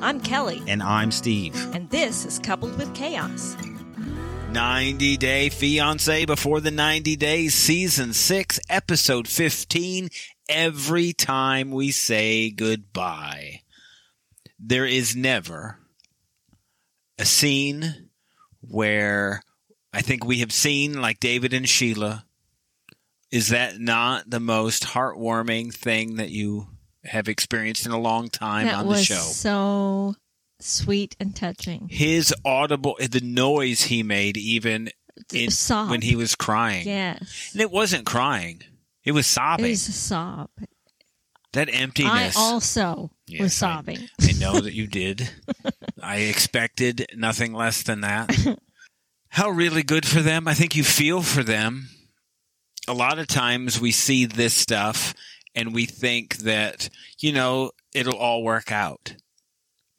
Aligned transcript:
I'm 0.00 0.20
Kelly, 0.20 0.62
And 0.66 0.82
I'm 0.82 1.10
Steve. 1.10 1.54
and 1.74 1.90
this 1.90 2.24
is 2.24 2.38
Coupled 2.38 2.76
with 2.78 2.94
Chaos. 2.94 3.56
90 4.52 5.16
Day 5.16 5.48
Fiance 5.48 6.24
Before 6.24 6.60
the 6.60 6.70
90 6.70 7.16
Days, 7.16 7.54
Season 7.54 8.12
6, 8.12 8.60
Episode 8.70 9.28
15. 9.28 10.08
Every 10.48 11.12
time 11.12 11.70
we 11.70 11.90
say 11.90 12.50
goodbye, 12.50 13.62
there 14.58 14.86
is 14.86 15.14
never 15.16 15.78
a 17.18 17.24
scene 17.24 18.08
where 18.60 19.42
I 19.92 20.00
think 20.00 20.24
we 20.24 20.38
have 20.38 20.52
seen, 20.52 21.00
like 21.00 21.20
David 21.20 21.52
and 21.52 21.68
Sheila. 21.68 22.24
Is 23.30 23.48
that 23.48 23.78
not 23.78 24.30
the 24.30 24.40
most 24.40 24.84
heartwarming 24.84 25.74
thing 25.74 26.16
that 26.16 26.30
you 26.30 26.68
have 27.04 27.28
experienced 27.28 27.86
in 27.86 27.92
a 27.92 27.98
long 28.00 28.28
time 28.28 28.66
that 28.66 28.74
on 28.76 28.88
the 28.88 29.02
show? 29.02 29.14
so 29.16 30.14
sweet 30.60 31.14
and 31.20 31.34
touching. 31.36 31.88
his 31.90 32.34
audible 32.44 32.96
the 33.10 33.20
noise 33.20 33.82
he 33.82 34.02
made 34.02 34.36
even 34.36 34.90
in, 35.32 35.50
when 35.88 36.00
he 36.02 36.16
was 36.16 36.34
crying 36.34 36.86
yes, 36.86 37.50
and 37.52 37.60
it 37.62 37.70
wasn't 37.70 38.04
crying 38.04 38.62
it 39.04 39.12
was 39.12 39.26
it 39.26 39.30
sobbing 39.30 39.70
was 39.70 39.88
a 39.88 39.92
sob. 39.92 40.50
that 41.52 41.68
emptiness. 41.72 42.36
I 42.36 42.40
also 42.40 43.10
Yes, 43.26 43.40
was 43.42 43.62
I- 43.62 43.66
sobbing. 43.74 44.08
I 44.22 44.32
know 44.32 44.60
that 44.60 44.74
you 44.74 44.86
did 44.86 45.30
i 46.02 46.18
expected 46.18 47.06
nothing 47.16 47.52
less 47.52 47.82
than 47.82 48.00
that 48.02 48.34
how 49.30 49.50
really 49.50 49.82
good 49.82 50.06
for 50.06 50.20
them 50.22 50.46
i 50.48 50.54
think 50.54 50.74
you 50.76 50.82
feel 50.84 51.22
for 51.22 51.42
them 51.42 51.88
a 52.88 52.94
lot 52.94 53.18
of 53.18 53.26
times 53.26 53.80
we 53.80 53.90
see 53.90 54.24
this 54.24 54.54
stuff 54.54 55.14
and 55.58 55.74
we 55.74 55.84
think 55.86 56.38
that 56.38 56.88
you 57.18 57.32
know 57.32 57.70
it'll 57.94 58.16
all 58.16 58.42
work 58.42 58.70
out 58.72 59.14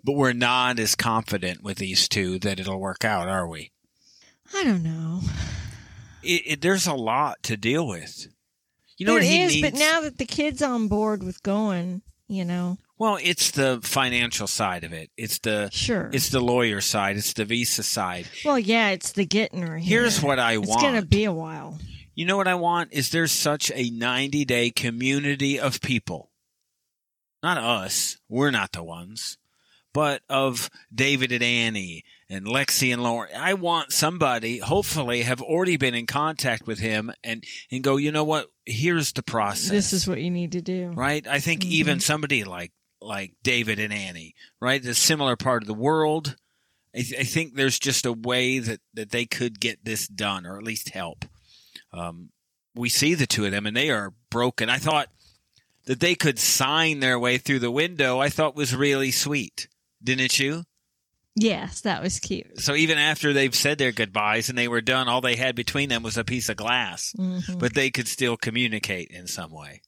but 0.03 0.13
we're 0.13 0.33
not 0.33 0.79
as 0.79 0.95
confident 0.95 1.61
with 1.63 1.77
these 1.77 2.07
two 2.07 2.39
that 2.39 2.59
it'll 2.59 2.79
work 2.79 3.03
out 3.03 3.27
are 3.27 3.47
we 3.47 3.71
I 4.55 4.63
don't 4.63 4.83
know. 4.83 5.21
it, 6.23 6.41
it, 6.45 6.61
there's 6.61 6.87
a 6.87 6.93
lot 6.95 7.43
to 7.43 7.55
deal 7.55 7.87
with. 7.87 8.27
You 8.97 9.05
know 9.05 9.13
There 9.13 9.21
what 9.21 9.27
he 9.29 9.43
is, 9.43 9.53
needs? 9.53 9.69
but 9.69 9.79
now 9.79 10.01
that 10.01 10.17
the 10.17 10.25
kid's 10.25 10.61
on 10.63 10.87
board 10.87 11.21
with 11.23 11.43
going, 11.43 12.01
you 12.27 12.43
know, 12.45 12.77
well, 12.97 13.19
it's 13.21 13.51
the 13.51 13.79
financial 13.83 14.47
side 14.47 14.83
of 14.83 14.91
it. 14.91 15.09
It's 15.15 15.37
the 15.39 15.69
sure. 15.71 16.09
it's 16.11 16.29
the 16.29 16.41
lawyer 16.41 16.81
side. 16.81 17.15
It's 17.15 17.33
the 17.33 17.45
visa 17.45 17.83
side. 17.83 18.27
well, 18.43 18.57
yeah, 18.59 18.89
it's 18.89 19.11
the 19.13 19.23
getting 19.25 19.61
her. 19.61 19.77
Here. 19.77 19.99
Here's 20.01 20.21
what 20.21 20.39
I 20.39 20.53
It's 20.57 20.67
want. 20.67 20.81
It's 20.81 20.83
gonna 20.83 21.05
be 21.05 21.25
a 21.25 21.31
while. 21.31 21.77
You 22.19 22.25
know 22.25 22.35
what 22.37 22.47
I 22.49 22.55
want 22.55 22.91
is 22.91 23.09
there's 23.11 23.31
such 23.31 23.71
a 23.73 23.89
90 23.89 24.43
day 24.45 24.69
community 24.71 25.59
of 25.59 25.79
people. 25.79 26.31
Not 27.41 27.57
us. 27.57 28.17
We're 28.27 28.51
not 28.51 28.73
the 28.73 28.83
ones. 28.83 29.37
But 29.93 30.21
of 30.29 30.69
David 30.93 31.31
and 31.31 31.41
Annie 31.43 32.03
and 32.29 32.45
Lexi 32.45 32.91
and 32.93 33.01
Lauren. 33.01 33.31
I 33.35 33.53
want 33.55 33.91
somebody, 33.91 34.59
hopefully, 34.59 35.23
have 35.23 35.41
already 35.41 35.77
been 35.77 35.95
in 35.95 36.05
contact 36.05 36.67
with 36.67 36.77
him 36.79 37.11
and, 37.23 37.43
and 37.71 37.83
go, 37.83 37.97
you 37.97 38.11
know 38.11 38.23
what? 38.23 38.47
Here's 38.65 39.13
the 39.13 39.23
process. 39.23 39.69
This 39.69 39.93
is 39.93 40.07
what 40.07 40.21
you 40.21 40.29
need 40.29 40.51
to 40.51 40.61
do. 40.61 40.91
right? 40.95 41.25
I 41.25 41.39
think 41.39 41.61
Mhm. 41.61 41.71
even 41.71 41.99
somebody 42.01 42.43
like 42.43 42.71
like 43.01 43.33
David 43.43 43.79
and 43.79 43.93
Annie, 43.93 44.35
right, 44.59 44.83
the 44.83 44.93
similar 44.93 45.37
part 45.37 45.63
of 45.63 45.67
the 45.67 45.73
world. 45.73 46.35
I, 46.93 46.99
th- 46.99 47.21
I 47.21 47.23
think 47.23 47.55
there's 47.55 47.79
just 47.79 48.05
a 48.05 48.11
way 48.11 48.59
that 48.59 48.81
that 48.93 49.11
they 49.11 49.25
could 49.25 49.61
get 49.61 49.85
this 49.85 50.05
done, 50.07 50.45
or 50.45 50.57
at 50.57 50.63
least 50.65 50.89
help. 50.89 51.23
Um, 51.91 52.29
we 52.75 52.89
see 52.89 53.13
the 53.15 53.27
two 53.27 53.45
of 53.45 53.51
them, 53.51 53.65
and 53.65 53.75
they 53.75 53.89
are 53.89 54.13
broken. 54.29 54.69
I 54.69 54.77
thought 54.77 55.09
that 55.85 55.99
they 55.99 56.15
could 56.15 56.37
sign 56.39 56.99
their 56.99 57.19
way 57.19 57.37
through 57.37 57.59
the 57.59 57.71
window. 57.71 58.19
I 58.19 58.29
thought 58.29 58.55
was 58.55 58.75
really 58.75 59.11
sweet, 59.11 59.67
didn't 60.03 60.39
you? 60.39 60.63
Yes, 61.35 61.81
that 61.81 62.01
was 62.03 62.19
cute. 62.19 62.59
So 62.59 62.75
even 62.75 62.97
after 62.97 63.31
they've 63.33 63.55
said 63.55 63.77
their 63.77 63.91
goodbyes 63.91 64.49
and 64.49 64.57
they 64.57 64.67
were 64.67 64.81
done, 64.81 65.07
all 65.07 65.21
they 65.21 65.35
had 65.37 65.55
between 65.55 65.87
them 65.89 66.03
was 66.03 66.17
a 66.17 66.23
piece 66.23 66.49
of 66.49 66.57
glass 66.57 67.13
Mhm. 67.17 67.59
but 67.59 67.73
they 67.73 67.89
could 67.91 68.07
still 68.07 68.35
communicate 68.35 69.09
in 69.09 69.25
some 69.27 69.51
way. 69.51 69.81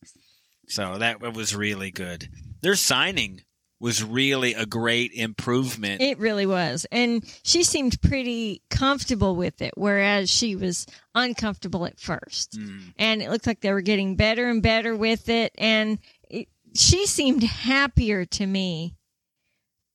So 0.69 0.97
that 1.00 1.19
was 1.34 1.53
really 1.56 1.91
good. 1.91 2.29
Their 2.61 2.75
signing 2.75 3.41
was 3.81 4.03
really 4.03 4.53
a 4.53 4.65
great 4.67 5.11
improvement. 5.11 6.01
It 6.01 6.19
really 6.19 6.45
was. 6.45 6.85
And 6.91 7.25
she 7.43 7.63
seemed 7.63 7.99
pretty 7.99 8.61
comfortable 8.69 9.35
with 9.35 9.59
it, 9.59 9.73
whereas 9.75 10.29
she 10.29 10.55
was 10.55 10.85
uncomfortable 11.15 11.87
at 11.87 11.99
first. 11.99 12.51
Mm. 12.51 12.93
And 12.99 13.21
it 13.23 13.31
looked 13.31 13.47
like 13.47 13.61
they 13.61 13.73
were 13.73 13.81
getting 13.81 14.15
better 14.15 14.47
and 14.47 14.61
better 14.61 14.95
with 14.95 15.29
it. 15.29 15.51
And 15.57 15.97
it, 16.29 16.47
she 16.75 17.07
seemed 17.07 17.41
happier 17.41 18.23
to 18.25 18.45
me 18.45 18.95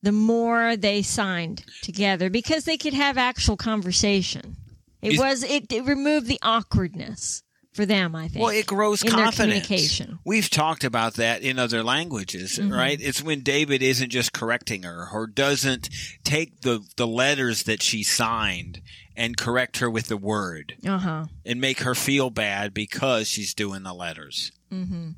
the 0.02 0.12
more 0.12 0.76
they 0.76 1.02
signed 1.02 1.64
together 1.82 2.28
because 2.28 2.64
they 2.64 2.76
could 2.76 2.94
have 2.94 3.16
actual 3.16 3.56
conversation. 3.56 4.56
It 5.00 5.12
Is- 5.12 5.18
was, 5.20 5.42
it, 5.44 5.72
it 5.72 5.84
removed 5.84 6.26
the 6.26 6.40
awkwardness 6.42 7.44
for 7.76 7.86
them, 7.86 8.16
I 8.16 8.28
think. 8.28 8.42
Well, 8.44 8.52
it 8.54 8.66
grows 8.66 9.02
in 9.02 9.10
their 9.10 9.24
confidence. 9.26 9.66
communication. 9.66 10.18
We've 10.24 10.50
talked 10.50 10.82
about 10.82 11.14
that 11.14 11.42
in 11.42 11.58
other 11.58 11.84
languages, 11.84 12.58
Mhm. 12.58 12.72
right? 12.76 12.98
It's 13.00 13.22
when 13.22 13.40
David 13.40 13.82
isn't 13.82 14.10
just 14.10 14.32
correcting 14.32 14.82
her 14.82 15.08
or 15.12 15.26
doesn't 15.26 15.88
take 16.24 16.62
the, 16.62 16.80
the 16.96 17.06
letters 17.06 17.64
that 17.64 17.82
she 17.82 18.02
signed 18.02 18.80
and 19.16 19.36
correct 19.36 19.78
her 19.78 19.88
with 19.90 20.08
the 20.08 20.16
word 20.16 20.74
Uh 20.84 20.98
huh. 20.98 21.24
and 21.44 21.60
make 21.60 21.80
her 21.80 21.94
feel 21.94 22.30
bad 22.30 22.74
because 22.74 23.28
she's 23.28 23.54
doing 23.54 23.82
the 23.84 23.94
letters. 23.94 24.50
hmm 24.70 25.10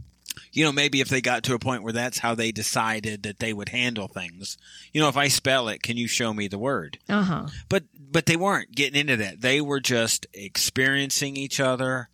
you 0.52 0.64
know, 0.64 0.70
maybe 0.72 1.00
if 1.00 1.08
they 1.08 1.20
got 1.20 1.42
to 1.42 1.54
a 1.54 1.58
point 1.58 1.82
where 1.82 1.92
that's 1.92 2.18
how 2.18 2.34
they 2.34 2.52
decided 2.52 3.24
that 3.24 3.38
they 3.40 3.52
would 3.52 3.68
handle 3.70 4.06
things. 4.08 4.56
You 4.92 5.00
know, 5.00 5.08
if 5.08 5.16
I 5.16 5.28
spell 5.28 5.68
it, 5.68 5.82
can 5.82 5.96
you 5.96 6.06
show 6.06 6.32
me 6.32 6.46
the 6.48 6.58
word? 6.58 6.98
Uh 7.08 7.22
huh. 7.22 7.46
But 7.68 7.84
but 7.98 8.26
they 8.26 8.36
weren't 8.36 8.72
getting 8.74 8.98
into 9.00 9.16
that. 9.16 9.40
They 9.40 9.60
were 9.60 9.80
just 9.80 10.26
experiencing 10.32 11.36
each 11.36 11.58
other, 11.60 12.08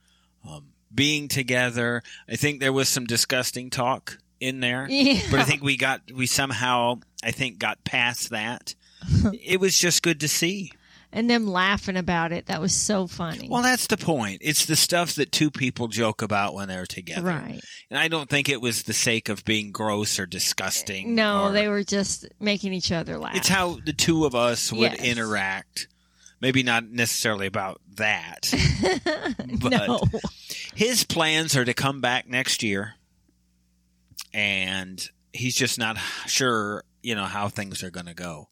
um, 0.48 0.66
being 0.94 1.28
together. 1.28 2.02
I 2.28 2.36
think 2.36 2.60
there 2.60 2.72
was 2.72 2.88
some 2.88 3.04
disgusting 3.06 3.70
talk 3.70 4.18
in 4.40 4.60
there, 4.60 4.86
Yeah. 4.90 5.20
but 5.30 5.40
I 5.40 5.44
think 5.44 5.62
we 5.62 5.76
got 5.76 6.02
we 6.14 6.26
somehow 6.26 7.00
I 7.22 7.30
think 7.30 7.58
got 7.58 7.84
past 7.84 8.30
that. 8.30 8.74
it 9.42 9.60
was 9.60 9.78
just 9.78 10.02
good 10.02 10.20
to 10.20 10.28
see. 10.28 10.72
and 11.12 11.28
them 11.30 11.46
laughing 11.46 11.96
about 11.96 12.32
it. 12.32 12.46
That 12.46 12.60
was 12.60 12.74
so 12.74 13.06
funny. 13.06 13.48
Well, 13.50 13.62
that's 13.62 13.86
the 13.86 13.96
point. 13.98 14.38
It's 14.42 14.64
the 14.66 14.76
stuff 14.76 15.14
that 15.16 15.30
two 15.30 15.50
people 15.50 15.88
joke 15.88 16.22
about 16.22 16.54
when 16.54 16.68
they're 16.68 16.86
together. 16.86 17.22
right. 17.28 17.60
And 17.90 17.98
I 17.98 18.08
don't 18.08 18.28
think 18.30 18.48
it 18.48 18.60
was 18.60 18.82
the 18.84 18.92
sake 18.94 19.28
of 19.28 19.44
being 19.44 19.70
gross 19.72 20.18
or 20.18 20.26
disgusting. 20.26 21.14
No, 21.14 21.44
or- 21.44 21.52
they 21.52 21.68
were 21.68 21.84
just 21.84 22.26
making 22.40 22.72
each 22.72 22.90
other 22.92 23.18
laugh. 23.18 23.36
It's 23.36 23.48
how 23.48 23.78
the 23.84 23.92
two 23.92 24.24
of 24.24 24.34
us 24.34 24.72
would 24.72 24.92
Yes. 24.92 25.00
interact. 25.04 25.88
Maybe 26.44 26.62
not 26.62 26.84
necessarily 26.90 27.46
about 27.46 27.80
that. 27.96 28.52
but 29.62 29.70
no. 29.70 30.02
his 30.74 31.02
plans 31.02 31.56
are 31.56 31.64
to 31.64 31.72
come 31.72 32.02
back 32.02 32.28
next 32.28 32.62
year, 32.62 32.96
and 34.34 35.02
he's 35.32 35.56
just 35.56 35.78
not 35.78 35.96
sure, 36.26 36.84
you 37.02 37.14
know, 37.14 37.24
how 37.24 37.48
things 37.48 37.82
are 37.82 37.90
going 37.90 38.04
to 38.04 38.12
go. 38.12 38.50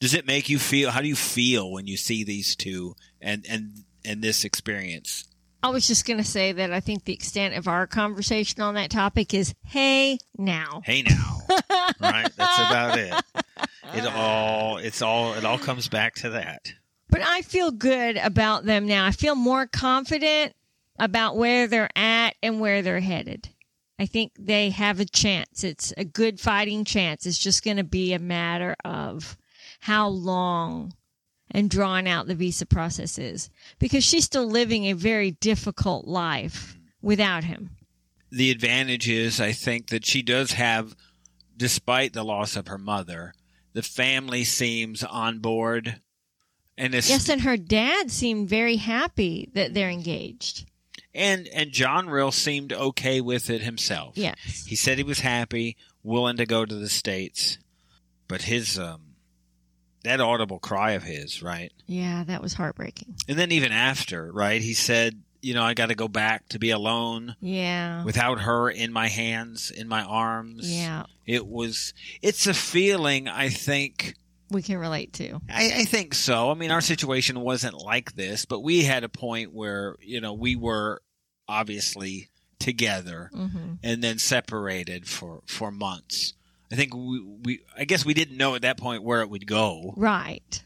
Does 0.00 0.12
it 0.12 0.26
make 0.26 0.48
you 0.48 0.58
feel? 0.58 0.90
How 0.90 1.02
do 1.02 1.06
you 1.06 1.14
feel 1.14 1.70
when 1.70 1.86
you 1.86 1.96
see 1.96 2.24
these 2.24 2.56
two 2.56 2.96
and 3.20 3.46
and 3.48 3.84
and 4.04 4.20
this 4.20 4.42
experience? 4.44 5.28
I 5.62 5.68
was 5.68 5.86
just 5.86 6.08
going 6.08 6.18
to 6.18 6.24
say 6.24 6.50
that 6.50 6.72
I 6.72 6.80
think 6.80 7.04
the 7.04 7.12
extent 7.12 7.54
of 7.54 7.68
our 7.68 7.86
conversation 7.86 8.60
on 8.60 8.74
that 8.74 8.90
topic 8.90 9.34
is 9.34 9.54
hey 9.64 10.18
now. 10.36 10.82
Hey 10.84 11.02
now, 11.02 11.42
right? 12.00 12.28
That's 12.36 12.58
about 12.58 12.98
it. 12.98 13.14
It 13.94 14.06
all 14.16 14.78
it's 14.78 15.00
all 15.00 15.34
it 15.34 15.44
all 15.44 15.58
comes 15.58 15.86
back 15.86 16.16
to 16.16 16.30
that. 16.30 16.72
But 17.10 17.22
I 17.22 17.42
feel 17.42 17.70
good 17.70 18.16
about 18.16 18.64
them 18.64 18.86
now. 18.86 19.06
I 19.06 19.10
feel 19.10 19.34
more 19.34 19.66
confident 19.66 20.54
about 20.98 21.36
where 21.36 21.66
they're 21.66 21.90
at 21.96 22.34
and 22.42 22.60
where 22.60 22.82
they're 22.82 23.00
headed. 23.00 23.48
I 23.98 24.06
think 24.06 24.32
they 24.38 24.70
have 24.70 25.00
a 25.00 25.04
chance. 25.04 25.62
It's 25.64 25.92
a 25.96 26.04
good 26.04 26.40
fighting 26.40 26.84
chance. 26.84 27.26
It's 27.26 27.38
just 27.38 27.64
going 27.64 27.76
to 27.76 27.84
be 27.84 28.12
a 28.12 28.18
matter 28.18 28.74
of 28.84 29.36
how 29.80 30.08
long 30.08 30.94
and 31.50 31.68
drawn 31.68 32.06
out 32.06 32.26
the 32.26 32.34
visa 32.34 32.64
process 32.64 33.18
is 33.18 33.50
because 33.78 34.04
she's 34.04 34.24
still 34.24 34.46
living 34.46 34.84
a 34.84 34.92
very 34.92 35.32
difficult 35.32 36.06
life 36.06 36.78
without 37.02 37.44
him. 37.44 37.70
the 38.30 38.50
advantage 38.50 39.08
is 39.08 39.40
I 39.40 39.52
think 39.52 39.88
that 39.88 40.06
she 40.06 40.22
does 40.22 40.52
have, 40.52 40.94
despite 41.56 42.12
the 42.12 42.24
loss 42.24 42.56
of 42.56 42.68
her 42.68 42.78
mother, 42.78 43.34
the 43.72 43.82
family 43.82 44.44
seems 44.44 45.02
on 45.02 45.40
board, 45.40 46.00
and 46.80 46.94
it's, 46.94 47.08
Yes, 47.10 47.28
and 47.28 47.42
her 47.42 47.56
dad 47.56 48.10
seemed 48.10 48.48
very 48.48 48.76
happy 48.76 49.48
that 49.54 49.74
they're 49.74 49.90
engaged. 49.90 50.66
and 51.14 51.46
and 51.48 51.72
John 51.72 52.08
real 52.08 52.32
seemed 52.32 52.72
okay 52.72 53.20
with 53.20 53.50
it 53.50 53.62
himself. 53.62 54.16
Yes. 54.16 54.64
he 54.66 54.76
said 54.76 54.98
he 54.98 55.04
was 55.04 55.20
happy, 55.20 55.76
willing 56.02 56.36
to 56.38 56.46
go 56.46 56.64
to 56.64 56.74
the 56.74 56.88
states, 56.88 57.58
but 58.28 58.42
his 58.42 58.78
um 58.78 59.02
that 60.02 60.20
audible 60.20 60.58
cry 60.58 60.92
of 60.92 61.02
his, 61.02 61.42
right, 61.42 61.72
Yeah, 61.86 62.24
that 62.24 62.40
was 62.42 62.54
heartbreaking. 62.54 63.16
and 63.28 63.38
then 63.38 63.52
even 63.52 63.70
after, 63.72 64.32
right, 64.32 64.62
he 64.62 64.74
said 64.74 65.22
you 65.42 65.54
know, 65.54 65.62
I 65.62 65.72
got 65.72 65.86
to 65.88 65.94
go 65.94 66.06
back 66.06 66.48
to 66.50 66.58
be 66.58 66.68
alone 66.70 67.34
Yeah. 67.40 68.04
without 68.04 68.40
her 68.42 68.68
in 68.68 68.92
my 68.92 69.08
hands, 69.08 69.70
in 69.70 69.88
my 69.88 70.02
arms. 70.02 70.70
Yeah. 70.70 71.04
It 71.24 71.46
was, 71.46 71.94
it's 72.20 72.46
a 72.46 72.52
feeling 72.52 73.26
I 73.26 73.48
think, 73.48 74.16
We 74.50 74.62
can 74.62 74.78
relate 74.78 75.12
to. 75.14 75.40
I, 75.48 75.72
I 75.76 75.84
think 75.84 76.14
so. 76.14 76.50
I 76.50 76.54
mean, 76.54 76.70
our 76.70 76.80
situation 76.80 77.40
wasn't 77.40 77.74
like 77.74 78.14
this, 78.14 78.44
but 78.44 78.60
we 78.60 78.82
had 78.84 79.04
a 79.04 79.08
point 79.08 79.52
where, 79.52 79.96
you 80.00 80.20
know, 80.20 80.32
we 80.32 80.56
were 80.56 81.02
obviously 81.48 82.28
together 82.58 83.30
hmm 83.32 83.74
and 83.82 84.02
then 84.04 84.18
separated 84.18 85.08
for, 85.08 85.40
for 85.46 85.70
months. 85.70 86.34
I 86.70 86.76
think 86.76 86.94
we, 86.94 87.20
we, 87.42 87.60
I 87.76 87.84
guess 87.84 88.04
we 88.04 88.12
didn't 88.14 88.36
know 88.36 88.54
at 88.54 88.62
that 88.62 88.76
point 88.76 89.02
where 89.02 89.22
it 89.22 89.30
would 89.30 89.46
go. 89.46 89.94
Right. 89.96 90.62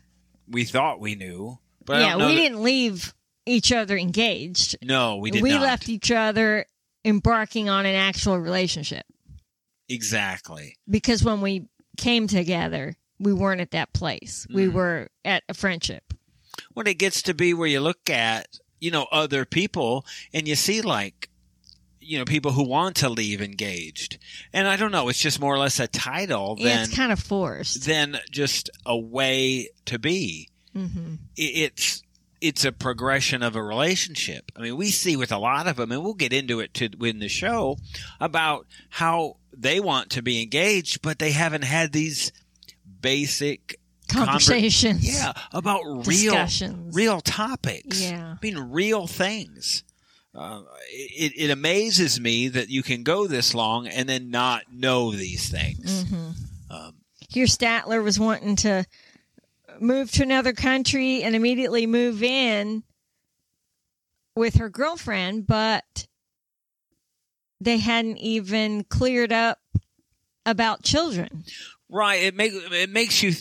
We 0.48 0.64
thought 0.64 1.00
we 1.00 1.14
knew, 1.14 1.58
but 1.84 2.00
yeah, 2.00 2.16
we 2.16 2.22
that- 2.22 2.34
didn't 2.34 2.62
leave 2.62 3.14
each 3.46 3.72
other 3.72 3.96
engaged. 3.96 4.76
No, 4.82 5.16
we 5.18 5.30
did 5.30 5.42
we 5.42 5.50
not. 5.50 5.62
left 5.62 5.88
each 5.88 6.10
other 6.10 6.66
embarking 7.04 7.68
on 7.68 7.86
an 7.86 7.94
actual 7.94 8.38
relationship 8.38 9.04
exactly. 9.88 10.76
because 10.88 11.22
when 11.22 11.40
we 11.40 11.68
came 11.96 12.26
together, 12.26 12.96
we 13.18 13.32
weren't 13.32 13.60
at 13.60 13.70
that 13.72 13.92
place. 13.92 14.46
We 14.52 14.66
Mhm. 14.66 14.72
were 14.72 15.08
at 15.24 15.42
a 15.48 15.54
friendship. 15.54 16.12
when 16.72 16.86
it 16.86 16.98
gets 16.98 17.20
to 17.22 17.34
be 17.34 17.52
where 17.52 17.66
you 17.68 17.80
look 17.80 18.08
at 18.08 18.46
you 18.80 18.90
know 18.90 19.06
other 19.10 19.44
people 19.44 20.06
and 20.32 20.46
you 20.46 20.54
see 20.54 20.80
like 20.82 21.28
you 22.00 22.16
know 22.16 22.24
people 22.24 22.52
who 22.52 22.62
want 22.62 22.94
to 22.94 23.08
leave 23.08 23.40
engaged 23.42 24.18
and 24.52 24.68
i 24.68 24.76
don't 24.76 24.92
know 24.92 25.08
it's 25.08 25.18
just 25.18 25.40
more 25.40 25.52
or 25.54 25.58
less 25.58 25.80
a 25.80 25.88
title 25.88 26.54
Yeah, 26.58 26.68
than 26.76 26.84
it's 26.84 26.94
kind 26.94 27.10
of 27.10 27.18
forced. 27.18 27.84
than 27.86 28.18
just 28.30 28.70
a 28.86 28.96
way 28.96 29.70
to 29.86 29.98
be 29.98 30.48
hmm 30.72 31.14
it's 31.36 32.02
it's 32.40 32.64
a 32.64 32.70
progression 32.72 33.42
of 33.42 33.56
a 33.56 33.62
relationship 33.62 34.52
i 34.56 34.60
mean 34.60 34.76
we 34.76 34.90
see 34.92 35.16
with 35.16 35.32
a 35.32 35.38
lot 35.38 35.66
of 35.66 35.74
them 35.76 35.90
and 35.90 36.04
we'll 36.04 36.14
get 36.14 36.32
into 36.32 36.60
it 36.60 36.72
to 36.74 36.88
in 37.04 37.18
the 37.18 37.28
show 37.28 37.76
about 38.20 38.66
how 38.90 39.38
they 39.52 39.80
want 39.80 40.10
to 40.10 40.22
be 40.22 40.40
engaged 40.42 41.02
but 41.02 41.18
they 41.18 41.32
haven't 41.32 41.64
had 41.64 41.92
these 41.92 42.30
basic 43.04 43.78
Conversations. 44.08 45.02
yeah 45.06 45.32
about 45.52 45.82
real 46.06 46.46
real 46.92 47.20
topics. 47.20 48.00
Yeah. 48.02 48.34
I 48.34 48.38
mean, 48.42 48.58
real 48.70 49.06
things. 49.06 49.84
Uh, 50.34 50.62
it, 50.90 51.32
it 51.36 51.50
amazes 51.50 52.18
me 52.18 52.48
that 52.48 52.68
you 52.68 52.82
can 52.82 53.02
go 53.04 53.26
this 53.26 53.54
long 53.54 53.86
and 53.86 54.08
then 54.08 54.30
not 54.30 54.64
know 54.72 55.12
these 55.12 55.48
things. 55.48 56.02
hmm 56.08 56.30
Um, 56.70 56.94
Here, 57.28 57.46
Statler 57.46 58.02
was 58.02 58.18
wanting 58.18 58.56
to 58.56 58.84
move 59.80 60.10
to 60.12 60.22
another 60.22 60.52
country 60.52 61.22
and 61.22 61.34
immediately 61.36 61.86
move 61.86 62.22
in 62.22 62.82
with 64.36 64.56
her 64.56 64.68
girlfriend, 64.68 65.46
but 65.46 66.06
they 67.60 67.78
hadn't 67.78 68.18
even 68.18 68.84
cleared 68.84 69.32
up 69.32 69.58
about 70.44 70.82
children. 70.82 71.44
Right. 71.94 72.22
It 72.22 72.34
makes 72.34 72.54
it 72.54 72.90
makes 72.90 73.22
you 73.22 73.32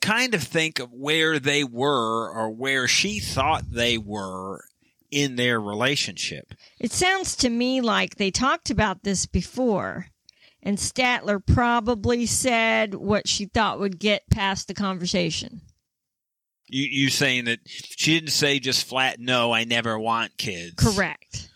kind 0.00 0.34
of 0.34 0.42
think 0.42 0.78
of 0.78 0.92
where 0.92 1.38
they 1.38 1.64
were 1.64 2.30
or 2.30 2.50
where 2.50 2.88
she 2.88 3.20
thought 3.20 3.64
they 3.70 3.98
were 3.98 4.64
in 5.10 5.36
their 5.36 5.60
relationship. 5.60 6.54
It 6.78 6.92
sounds 6.92 7.36
to 7.36 7.50
me 7.50 7.80
like 7.80 8.16
they 8.16 8.30
talked 8.30 8.70
about 8.70 9.02
this 9.02 9.26
before, 9.26 10.06
and 10.62 10.78
Statler 10.78 11.44
probably 11.44 12.26
said 12.26 12.94
what 12.94 13.28
she 13.28 13.46
thought 13.46 13.80
would 13.80 13.98
get 13.98 14.30
past 14.30 14.68
the 14.68 14.74
conversation. 14.74 15.62
You 16.68 16.84
you 16.84 17.10
saying 17.10 17.46
that 17.46 17.60
she 17.66 18.14
didn't 18.14 18.30
say 18.30 18.60
just 18.60 18.86
flat 18.86 19.18
no, 19.18 19.52
I 19.52 19.64
never 19.64 19.98
want 19.98 20.36
kids. 20.38 20.74
Correct. 20.76 21.48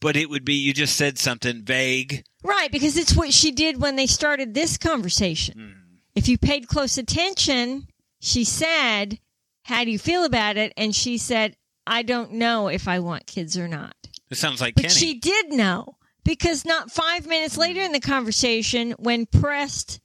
But 0.00 0.16
it 0.16 0.28
would 0.28 0.44
be 0.44 0.54
you 0.54 0.74
just 0.74 0.96
said 0.96 1.18
something 1.18 1.64
vague. 1.64 2.24
Right, 2.44 2.70
because 2.70 2.96
it's 2.96 3.16
what 3.16 3.32
she 3.32 3.50
did 3.50 3.80
when 3.80 3.96
they 3.96 4.06
started 4.06 4.54
this 4.54 4.76
conversation. 4.76 5.54
Hmm. 5.58 5.85
If 6.16 6.28
you 6.28 6.38
paid 6.38 6.66
close 6.66 6.98
attention, 6.98 7.86
she 8.20 8.42
said, 8.44 9.20
How 9.64 9.84
do 9.84 9.90
you 9.90 9.98
feel 9.98 10.24
about 10.24 10.56
it? 10.56 10.72
And 10.76 10.94
she 10.94 11.18
said, 11.18 11.56
I 11.86 12.02
don't 12.02 12.32
know 12.32 12.68
if 12.68 12.88
I 12.88 12.98
want 12.98 13.26
kids 13.26 13.56
or 13.56 13.68
not. 13.68 13.94
It 14.30 14.36
sounds 14.36 14.60
like 14.60 14.74
But 14.74 14.84
Kenny. 14.84 14.94
she 14.94 15.18
did 15.18 15.52
know 15.52 15.96
because 16.24 16.64
not 16.64 16.90
five 16.90 17.26
minutes 17.26 17.56
later 17.56 17.80
in 17.80 17.92
the 17.92 18.00
conversation, 18.00 18.92
when 18.98 19.26
pressed 19.26 20.00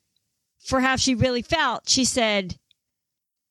for 0.59 0.79
how 0.81 0.95
she 0.95 1.15
really 1.15 1.41
felt, 1.41 1.89
she 1.89 2.05
said, 2.05 2.57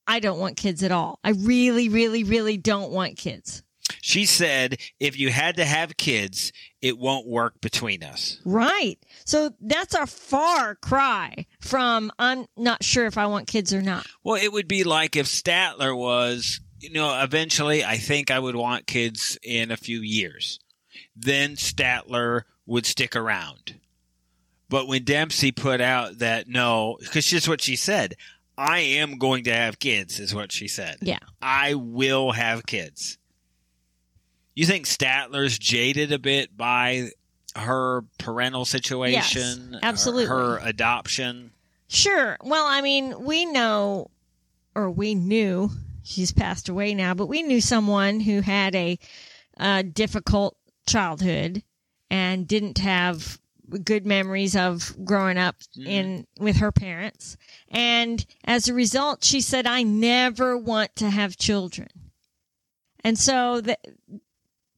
I 0.07 0.21
don't 0.21 0.39
want 0.39 0.57
kids 0.57 0.83
at 0.83 0.93
all. 0.93 1.19
I 1.25 1.31
really, 1.31 1.89
really, 1.89 2.23
really 2.25 2.57
don't 2.57 2.93
want 2.93 3.17
kids. 3.17 3.63
She 4.01 4.25
said, 4.27 4.79
if 4.99 5.19
you 5.19 5.31
had 5.31 5.57
to 5.57 5.65
have 5.65 5.97
kids, 5.97 6.53
it 6.81 6.99
won't 6.99 7.27
work 7.27 7.61
between 7.61 8.03
us. 8.03 8.41
Right. 8.45 8.99
So 9.25 9.51
that's 9.61 9.95
a 9.95 10.07
far 10.07 10.75
cry 10.77 11.47
from 11.61 12.11
I'm 12.19 12.47
not 12.57 12.83
sure 12.83 13.07
if 13.07 13.19
I 13.19 13.27
want 13.27 13.49
kids 13.49 13.73
or 13.73 13.83
not. 13.83 14.07
Well, 14.25 14.41
it 14.43 14.53
would 14.53 14.69
be 14.69 14.85
like 14.85 15.17
if 15.17 15.27
Statler 15.27 15.97
was, 15.97 16.61
you 16.79 16.93
know, 16.93 17.23
eventually 17.23 17.85
I 17.85 17.97
think 17.97 18.31
I 18.31 18.39
would 18.39 18.57
want 18.57 18.87
kids 18.87 19.39
in 19.43 19.71
a 19.71 19.77
few 19.77 20.01
years. 20.01 20.61
Then 21.15 21.57
Statler 21.57 22.43
would 22.67 22.87
stick 22.87 23.17
around. 23.17 23.75
But 24.69 24.87
when 24.87 25.05
Dempsey 25.05 25.51
put 25.51 25.81
out 25.81 26.19
that 26.21 26.49
no, 26.49 26.97
because 27.01 27.27
just 27.27 27.49
what 27.49 27.61
she 27.61 27.75
said, 27.75 28.15
I 28.57 28.81
am 28.81 29.19
going 29.19 29.45
to 29.45 29.55
have 29.55 29.79
kids, 29.79 30.21
is 30.21 30.35
what 30.35 30.53
she 30.53 30.69
said. 30.69 30.99
Yeah. 31.01 31.19
I 31.41 31.75
will 31.75 32.33
have 32.33 32.67
kids. 32.67 33.19
You 34.55 34.67
think 34.67 34.87
Statler's 34.87 35.59
jaded 35.59 36.13
a 36.13 36.19
bit 36.19 36.57
by 36.57 37.11
her 37.57 38.05
parental 38.19 38.65
situation? 38.65 39.79
absolutely. 39.83 40.27
Her, 40.27 40.59
her 40.59 40.61
adoption? 40.63 41.53
Sure. 41.89 42.37
Well, 42.43 42.67
I 42.67 42.81
mean, 42.83 43.25
we 43.25 43.47
know, 43.47 44.11
or 44.75 44.91
we 44.91 45.15
knew, 45.15 45.71
she's 46.03 46.33
passed 46.33 46.69
away 46.69 46.95
now, 46.95 47.15
but 47.15 47.27
we 47.27 47.43
knew 47.43 47.61
someone 47.61 48.21
who 48.21 48.41
had 48.41 48.75
a 48.75 48.99
uh, 49.57 49.83
difficult 49.83 50.57
childhood 50.87 51.63
and 52.11 52.47
didn't 52.47 52.79
have 52.79 53.39
good 53.85 54.05
memories 54.05 54.57
of 54.57 54.97
growing 55.05 55.39
up 55.39 55.57
in 55.77 56.27
with 56.41 56.57
her 56.57 56.73
parents. 56.73 57.37
And 57.69 58.25
as 58.45 58.69
a 58.69 58.75
result, 58.75 59.23
she 59.23 59.41
said, 59.41 59.67
I 59.67 59.85
never 59.85 60.57
want 60.57 60.97
to 60.97 61.11
have 61.11 61.37
children. 61.37 61.89
And 63.05 63.19
so 63.19 63.61
the, 63.61 63.79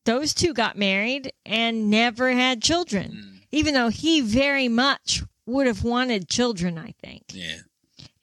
those 0.05 0.35
two 0.35 0.53
got 0.53 0.77
married 0.77 1.33
and 1.47 1.91
never 1.91 2.33
had 2.33 2.63
children, 2.63 3.41
even 3.53 3.75
though 3.75 3.89
he 3.89 4.21
very 4.21 4.69
much 4.69 5.23
would 5.47 5.67
have 5.67 5.85
wanted 5.85 6.29
children, 6.29 6.79
I 6.79 6.95
think. 7.03 7.25
Yeah. 7.33 7.59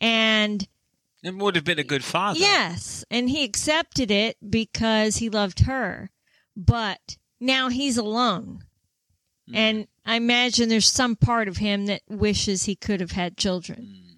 And 0.01 0.67
And 1.23 1.39
would 1.41 1.55
have 1.55 1.65
been 1.65 1.79
a 1.79 1.83
good 1.83 2.03
father. 2.03 2.39
yes, 2.39 3.04
and 3.11 3.30
he 3.30 3.44
accepted 3.44 4.09
it 4.11 4.37
because 4.49 5.18
he 5.18 5.30
loved 5.30 5.61
her. 5.61 6.09
But 6.56 7.18
now 7.39 7.69
he's 7.69 7.97
alone. 7.97 8.63
Hmm. 9.47 9.56
And 9.56 9.87
I 10.06 10.15
imagine 10.15 10.69
there's 10.69 10.89
some 10.92 11.15
part 11.15 11.47
of 11.47 11.57
him 11.57 11.85
that 11.87 12.01
wishes 12.09 12.63
he 12.65 12.75
could 12.75 12.99
have 13.01 13.11
had 13.11 13.37
children. 13.37 13.80
Hmm. 13.85 14.15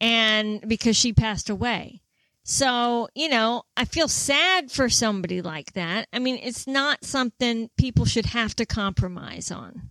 And 0.00 0.68
because 0.68 0.96
she 0.96 1.12
passed 1.12 1.48
away. 1.48 2.00
So, 2.44 3.08
you 3.14 3.30
know, 3.30 3.62
I 3.74 3.86
feel 3.86 4.06
sad 4.06 4.70
for 4.70 4.90
somebody 4.90 5.40
like 5.40 5.72
that. 5.72 6.08
I 6.12 6.18
mean, 6.18 6.38
it's 6.42 6.66
not 6.66 7.04
something 7.04 7.70
people 7.78 8.04
should 8.04 8.26
have 8.26 8.54
to 8.56 8.66
compromise 8.66 9.50
on. 9.50 9.90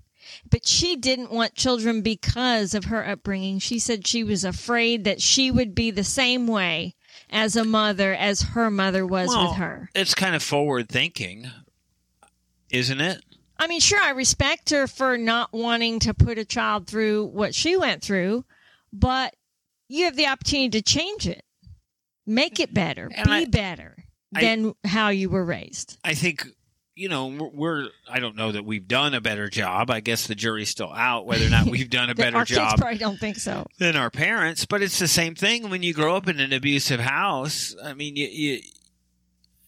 But 0.49 0.65
she 0.65 0.95
didn't 0.95 1.31
want 1.31 1.55
children 1.55 2.01
because 2.01 2.73
of 2.73 2.85
her 2.85 3.05
upbringing. 3.05 3.59
She 3.59 3.79
said 3.79 4.07
she 4.07 4.23
was 4.23 4.45
afraid 4.45 5.03
that 5.03 5.21
she 5.21 5.51
would 5.51 5.75
be 5.75 5.91
the 5.91 6.03
same 6.03 6.47
way 6.47 6.95
as 7.29 7.55
a 7.55 7.65
mother 7.65 8.13
as 8.13 8.41
her 8.41 8.69
mother 8.69 9.05
was 9.05 9.29
Well, 9.29 9.49
with 9.49 9.57
her. 9.57 9.89
It's 9.95 10.13
kind 10.13 10.35
of 10.35 10.43
forward 10.43 10.89
thinking, 10.89 11.47
isn't 12.69 13.01
it? 13.01 13.23
I 13.57 13.67
mean, 13.67 13.79
sure, 13.79 13.99
I 13.99 14.11
respect 14.11 14.69
her 14.69 14.87
for 14.87 15.17
not 15.17 15.51
wanting 15.53 15.99
to 16.01 16.13
put 16.13 16.37
a 16.37 16.45
child 16.45 16.87
through 16.87 17.25
what 17.25 17.55
she 17.55 17.77
went 17.77 18.03
through, 18.03 18.45
but 18.91 19.35
you 19.87 20.05
have 20.05 20.15
the 20.15 20.27
opportunity 20.27 20.69
to 20.69 20.81
change 20.81 21.27
it, 21.27 21.43
make 22.25 22.59
it 22.59 22.73
better, 22.73 23.09
And 23.13 23.25
be 23.27 23.31
I- 23.31 23.45
better 23.45 24.05
I- 24.35 24.41
than 24.41 24.73
how 24.85 25.09
you 25.09 25.29
were 25.29 25.43
raised. 25.45 25.97
I 26.03 26.13
think 26.13 26.47
you 26.95 27.09
know 27.09 27.27
we're, 27.27 27.49
we're. 27.49 27.87
I 28.07 28.19
don't 28.19 28.35
know 28.35 28.51
that 28.51 28.65
we've 28.65 28.87
done 28.87 29.13
a 29.15 29.21
better 29.21 29.49
job. 29.49 29.89
I 29.89 29.99
guess 29.99 30.27
the 30.27 30.35
jury's 30.35 30.69
still 30.69 30.93
out 30.93 31.25
whether 31.25 31.45
or 31.45 31.49
not 31.49 31.65
we've 31.67 31.89
done 31.89 32.09
a 32.09 32.15
better 32.23 32.37
Our 32.37 32.45
job 32.45 32.69
kids 32.71 32.81
probably 32.81 32.97
don't 32.99 33.19
think 33.19 33.37
so. 33.37 33.65
than 33.79 33.95
our 33.95 34.09
parents. 34.11 34.65
But 34.65 34.81
it's 34.83 34.99
the 34.99 35.07
same 35.07 35.33
thing 35.35 35.69
when 35.69 35.81
you 35.83 35.93
grow 35.93 36.15
up 36.15 36.27
in 36.27 36.39
an 36.39 36.53
abusive 36.53 36.99
house. 36.99 37.75
I 37.83 37.93
mean, 37.95 38.15
you, 38.15 38.27
you, 38.27 38.59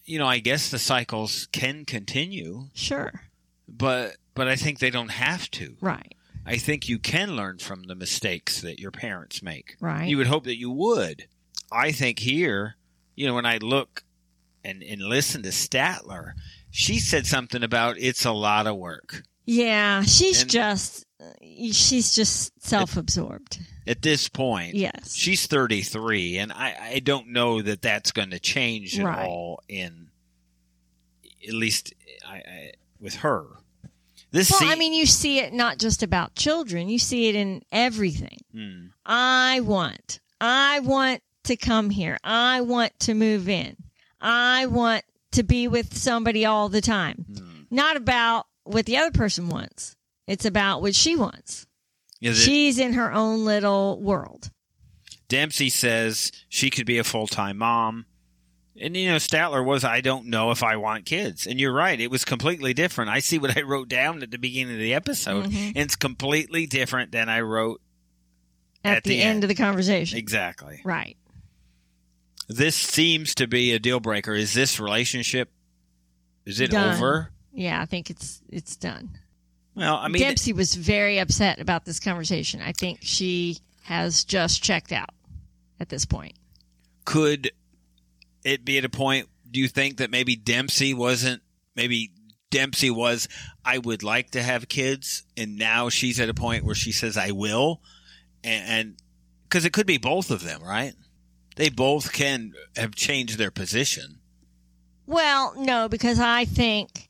you 0.04 0.18
know, 0.20 0.26
I 0.26 0.38
guess 0.38 0.70
the 0.70 0.78
cycles 0.78 1.48
can 1.50 1.84
continue, 1.84 2.68
Sure, 2.74 3.22
but 3.68 4.16
but 4.34 4.46
I 4.48 4.54
think 4.56 4.78
they 4.78 4.90
don't 4.90 5.10
have 5.10 5.50
to. 5.52 5.76
right, 5.80 6.14
I 6.44 6.56
think 6.58 6.88
you 6.88 6.98
can 7.00 7.34
learn 7.34 7.58
from 7.58 7.84
the 7.84 7.94
mistakes 7.96 8.60
that 8.60 8.78
your 8.78 8.92
parents 8.92 9.42
make. 9.42 9.76
right. 9.80 10.06
You 10.08 10.16
would 10.18 10.28
hope 10.28 10.44
that 10.44 10.58
you 10.58 10.70
would. 10.70 11.26
I 11.72 11.92
think 11.92 12.18
here, 12.18 12.76
you 13.14 13.26
know, 13.26 13.34
when 13.34 13.46
I 13.46 13.58
look 13.58 14.04
and, 14.64 14.82
and 14.82 15.00
listen 15.02 15.42
to 15.42 15.48
Statler, 15.50 16.32
she 16.70 16.98
said 16.98 17.26
something 17.26 17.62
about 17.62 17.96
it's 17.98 18.24
a 18.24 18.32
lot 18.32 18.66
of 18.66 18.76
work. 18.76 19.22
Yeah, 19.46 20.02
she's 20.02 20.42
And- 20.42 20.50
just 20.50 21.04
she's 21.72 22.14
just 22.14 22.52
self-absorbed. 22.62 23.58
At 23.86 24.02
this 24.02 24.28
point, 24.28 24.74
Yes. 24.74 25.14
she's 25.14 25.46
33, 25.46 26.38
and 26.38 26.52
I, 26.52 26.76
I 26.94 26.98
don't 26.98 27.28
know 27.28 27.62
that 27.62 27.80
that's 27.82 28.10
going 28.12 28.30
to 28.30 28.40
change 28.40 28.98
at 28.98 29.06
Right. 29.06 29.26
all 29.26 29.62
in, 29.68 30.08
at 31.46 31.54
least 31.54 31.94
I, 32.28 32.34
I, 32.36 32.72
with 33.00 33.14
her. 33.16 33.46
This 34.32 34.50
well, 34.50 34.60
se- 34.60 34.72
I 34.72 34.74
mean, 34.74 34.92
you 34.92 35.06
see 35.06 35.38
it 35.38 35.52
not 35.52 35.78
just 35.78 36.02
about 36.02 36.34
children. 36.34 36.88
You 36.88 36.98
see 36.98 37.28
it 37.28 37.36
in 37.36 37.62
everything. 37.70 38.38
Hmm. 38.52 38.86
I 39.06 39.60
want. 39.60 40.18
I 40.40 40.80
want 40.80 41.22
to 41.46 41.56
come 41.56 41.90
here. 41.90 42.18
I 42.24 42.60
want 42.60 42.98
to 43.00 43.14
move 43.14 43.48
in. 43.48 43.76
I 44.20 44.66
want 44.66 45.04
to 45.32 45.42
be 45.42 45.68
with 45.68 45.96
somebody 45.96 46.44
all 46.46 46.68
the 46.68 46.80
time. 46.80 47.24
Hmm. 47.36 47.62
Not 47.70 47.96
about 47.96 48.46
what 48.64 48.86
the 48.86 48.96
other 48.96 49.10
person 49.10 49.48
wants. 49.48 49.96
It's 50.26 50.44
about 50.44 50.82
what 50.82 50.94
she 50.94 51.16
wants. 51.16 51.66
Is 52.20 52.38
it- 52.40 52.42
She's 52.44 52.78
in 52.78 52.94
her 52.94 53.12
own 53.12 53.44
little 53.44 54.00
world. 54.00 54.50
Dempsey 55.28 55.68
says 55.70 56.30
she 56.48 56.70
could 56.70 56.86
be 56.86 56.98
a 56.98 57.04
full 57.04 57.26
time 57.26 57.58
mom. 57.58 58.06
And, 58.80 58.94
you 58.96 59.08
know, 59.08 59.16
Statler 59.16 59.64
was, 59.64 59.84
I 59.84 60.00
don't 60.02 60.26
know 60.26 60.50
if 60.50 60.62
I 60.62 60.76
want 60.76 61.06
kids. 61.06 61.46
And 61.46 61.58
you're 61.58 61.72
right. 61.72 61.98
It 61.98 62.10
was 62.10 62.24
completely 62.26 62.74
different. 62.74 63.10
I 63.10 63.20
see 63.20 63.38
what 63.38 63.56
I 63.56 63.62
wrote 63.62 63.88
down 63.88 64.22
at 64.22 64.30
the 64.30 64.36
beginning 64.38 64.74
of 64.74 64.80
the 64.80 64.92
episode, 64.92 65.46
Mhm. 65.46 65.68
and 65.68 65.76
it's 65.78 65.96
completely 65.96 66.66
different 66.66 67.10
than 67.10 67.28
I 67.30 67.40
wrote. 67.40 67.80
At, 68.84 68.98
At 68.98 69.04
the, 69.04 69.10
the 69.10 69.22
end 69.22 69.36
end. 69.36 69.44
of 69.44 69.48
the 69.48 69.54
conversation. 69.54 70.18
Exactly. 70.18 70.80
Right. 70.84 71.16
This 72.48 72.76
seems 72.76 73.34
to 73.36 73.46
be 73.46 73.72
a 73.72 73.78
deal 73.78 74.00
breaker. 74.00 74.34
Is 74.34 74.54
this 74.54 74.78
relationship, 74.78 75.50
is 76.44 76.60
it 76.60 76.70
Done. 76.70 76.94
over? 76.94 77.30
Yeah, 77.52 77.80
I 77.80 77.86
think 77.86 78.10
it's 78.10 78.40
it's 78.48 78.76
done. 78.76 79.10
Well, 79.74 79.96
I 79.96 80.08
mean, 80.08 80.22
Dempsey 80.22 80.52
was 80.52 80.74
very 80.74 81.18
upset 81.18 81.58
about 81.60 81.84
this 81.84 82.00
conversation. 82.00 82.60
I 82.62 82.72
think 82.72 82.98
she 83.02 83.58
has 83.82 84.24
just 84.24 84.62
checked 84.62 84.92
out 84.92 85.10
at 85.80 85.88
this 85.88 86.04
point. 86.04 86.34
could 87.04 87.50
it 88.44 88.64
be 88.64 88.78
at 88.78 88.84
a 88.84 88.88
point 88.88 89.28
do 89.50 89.60
you 89.60 89.68
think 89.68 89.98
that 89.98 90.10
maybe 90.10 90.34
dempsey 90.36 90.94
wasn't 90.94 91.42
maybe 91.74 92.10
dempsey 92.50 92.90
was 92.90 93.28
i 93.64 93.76
would 93.78 94.02
like 94.02 94.30
to 94.30 94.42
have 94.42 94.68
kids 94.68 95.22
and 95.36 95.56
now 95.58 95.88
she's 95.88 96.18
at 96.18 96.28
a 96.28 96.34
point 96.34 96.64
where 96.64 96.74
she 96.74 96.92
says 96.92 97.16
i 97.16 97.30
will 97.30 97.80
and 98.42 98.96
because 99.48 99.64
it 99.64 99.72
could 99.72 99.86
be 99.86 99.98
both 99.98 100.30
of 100.30 100.42
them 100.42 100.62
right 100.62 100.94
they 101.56 101.68
both 101.70 102.12
can 102.12 102.52
have 102.76 102.94
changed 102.94 103.36
their 103.38 103.50
position 103.50 104.20
Well, 105.06 105.54
no, 105.56 105.88
because 105.88 106.18
I 106.20 106.44
think, 106.44 107.08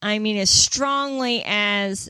I 0.00 0.18
mean, 0.18 0.36
as 0.36 0.50
strongly 0.50 1.42
as, 1.46 2.08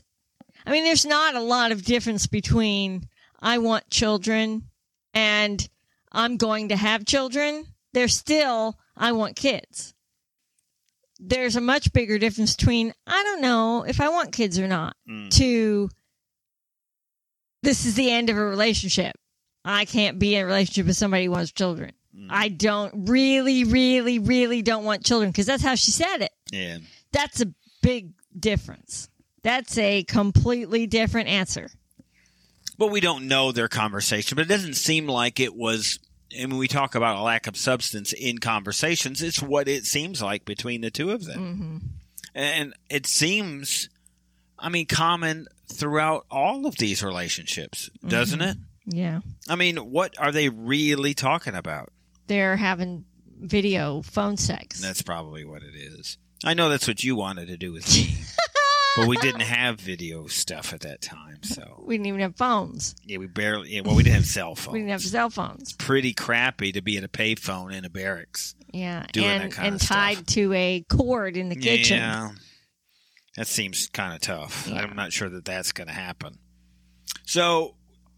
I 0.65 0.71
mean, 0.71 0.83
there's 0.83 1.05
not 1.05 1.35
a 1.35 1.41
lot 1.41 1.71
of 1.71 1.83
difference 1.85 2.25
between 2.27 3.07
I 3.39 3.57
want 3.59 3.89
children 3.89 4.69
and 5.13 5.67
I'm 6.11 6.37
going 6.37 6.69
to 6.69 6.75
have 6.75 7.05
children. 7.05 7.65
There's 7.93 8.15
still, 8.15 8.77
I 8.97 9.11
want 9.11 9.35
kids. 9.35 9.93
There's 11.19 11.55
a 11.55 11.61
much 11.61 11.93
bigger 11.93 12.17
difference 12.17 12.55
between, 12.55 12.93
I 13.05 13.21
don't 13.23 13.41
know 13.41 13.85
if 13.87 14.01
I 14.01 14.09
want 14.09 14.31
kids 14.33 14.57
or 14.57 14.67
not, 14.67 14.95
Mm. 15.07 15.29
to 15.37 15.89
this 17.61 17.85
is 17.85 17.95
the 17.95 18.09
end 18.11 18.29
of 18.29 18.37
a 18.37 18.43
relationship. 18.45 19.15
I 19.65 19.85
can't 19.85 20.19
be 20.19 20.35
in 20.35 20.43
a 20.43 20.45
relationship 20.45 20.87
with 20.87 20.97
somebody 20.97 21.25
who 21.25 21.31
wants 21.31 21.51
children. 21.51 21.91
Mm. 22.17 22.27
I 22.29 22.49
don't 22.49 23.07
really, 23.09 23.63
really, 23.63 24.19
really 24.19 24.61
don't 24.61 24.83
want 24.83 25.03
children 25.05 25.31
because 25.31 25.45
that's 25.45 25.63
how 25.63 25.75
she 25.75 25.91
said 25.91 26.17
it. 26.21 26.31
yeah 26.51 26.77
That's 27.11 27.41
a 27.41 27.47
big 27.81 28.11
difference. 28.37 29.09
That's 29.41 29.77
a 29.77 30.03
completely 30.03 30.85
different 30.87 31.27
answer. 31.29 31.69
but 32.77 32.87
we 32.87 32.99
don't 33.01 33.27
know 33.27 33.51
their 33.51 33.67
conversation 33.67 34.35
but 34.35 34.45
it 34.45 34.49
doesn't 34.49 34.73
seem 34.75 35.07
like 35.07 35.39
it 35.39 35.55
was 35.55 35.99
and 36.35 36.51
when 36.51 36.57
we 36.59 36.67
talk 36.67 36.95
about 36.95 37.17
a 37.17 37.21
lack 37.21 37.45
of 37.47 37.55
substance 37.55 38.13
in 38.13 38.39
conversations 38.39 39.21
it's 39.21 39.41
what 39.41 39.67
it 39.67 39.85
seems 39.85 40.21
like 40.21 40.43
between 40.45 40.81
the 40.81 40.89
two 40.89 41.11
of 41.11 41.25
them 41.25 41.39
hmm 41.55 41.77
and 42.35 42.73
it 42.89 43.05
seems 43.05 43.89
i 44.57 44.67
mean 44.69 44.87
common 44.87 45.45
throughout 45.71 46.25
all 46.31 46.65
of 46.65 46.75
these 46.77 47.03
relationships 47.03 47.91
doesn't 48.07 48.41
it 48.41 48.57
Yeah. 48.85 49.21
i 49.49 49.55
mean 49.55 49.77
what 49.77 50.13
are 50.19 50.31
they 50.31 50.49
really 50.49 51.13
talking 51.13 51.55
about 51.55 51.89
They're 52.27 52.57
having 52.57 53.05
video 53.39 54.01
phone 54.01 54.37
sex. 54.37 54.81
that's 54.81 55.01
probably 55.01 55.45
what 55.45 55.63
it 55.63 55.75
is 55.75 56.17
i 56.43 56.53
know 56.53 56.69
that's 56.69 56.87
what 56.87 57.03
you 57.03 57.15
wanted 57.15 57.47
to 57.47 57.57
do 57.57 57.71
with 57.73 57.87
me 57.93 58.15
but 58.95 59.07
we 59.07 59.17
didn't 59.17 59.41
have 59.41 59.79
video 59.79 60.27
stuff 60.27 60.73
at 60.73 60.81
that 60.81 61.01
time 61.01 61.41
so 61.43 61.83
we 61.85 61.95
didn't 61.95 62.07
even 62.07 62.19
have 62.21 62.35
phones. 62.35 62.95
yeah 63.05 63.17
we 63.17 63.25
barely 63.27 63.69
yeah, 63.75 63.81
well 63.81 63.95
we 63.95 64.03
didn't 64.03 64.15
have 64.17 64.25
cell 64.25 64.55
phones 64.55 64.73
We 64.73 64.79
didn't 64.79 64.91
have 64.91 65.01
cell 65.01 65.29
phones. 65.29 65.73
pretty 65.73 66.13
crappy 66.13 66.71
to 66.73 66.81
be 66.81 66.97
at 66.97 67.03
a 67.03 67.07
payphone 67.09 67.73
in 67.73 67.85
a 67.85 67.89
barracks 67.89 68.53
Yeah. 68.73 69.05
Doing 69.13 69.27
and 69.27 69.43
that 69.43 69.51
kind 69.55 69.67
and 69.67 69.75
of 69.75 69.81
stuff. 69.81 69.97
tied 69.97 70.27
to 70.27 70.53
a 70.53 70.85
cord 70.89 71.37
in 71.37 71.49
the 71.49 71.55
kitchen. 71.55 71.97
Yeah, 71.97 72.31
that 73.37 73.47
seems 73.47 73.87
kind 73.87 74.13
of 74.13 74.21
tough. 74.21 74.67
Yeah. 74.67 74.75
I'm 74.81 74.95
not 74.95 75.11
sure 75.13 75.29
that 75.29 75.43
that's 75.45 75.71
going 75.71 75.87
to 75.87 75.93
happen. 75.93 76.37
So, 77.25 77.75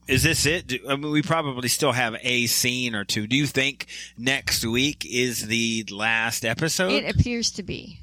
is 0.07 0.23
this 0.23 0.45
it? 0.45 0.67
Do, 0.67 0.79
I 0.89 0.95
mean, 0.95 1.11
we 1.11 1.21
probably 1.21 1.67
still 1.67 1.91
have 1.91 2.15
a 2.21 2.47
scene 2.47 2.95
or 2.95 3.03
two. 3.03 3.27
Do 3.27 3.35
you 3.35 3.47
think 3.47 3.87
next 4.17 4.65
week 4.65 5.05
is 5.09 5.47
the 5.47 5.85
last 5.91 6.45
episode? 6.45 6.91
It 6.91 7.15
appears 7.15 7.51
to 7.51 7.63
be. 7.63 7.99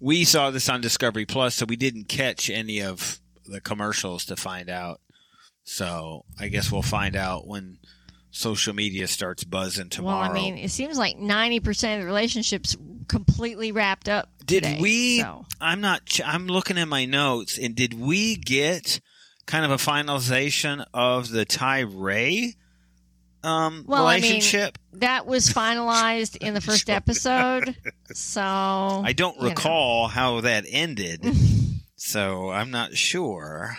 we 0.00 0.24
saw 0.24 0.50
this 0.50 0.68
on 0.68 0.80
Discovery 0.80 1.26
Plus, 1.26 1.54
so 1.54 1.66
we 1.66 1.76
didn't 1.76 2.08
catch 2.08 2.48
any 2.50 2.80
of 2.80 3.20
the 3.46 3.60
commercials 3.60 4.24
to 4.26 4.36
find 4.36 4.68
out. 4.70 5.00
So, 5.64 6.24
I 6.38 6.48
guess 6.48 6.70
we'll 6.70 6.82
find 6.82 7.16
out 7.16 7.46
when 7.46 7.78
social 8.30 8.74
media 8.74 9.06
starts 9.06 9.44
buzzing 9.44 9.88
tomorrow. 9.88 10.20
Well, 10.20 10.30
I 10.30 10.34
mean, 10.34 10.58
it 10.58 10.70
seems 10.70 10.98
like 10.98 11.16
90% 11.16 11.94
of 11.94 12.00
the 12.00 12.06
relationships 12.06 12.76
completely 13.08 13.72
wrapped 13.72 14.08
up. 14.08 14.28
Did 14.44 14.64
today, 14.64 14.78
we? 14.80 15.20
so. 15.20 15.46
I'm 15.60 15.80
not. 15.80 16.20
I'm 16.24 16.48
looking 16.48 16.76
at 16.78 16.88
my 16.88 17.06
notes, 17.06 17.58
and 17.58 17.74
did 17.74 17.94
we 17.94 18.36
get 18.36 19.00
kind 19.46 19.64
of 19.64 19.70
a 19.70 19.76
finalization 19.76 20.84
of 20.94 21.30
the 21.30 21.44
Tyray 21.46 22.54
um, 23.42 23.84
Well, 23.86 24.06
I 24.06 24.14
mean, 24.16 24.22
relationship? 24.22 24.78
That 24.94 25.26
was 25.26 25.48
finalized 25.50 26.36
in 26.38 26.54
the 26.54 26.60
first 26.62 26.88
episode. 26.88 27.76
So 28.12 28.40
I, 28.42 29.12
don't 29.14 29.36
you 29.36 29.42
know. 29.42 29.48
recall 29.50 30.08
how 30.08 30.40
that 30.42 30.64
ended, 30.68 31.24
so 31.96 32.50
I'm 32.50 32.70
not 32.70 32.96
sure. 32.96 33.76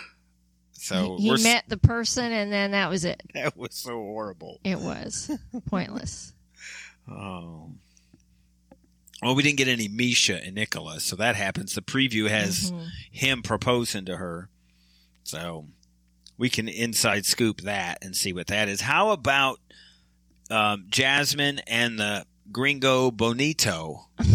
So 0.72 1.16
he 1.18 1.30
s- 1.30 1.42
met 1.42 1.64
the 1.68 1.78
person 1.78 2.30
and 2.30 2.52
then 2.52 2.70
that 2.70 2.88
was 2.90 3.04
it. 3.04 3.20
that 3.34 3.56
was 3.56 3.74
so 3.74 3.90
horrible. 3.90 4.60
It 4.62 4.78
was 4.78 5.30
pointless. 5.68 6.32
Oh. 7.10 7.72
Well, 9.22 9.34
we 9.34 9.42
didn't 9.42 9.56
get 9.58 9.66
any 9.68 9.88
Misha 9.88 10.44
and 10.44 10.54
Nicholas, 10.54 11.02
so 11.02 11.16
that 11.16 11.34
happens. 11.36 11.74
The 11.74 11.80
preview 11.82 12.28
has 12.28 12.70
Mhm. 12.70 12.86
him 13.10 13.42
proposing 13.42 14.04
to 14.04 14.16
her. 14.18 14.48
So 15.26 15.66
we 16.38 16.48
can 16.48 16.68
inside 16.68 17.26
scoop 17.26 17.62
that 17.62 17.98
and 18.02 18.16
see 18.16 18.32
what 18.32 18.46
that 18.46 18.68
is. 18.68 18.80
How 18.80 19.10
about 19.10 19.60
um, 20.50 20.86
Jasmine 20.88 21.60
and 21.66 21.98
the 21.98 22.26
Gringo 22.52 23.10
Bonito? 23.10 24.08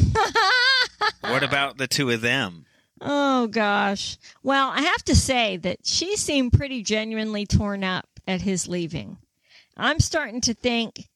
What 1.22 1.44
about 1.44 1.78
the 1.78 1.88
two 1.88 2.10
of 2.10 2.22
them? 2.22 2.66
oh 3.00 3.48
gosh. 3.48 4.18
Well, 4.44 4.70
I 4.70 4.82
have 4.82 5.04
to 5.06 5.16
say 5.16 5.58
that 5.58 5.80
she 5.86 6.16
seemed 6.16 6.54
pretty 6.54 6.84
genuinely 6.84 7.46
torn 7.46 7.84
up 7.84 8.08
at 8.28 8.42
his 8.42 8.68
leaving. 8.68 9.18
I'm 9.78 10.00
starting 10.00 10.42
to 10.42 10.54
think 10.54 11.10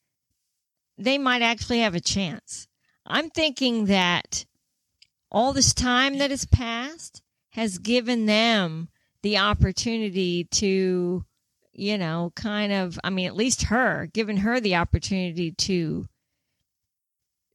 they 0.98 1.18
might 1.18 1.42
actually 1.42 1.80
have 1.80 1.96
a 1.96 2.00
chance. 2.00 2.68
I'm 3.06 3.30
thinking 3.30 3.86
that 3.86 4.46
all 5.32 5.54
this 5.54 5.74
time 5.74 6.18
that 6.20 6.32
has 6.32 6.46
passed 6.46 7.22
has 7.50 7.78
given 7.78 8.26
them 8.26 8.90
the 9.26 9.40
opportunity 9.40 10.44
to, 10.52 11.26
you 11.74 11.98
know, 11.98 12.32
kind 12.36 12.72
of, 12.72 13.00
I 13.04 13.10
mean, 13.10 13.26
at 13.26 13.36
least 13.36 13.64
her, 13.64 14.08
giving 14.14 14.38
her 14.38 14.60
the 14.60 14.76
opportunity 14.76 15.52
to 15.52 16.06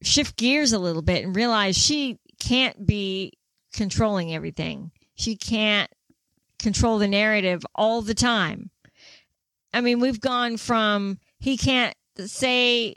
shift 0.03 0.35
gears 0.35 0.73
a 0.73 0.79
little 0.79 1.01
bit 1.01 1.23
and 1.23 1.33
realize 1.33 1.77
she 1.77 2.19
can't 2.41 2.85
be 2.85 3.31
controlling 3.71 4.35
everything. 4.35 4.91
She 5.15 5.37
can't 5.37 5.89
control 6.59 6.97
the 6.97 7.07
narrative 7.07 7.65
all 7.73 8.01
the 8.01 8.15
time. 8.15 8.69
I 9.73 9.79
mean, 9.79 10.01
we've 10.01 10.19
gone 10.19 10.57
from 10.57 11.19
he 11.39 11.55
can't 11.55 11.95
say 12.17 12.95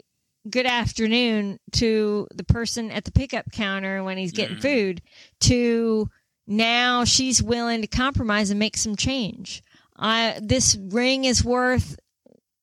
good 0.49 0.65
afternoon 0.65 1.59
to 1.71 2.27
the 2.35 2.43
person 2.43 2.91
at 2.91 3.05
the 3.05 3.13
pickup 3.13 3.53
counter 3.53 4.03
when 4.03 4.17
he's 4.17 4.33
getting 4.33 4.57
Mhm. 4.57 4.61
food 4.61 5.01
to 5.39 6.09
now 6.47 7.03
she's 7.05 7.41
willing 7.41 7.81
to 7.81 7.87
compromise 7.87 8.49
and 8.49 8.59
make 8.59 8.77
some 8.77 8.95
change. 8.95 9.63
I 9.97 10.39
this 10.41 10.77
ring 10.79 11.25
is 11.25 11.43
worth 11.43 11.97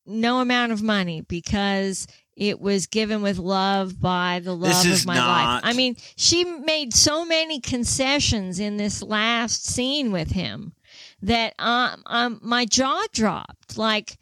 no 0.07 0.41
amount 0.41 0.73
of 0.73 0.83
money 0.83 1.23
because 1.23 2.07
It 2.35 2.61
was 2.61 2.87
given 2.87 3.21
with 3.23 3.39
love 3.39 4.01
by 4.01 4.41
the 4.43 4.57
love 4.57 4.87
of 4.87 5.07
my 5.07 5.15
not- 5.15 5.29
life. 5.29 5.61
I 5.65 5.75
mean, 5.75 5.97
she 6.17 6.45
made 6.45 6.95
so 6.95 7.27
many 7.27 7.61
concessions 7.61 8.59
in 8.59 8.79
this 8.79 9.03
last 9.03 9.67
scene 9.67 10.13
with 10.13 10.31
him 10.31 10.73
that 11.21 11.53
um, 11.59 12.03
um 12.07 12.41
my 12.43 12.65
jaw 12.65 13.03
dropped. 13.13 13.77
Like 13.77 14.17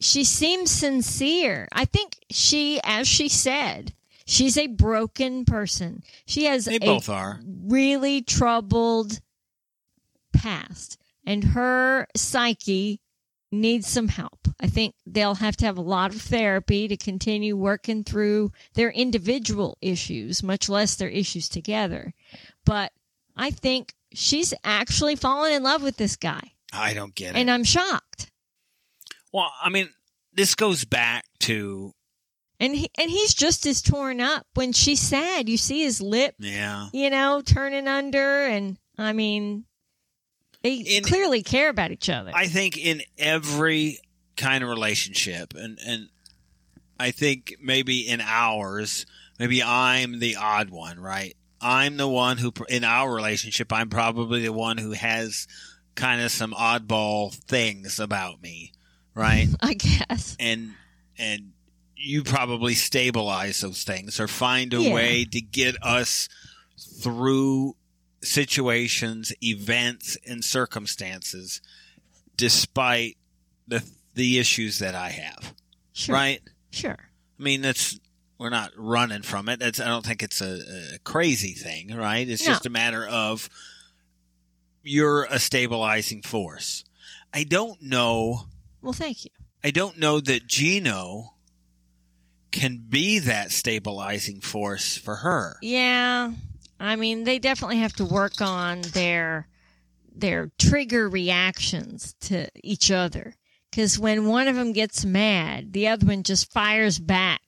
she 0.00 0.24
seems 0.24 0.70
sincere. 0.70 1.68
I 1.72 1.84
think 1.84 2.16
she, 2.30 2.80
as 2.84 3.06
she 3.06 3.28
said, 3.28 3.94
she's 4.26 4.56
a 4.56 4.66
broken 4.68 5.44
person. 5.44 6.02
She 6.26 6.44
has 6.44 6.64
They 6.66 6.76
a 6.76 6.80
both 6.80 7.08
are. 7.08 7.40
really 7.46 8.22
troubled 8.22 9.20
past 10.32 10.98
and 11.26 11.44
her 11.44 12.06
psyche 12.16 13.00
needs 13.52 13.86
some 13.86 14.08
help. 14.08 14.48
I 14.60 14.66
think 14.66 14.94
they'll 15.06 15.36
have 15.36 15.56
to 15.58 15.66
have 15.66 15.78
a 15.78 15.82
lot 15.82 16.14
of 16.14 16.20
therapy 16.20 16.88
to 16.88 16.96
continue 16.96 17.56
working 17.56 18.02
through 18.02 18.50
their 18.74 18.90
individual 18.90 19.78
issues, 19.80 20.42
much 20.42 20.68
less 20.68 20.96
their 20.96 21.08
issues 21.08 21.48
together. 21.48 22.14
But 22.64 22.92
I 23.36 23.50
think 23.50 23.94
she's 24.12 24.52
actually 24.64 25.16
fallen 25.16 25.52
in 25.52 25.62
love 25.62 25.82
with 25.82 25.96
this 25.96 26.16
guy 26.16 26.52
I 26.72 26.94
don't 26.94 27.14
get 27.14 27.36
it. 27.36 27.38
and 27.38 27.50
I'm 27.50 27.64
shocked. 27.64 28.30
well, 29.32 29.52
I 29.62 29.68
mean, 29.70 29.90
this 30.32 30.54
goes 30.56 30.84
back 30.84 31.24
to 31.40 31.92
And 32.60 32.74
he, 32.74 32.88
and 32.98 33.10
he's 33.10 33.34
just 33.34 33.66
as 33.66 33.82
torn 33.82 34.20
up 34.20 34.46
when 34.54 34.72
she's 34.72 35.00
sad. 35.00 35.48
You 35.48 35.56
see 35.56 35.82
his 35.82 36.00
lip, 36.00 36.34
yeah. 36.38 36.88
you 36.92 37.10
know, 37.10 37.42
turning 37.44 37.88
under 37.88 38.44
and 38.44 38.78
I 38.96 39.12
mean 39.12 39.64
they 40.62 40.76
In- 40.76 41.04
clearly 41.04 41.42
care 41.42 41.68
about 41.68 41.90
each 41.90 42.08
other. 42.08 42.30
I 42.34 42.46
think 42.46 42.78
in 42.78 43.02
every 43.18 43.98
kind 44.36 44.64
of 44.64 44.70
relationship, 44.70 45.52
and 45.54 45.78
and 45.84 46.08
I 46.98 47.10
think 47.10 47.56
maybe 47.60 48.00
in 48.08 48.20
ours, 48.22 49.04
maybe 49.38 49.62
I'm 49.62 50.20
the 50.20 50.36
odd 50.36 50.70
one, 50.70 50.98
right? 50.98 51.36
I'm 51.60 51.96
the 51.96 52.08
one 52.08 52.38
who, 52.38 52.52
in 52.68 52.84
our 52.84 53.12
relationship, 53.12 53.72
I'm 53.72 53.88
probably 53.88 54.42
the 54.42 54.52
one 54.52 54.78
who 54.78 54.92
has 54.92 55.46
kind 55.94 56.20
of 56.20 56.30
some 56.30 56.52
oddball 56.52 57.34
things 57.34 57.98
about 57.98 58.42
me, 58.42 58.72
right? 59.14 59.48
I 59.60 59.74
guess. 59.74 60.36
and 60.40 60.72
and 61.18 61.52
you 61.96 62.22
probably 62.22 62.74
stabilize 62.74 63.60
those 63.60 63.84
things 63.84 64.18
or 64.20 64.28
find 64.28 64.74
a 64.74 64.82
Yeah. 64.82 64.92
way 64.92 65.24
to 65.26 65.40
get 65.40 65.76
us 65.82 66.28
through 67.00 67.76
situations, 68.22 69.32
events, 69.42 70.16
and 70.26 70.44
circumstances, 70.44 71.60
despite 72.36 73.16
the 73.68 73.82
the 74.14 74.38
issues 74.38 74.78
that 74.78 74.94
I 74.94 75.10
have. 75.10 75.54
Sure. 75.92 76.14
Right? 76.14 76.40
Sure. 76.70 76.96
I 77.38 77.42
mean, 77.42 77.62
that's 77.62 77.98
we're 78.38 78.50
not 78.50 78.70
running 78.76 79.22
from 79.22 79.48
it. 79.48 79.58
That's 79.60 79.80
I 79.80 79.86
don't 79.86 80.04
think 80.04 80.22
it's 80.22 80.40
a, 80.40 80.94
a 80.94 80.98
crazy 81.00 81.52
thing, 81.52 81.94
right? 81.96 82.28
It's 82.28 82.44
No. 82.44 82.52
just 82.52 82.66
a 82.66 82.70
matter 82.70 83.06
of 83.06 83.48
you're 84.82 85.24
a 85.24 85.38
stabilizing 85.38 86.22
force. 86.22 86.84
I 87.32 87.44
don't 87.44 87.80
know. 87.82 88.46
Well, 88.82 88.92
thank 88.92 89.24
you. 89.24 89.30
I 89.62 89.70
don't 89.70 89.98
know 89.98 90.20
that 90.20 90.46
Gino 90.46 91.33
can 92.54 92.82
be 92.88 93.18
that 93.18 93.52
stabilizing 93.52 94.40
force 94.40 94.96
for 94.96 95.16
her. 95.16 95.58
Yeah. 95.60 96.32
I 96.80 96.96
mean, 96.96 97.24
they 97.24 97.38
definitely 97.38 97.78
have 97.78 97.92
to 97.94 98.04
work 98.04 98.40
on 98.40 98.80
their 98.82 99.48
their 100.16 100.50
trigger 100.58 101.08
reactions 101.08 102.14
to 102.20 102.48
each 102.62 102.90
other. 102.90 103.34
Because 103.70 103.98
when 103.98 104.26
one 104.28 104.46
of 104.46 104.54
them 104.54 104.72
gets 104.72 105.04
mad, 105.04 105.72
the 105.72 105.88
other 105.88 106.06
one 106.06 106.22
just 106.22 106.52
fires 106.52 107.00
back, 107.00 107.40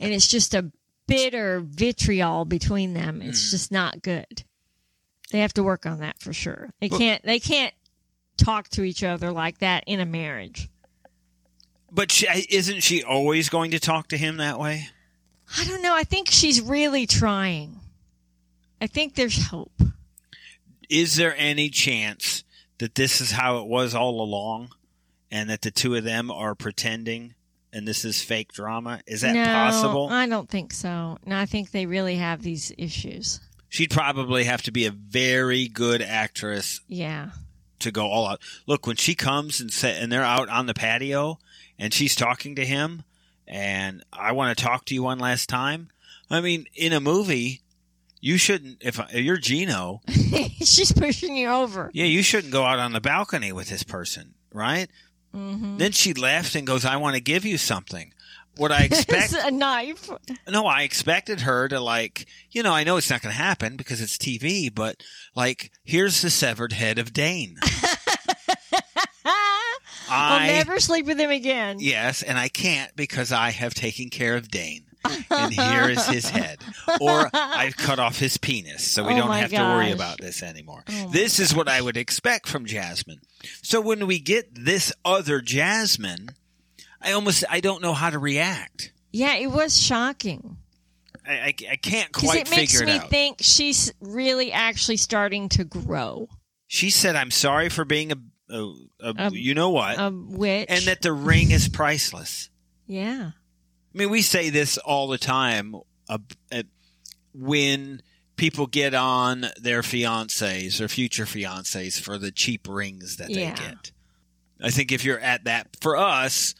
and 0.00 0.10
it's 0.14 0.26
just 0.26 0.54
a 0.54 0.72
bitter 1.06 1.60
vitriol 1.60 2.46
between 2.46 2.94
them. 2.94 3.20
It's 3.20 3.48
Mm. 3.48 3.50
just 3.50 3.70
not 3.70 4.00
good. 4.02 4.44
They 5.30 5.40
have 5.40 5.52
to 5.54 5.62
work 5.62 5.84
on 5.84 5.98
that 6.00 6.18
for 6.18 6.32
sure. 6.32 6.70
They 6.80 6.88
can't. 6.88 7.22
They 7.22 7.38
can't 7.38 7.74
talk 8.38 8.68
to 8.70 8.82
each 8.82 9.02
other 9.02 9.30
like 9.32 9.58
that 9.58 9.84
in 9.86 10.00
a 10.00 10.06
marriage. 10.06 10.68
But 11.96 12.12
she, 12.12 12.26
isn't 12.50 12.82
she 12.82 13.02
always 13.02 13.48
going 13.48 13.70
to 13.70 13.80
talk 13.80 14.08
to 14.08 14.18
him 14.18 14.36
that 14.36 14.58
way? 14.60 14.88
I 15.58 15.64
don't 15.64 15.80
know. 15.80 15.94
I 15.96 16.04
think 16.04 16.28
she's 16.30 16.60
really 16.60 17.06
trying. 17.06 17.80
I 18.82 18.86
think 18.86 19.14
there's 19.14 19.46
hope. 19.46 19.72
Is 20.90 21.16
there 21.16 21.34
any 21.38 21.70
chance 21.70 22.44
that 22.78 22.96
this 22.96 23.22
is 23.22 23.30
how 23.30 23.60
it 23.60 23.66
was 23.66 23.94
all 23.94 24.20
along 24.20 24.68
and 25.30 25.48
that 25.48 25.62
the 25.62 25.70
two 25.70 25.94
of 25.94 26.04
them 26.04 26.30
are 26.30 26.54
pretending 26.54 27.34
and 27.72 27.88
this 27.88 28.04
is 28.04 28.22
fake 28.22 28.52
drama? 28.52 29.00
Is 29.06 29.22
that 29.22 29.34
no, 29.34 29.44
possible? 29.44 30.08
I 30.10 30.28
don't 30.28 30.50
think 30.50 30.74
so. 30.74 31.16
No, 31.24 31.38
I 31.38 31.46
think 31.46 31.70
they 31.70 31.86
really 31.86 32.16
have 32.16 32.42
these 32.42 32.72
issues. 32.76 33.40
She'd 33.70 33.90
probably 33.90 34.44
have 34.44 34.62
to 34.64 34.70
be 34.70 34.84
a 34.84 34.90
very 34.90 35.66
good 35.66 36.02
actress 36.02 36.80
Yeah. 36.88 37.30
to 37.78 37.90
go 37.90 38.06
all 38.06 38.28
out. 38.28 38.40
Look, 38.66 38.86
when 38.86 38.96
she 38.96 39.14
comes 39.14 39.62
and 39.62 39.72
sa 39.72 39.88
and 39.88 40.12
they're 40.12 40.22
out 40.22 40.50
on 40.50 40.66
the 40.66 40.74
patio 40.74 41.38
and 41.78 41.92
she's 41.94 42.14
talking 42.14 42.56
to 42.56 42.64
him 42.64 43.02
and 43.48 44.04
I 44.12 44.32
want 44.32 44.56
to 44.56 44.64
talk 44.64 44.84
to 44.86 44.94
you 44.94 45.02
one 45.04 45.18
last 45.18 45.48
time. 45.48 45.90
I 46.30 46.40
mean, 46.40 46.66
in 46.74 46.92
a 46.92 47.00
movie, 47.00 47.60
you 48.20 48.38
shouldn't 48.38 48.78
if, 48.80 48.98
if 48.98 49.14
you're 49.24 49.36
Gino, 49.36 50.00
She's 50.08 50.90
pushing 50.92 51.36
you 51.36 51.48
over. 51.48 51.90
yeah, 51.94 52.06
you 52.06 52.22
shouldn't 52.22 52.52
go 52.52 52.64
out 52.64 52.78
on 52.80 52.92
the 52.92 53.00
balcony 53.00 53.52
with 53.52 53.68
this 53.68 53.82
person, 53.84 54.34
right? 54.52 54.88
hmm 55.32 55.76
Then 55.78 55.92
she 55.92 56.12
left 56.14 56.54
and 56.56 56.66
goes, 56.66 56.84
"I 56.84 56.96
want 56.96 57.14
to 57.14 57.20
give 57.20 57.44
you 57.44 57.58
something." 57.58 58.12
What 58.56 58.72
I 58.72 58.84
expect 58.90 59.34
a 59.34 59.50
knife. 59.50 60.08
No, 60.48 60.66
I 60.66 60.82
expected 60.82 61.42
her 61.42 61.68
to 61.68 61.78
like, 61.78 62.26
you 62.50 62.62
know, 62.62 62.72
I 62.72 62.84
know 62.84 62.96
it's 62.96 63.10
not 63.10 63.20
going 63.20 63.34
to 63.34 63.38
happen 63.40 63.76
because 63.76 64.00
it's 64.00 64.16
TV, 64.16 64.74
but 64.74 65.02
like, 65.34 65.70
here's 65.84 66.22
the 66.22 66.30
severed 66.30 66.72
head 66.72 66.98
of 66.98 67.12
Dane. 67.12 67.58
I'll 70.08 70.46
never 70.46 70.80
sleep 70.80 71.06
with 71.06 71.18
him 71.18 71.30
again. 71.30 71.76
yes, 71.80 72.22
and 72.22 72.38
I 72.38 72.48
can't 72.48 72.94
because 72.96 73.32
I 73.32 73.50
have 73.50 73.74
taken 73.74 74.10
care 74.10 74.36
of 74.36 74.48
Dane. 74.50 74.84
and 75.30 75.52
here 75.52 75.88
is 75.88 76.06
his 76.08 76.28
head. 76.28 76.58
Or 77.00 77.30
I've 77.32 77.76
cut 77.76 77.98
off 77.98 78.18
his 78.18 78.38
penis, 78.38 78.84
so 78.90 79.06
we 79.06 79.14
Oh 79.14 79.18
don't 79.18 79.32
have 79.36 79.50
to 79.50 79.56
worry 79.62 79.92
about 79.92 80.20
this 80.20 80.42
anymore. 80.42 80.84
Oh 80.88 81.08
this 81.10 81.38
is 81.38 81.54
what 81.54 81.68
I 81.68 81.80
would 81.80 81.96
expect 81.96 82.48
from 82.48 82.66
Jasmine. 82.66 83.20
So 83.62 83.80
when 83.80 84.06
we 84.06 84.18
get 84.18 84.52
this 84.54 84.92
other 85.04 85.40
Jasmine, 85.40 86.30
I 87.00 87.12
almost 87.12 87.44
I 87.48 87.60
don't 87.60 87.82
know 87.82 87.92
how 87.92 88.10
to 88.10 88.18
react. 88.18 88.92
Yeah, 89.12 89.36
it 89.36 89.46
was 89.46 89.80
shocking 89.80 90.56
I, 91.26 91.32
I, 91.32 91.54
I 91.72 91.76
can't 91.76 92.12
quite 92.12 92.46
it 92.46 92.50
makes 92.50 92.72
figure 92.72 92.82
it 92.84 92.86
me 92.86 92.98
out. 92.98 93.10
think 93.10 93.38
she's 93.40 93.92
really 94.00 94.52
actually 94.52 94.96
starting 94.96 95.48
to 95.50 95.64
grow. 95.64 96.28
She 96.66 96.90
said, 96.90 97.16
"I'm 97.16 97.30
sorry 97.30 97.68
for 97.68 97.84
being 97.84 98.12
a, 98.12 98.16
a, 98.50 98.72
a 99.00 99.14
A- 99.18 99.30
you 99.32 99.54
know 99.54 99.70
what, 99.70 99.98
um, 99.98 100.28
A 100.32 100.36
witch. 100.36 100.66
and 100.68 100.82
that 100.84 101.02
the 101.02 101.12
ring 101.12 101.50
is 101.50 101.68
priceless." 101.68 102.50
yeah. 102.86 103.30
I 103.94 103.98
mean, 103.98 104.10
we 104.10 104.20
say 104.20 104.50
this 104.50 104.76
all 104.76 105.08
the 105.08 105.16
time 105.16 105.74
uh, 106.10 106.18
at, 106.52 106.66
when 107.32 108.02
people 108.36 108.66
get 108.66 108.92
on 108.92 109.46
their 109.58 109.80
fiancés 109.80 110.82
or 110.82 110.88
future 110.88 111.24
fiancés 111.24 111.98
for 111.98 112.18
the 112.18 112.30
cheap 112.30 112.66
rings 112.68 113.16
that 113.16 113.30
Yeah. 113.30 113.54
they 113.54 113.62
get. 113.62 113.92
I 114.60 114.70
think 114.70 114.92
if 114.92 115.02
you're 115.02 115.18
at 115.18 115.44
that, 115.44 115.68
for 115.80 115.96
us, 115.96 116.54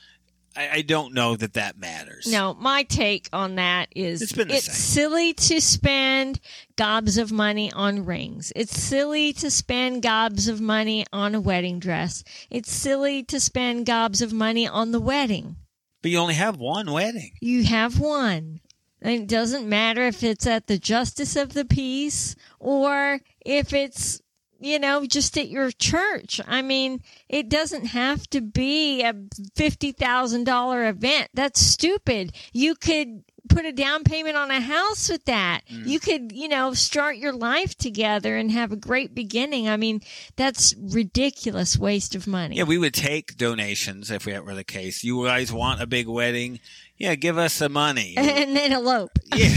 I, 0.56 0.68
I 0.74 0.82
don't 0.82 1.12
know 1.14 1.36
that 1.36 1.52
that 1.54 1.78
matters. 1.78 2.26
No, 2.26 2.54
my 2.54 2.82
take 2.84 3.28
on 3.32 3.56
that 3.56 3.88
is 3.94 4.22
It's 4.22 4.32
been 4.32 4.48
same. 4.48 4.60
silly 4.60 5.32
to 5.34 5.60
spend 5.60 6.40
gobs 6.76 7.18
of 7.18 7.30
money 7.30 7.70
on 7.72 8.04
rings. 8.04 8.52
It's 8.56 8.80
silly 8.80 9.32
to 9.34 9.50
spend 9.50 10.02
gobs 10.02 10.48
of 10.48 10.60
money 10.60 11.04
on 11.12 11.34
a 11.34 11.40
wedding 11.40 11.78
dress. 11.78 12.24
It's 12.50 12.70
silly 12.72 13.22
to 13.24 13.38
spend 13.40 13.86
gobs 13.86 14.22
of 14.22 14.32
money 14.32 14.66
on 14.66 14.92
the 14.92 15.00
wedding. 15.00 15.56
but 16.02 16.10
you 16.10 16.18
only 16.18 16.34
have 16.34 16.56
one 16.56 16.90
wedding. 16.90 17.32
You 17.40 17.64
have 17.64 17.98
one. 18.00 18.60
And 19.02 19.22
it 19.22 19.28
doesn't 19.28 19.68
matter 19.68 20.06
if 20.06 20.24
it's 20.24 20.46
at 20.46 20.68
the 20.68 20.78
justice 20.78 21.36
of 21.36 21.52
the 21.52 21.64
peace 21.66 22.34
or 22.58 23.20
if 23.44 23.72
it's, 23.74 24.20
you 24.60 24.78
know, 24.78 25.06
just 25.06 25.36
at 25.38 25.48
your 25.48 25.70
church. 25.70 26.40
I 26.46 26.62
mean, 26.62 27.02
it 27.28 27.48
doesn't 27.48 27.86
have 27.86 28.26
to 28.30 28.40
be 28.40 29.02
a 29.02 29.12
$50,000 29.12 30.88
event. 30.88 31.28
That's 31.34 31.60
stupid. 31.60 32.32
You 32.52 32.74
could 32.74 33.22
put 33.48 33.64
a 33.64 33.72
down 33.72 34.04
payment 34.04 34.36
on 34.36 34.50
a 34.50 34.60
house 34.60 35.08
with 35.08 35.24
that. 35.26 35.62
Mm. 35.70 35.86
You 35.86 36.00
could, 36.00 36.32
you 36.32 36.48
know, 36.48 36.74
start 36.74 37.16
your 37.16 37.32
life 37.32 37.76
together 37.76 38.36
and 38.36 38.50
have 38.50 38.72
a 38.72 38.76
great 38.76 39.14
beginning. 39.14 39.68
I 39.68 39.76
mean, 39.76 40.00
that's 40.36 40.74
ridiculous 40.78 41.78
waste 41.78 42.14
of 42.14 42.26
money. 42.26 42.56
Yeah, 42.56 42.64
we 42.64 42.78
would 42.78 42.94
take 42.94 43.36
donations 43.36 44.10
if 44.10 44.24
that 44.24 44.44
were 44.44 44.54
the 44.54 44.64
case. 44.64 45.04
You 45.04 45.24
guys 45.24 45.52
want 45.52 45.82
a 45.82 45.86
big 45.86 46.08
wedding? 46.08 46.60
Yeah, 46.98 47.14
give 47.14 47.36
us 47.36 47.58
the 47.58 47.68
money. 47.68 48.14
and 48.16 48.56
then 48.56 48.72
elope. 48.72 49.18
yeah, 49.34 49.48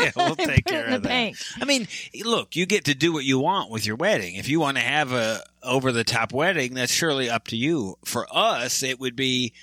yeah, 0.00 0.10
we'll 0.14 0.36
take 0.36 0.64
care 0.66 0.84
of 0.84 0.90
the 0.92 0.98
that. 0.98 1.08
bank. 1.08 1.36
I 1.60 1.64
mean, 1.64 1.88
look, 2.24 2.54
you 2.54 2.66
get 2.66 2.84
to 2.84 2.94
do 2.94 3.12
what 3.12 3.24
you 3.24 3.38
want 3.38 3.70
with 3.70 3.86
your 3.86 3.96
wedding. 3.96 4.34
If 4.34 4.48
you 4.48 4.60
want 4.60 4.76
to 4.76 4.82
have 4.82 5.12
a 5.12 5.42
over 5.62 5.90
the 5.92 6.04
top 6.04 6.32
wedding, 6.32 6.74
that's 6.74 6.92
surely 6.92 7.30
up 7.30 7.48
to 7.48 7.56
you. 7.56 7.96
For 8.04 8.26
us, 8.30 8.82
it 8.82 9.00
would 9.00 9.16
be 9.16 9.54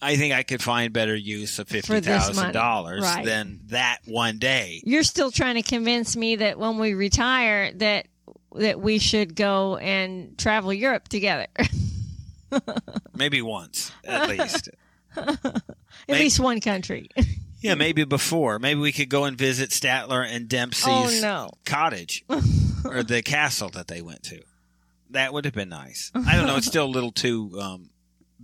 I 0.00 0.16
think 0.16 0.32
I 0.32 0.44
could 0.44 0.62
find 0.62 0.92
better 0.92 1.14
use 1.16 1.58
of 1.58 1.68
fifty 1.68 2.00
thousand 2.00 2.52
dollars 2.52 3.02
Right. 3.02 3.24
than 3.24 3.60
that 3.66 3.98
one 4.06 4.38
day. 4.38 4.80
You're 4.84 5.02
still 5.02 5.30
trying 5.30 5.56
to 5.56 5.62
convince 5.62 6.16
me 6.16 6.36
that 6.36 6.58
when 6.58 6.78
we 6.78 6.94
retire 6.94 7.72
that 7.74 8.06
that 8.54 8.80
we 8.80 8.98
should 8.98 9.34
go 9.36 9.76
and 9.76 10.38
travel 10.38 10.72
Europe 10.72 11.08
together. 11.08 11.48
Maybe 13.14 13.42
once, 13.42 13.92
at 14.06 14.28
least. 14.30 14.70
At 16.08 16.14
May- 16.14 16.20
least 16.20 16.40
one 16.40 16.60
country. 16.60 17.08
Yeah, 17.60 17.74
maybe 17.74 18.04
before. 18.04 18.60
Maybe 18.60 18.78
we 18.78 18.92
could 18.92 19.08
go 19.08 19.24
and 19.24 19.36
visit 19.36 19.70
Statler 19.70 20.24
and 20.24 20.48
Dempsey's 20.48 20.86
oh 20.86 21.20
no. 21.20 21.50
cottage 21.66 22.24
or 22.84 23.02
the 23.02 23.20
castle 23.20 23.68
that 23.70 23.88
they 23.88 24.00
went 24.00 24.22
to. 24.24 24.40
That 25.10 25.32
would 25.32 25.44
have 25.44 25.54
been 25.54 25.70
nice. 25.70 26.12
I 26.14 26.36
don't 26.36 26.46
know. 26.46 26.54
It's 26.56 26.68
still 26.68 26.84
a 26.84 26.86
little 26.86 27.10
too 27.10 27.58
um, 27.60 27.90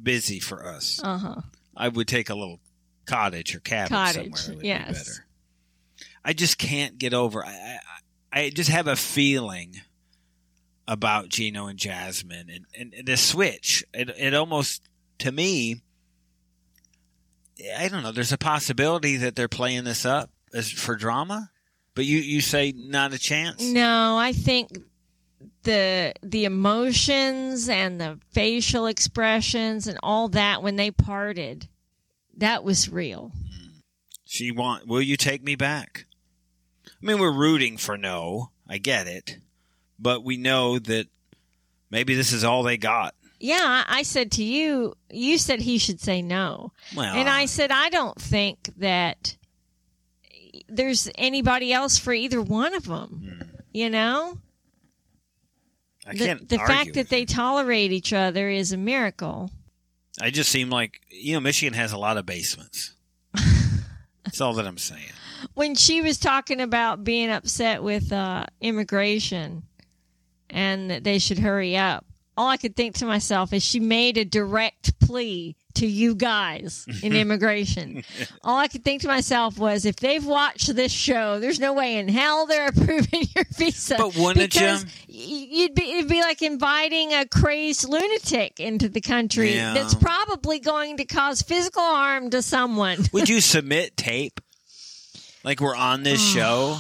busy 0.00 0.40
for 0.40 0.66
us. 0.66 1.00
Uh-huh. 1.00 1.42
I 1.76 1.88
would 1.88 2.08
take 2.08 2.28
a 2.28 2.34
little 2.34 2.58
cottage 3.06 3.54
or 3.54 3.60
cabin 3.60 3.88
Cottage, 3.90 4.34
somewhere. 4.34 4.64
Yes. 4.64 4.88
be 4.88 4.94
better. 4.94 5.26
I 6.24 6.32
just 6.32 6.58
can't 6.58 6.98
get 6.98 7.14
over. 7.14 7.44
I, 7.44 7.50
I 7.52 7.78
I 8.40 8.50
just 8.50 8.70
have 8.70 8.88
a 8.88 8.96
feeling 8.96 9.76
about 10.88 11.28
Gino 11.28 11.66
and 11.68 11.78
Jasmine 11.78 12.50
and, 12.50 12.66
and, 12.76 12.94
and 12.94 13.06
the 13.06 13.16
switch. 13.16 13.84
It 13.94 14.10
it 14.18 14.34
almost 14.34 14.82
to 15.20 15.30
me. 15.30 15.82
I 17.78 17.88
don't 17.88 18.02
know. 18.02 18.12
There's 18.12 18.32
a 18.32 18.38
possibility 18.38 19.16
that 19.18 19.36
they're 19.36 19.48
playing 19.48 19.84
this 19.84 20.04
up 20.04 20.30
as 20.52 20.70
for 20.70 20.96
drama, 20.96 21.50
but 21.94 22.04
you 22.04 22.18
you 22.18 22.40
say 22.40 22.72
not 22.76 23.12
a 23.12 23.18
chance. 23.18 23.62
No, 23.62 24.16
I 24.16 24.32
think 24.32 24.78
the 25.62 26.12
the 26.22 26.44
emotions 26.44 27.68
and 27.68 28.00
the 28.00 28.18
facial 28.32 28.86
expressions 28.86 29.86
and 29.86 29.98
all 30.02 30.28
that 30.28 30.62
when 30.62 30.76
they 30.76 30.90
parted, 30.90 31.68
that 32.36 32.64
was 32.64 32.88
real. 32.88 33.32
She 34.24 34.50
want. 34.50 34.86
Will 34.86 35.02
you 35.02 35.16
take 35.16 35.42
me 35.44 35.54
back? 35.54 36.06
I 36.86 37.06
mean, 37.06 37.18
we're 37.18 37.32
rooting 37.32 37.76
for 37.76 37.96
no. 37.96 38.50
I 38.68 38.78
get 38.78 39.06
it, 39.06 39.38
but 39.98 40.24
we 40.24 40.36
know 40.38 40.78
that 40.78 41.06
maybe 41.90 42.14
this 42.14 42.32
is 42.32 42.42
all 42.42 42.62
they 42.62 42.78
got. 42.78 43.14
Yeah, 43.44 43.84
I 43.86 44.04
said 44.04 44.32
to 44.32 44.42
you, 44.42 44.94
you 45.10 45.36
said 45.36 45.60
he 45.60 45.76
should 45.76 46.00
say 46.00 46.22
no. 46.22 46.72
Well, 46.96 47.14
And 47.14 47.28
I 47.28 47.44
said, 47.44 47.70
I 47.70 47.90
don't 47.90 48.18
think 48.18 48.70
that 48.78 49.36
there's 50.66 51.10
anybody 51.16 51.70
else 51.70 51.98
for 51.98 52.14
either 52.14 52.40
one 52.40 52.72
of 52.72 52.86
them. 52.86 53.42
You 53.70 53.90
know, 53.90 54.38
I 56.06 56.12
the, 56.12 56.18
can't. 56.24 56.48
the 56.48 56.56
argue 56.56 56.74
fact 56.74 56.94
that 56.94 57.10
they 57.10 57.26
tolerate 57.26 57.92
each 57.92 58.14
other 58.14 58.48
is 58.48 58.72
a 58.72 58.78
miracle. 58.78 59.50
I 60.18 60.30
just 60.30 60.48
seem 60.48 60.70
like 60.70 61.02
you 61.10 61.34
know, 61.34 61.40
Michigan 61.40 61.74
has 61.74 61.92
a 61.92 61.98
lot 61.98 62.16
of 62.16 62.24
basements. 62.24 62.94
That's 64.24 64.40
all 64.40 64.54
that 64.54 64.66
I'm 64.66 64.78
saying. 64.78 65.02
When 65.52 65.74
she 65.74 66.00
was 66.00 66.16
talking 66.16 66.62
about 66.62 67.04
being 67.04 67.28
upset 67.30 67.82
with 67.82 68.10
uh, 68.10 68.46
immigration 68.62 69.64
and 70.48 70.90
that 70.90 71.04
they 71.04 71.18
should 71.18 71.38
hurry 71.38 71.76
up, 71.76 72.06
all 72.36 72.48
I 72.48 72.56
could 72.56 72.74
think 72.76 72.96
to 72.96 73.06
myself 73.06 73.52
is 73.52 73.62
she 73.62 73.80
made 73.80 74.18
a 74.18 74.24
direct 74.24 74.98
plea 75.00 75.56
to 75.74 75.86
you 75.86 76.14
guys 76.14 76.86
in 77.02 77.12
immigration. 77.16 78.04
all 78.42 78.56
I 78.58 78.68
could 78.68 78.84
think 78.84 79.02
to 79.02 79.08
myself 79.08 79.58
was 79.58 79.84
if 79.84 79.96
they've 79.96 80.24
watched 80.24 80.74
this 80.74 80.92
show, 80.92 81.40
there's 81.40 81.58
no 81.60 81.72
way 81.72 81.96
in 81.96 82.08
hell 82.08 82.46
they're 82.46 82.68
approving 82.76 83.24
your 83.34 83.44
visa. 83.56 83.96
But 83.98 84.16
wouldn't 84.16 84.52
because 84.52 84.86
You'd 85.08 85.74
be 85.74 85.92
it'd 85.92 86.08
be 86.08 86.20
like 86.22 86.42
inviting 86.42 87.12
a 87.12 87.26
crazed 87.26 87.88
lunatic 87.88 88.58
into 88.60 88.88
the 88.88 89.00
country 89.00 89.54
Yeah. 89.54 89.74
that's 89.74 89.94
probably 89.94 90.58
going 90.58 90.96
to 90.98 91.04
cause 91.04 91.42
physical 91.42 91.82
harm 91.82 92.30
to 92.30 92.42
someone. 92.42 92.98
Would 93.12 93.28
you 93.28 93.40
submit 93.40 93.96
tape? 93.96 94.40
Like 95.44 95.60
we're 95.60 95.76
on 95.76 96.02
this 96.02 96.20
show. 96.34 96.78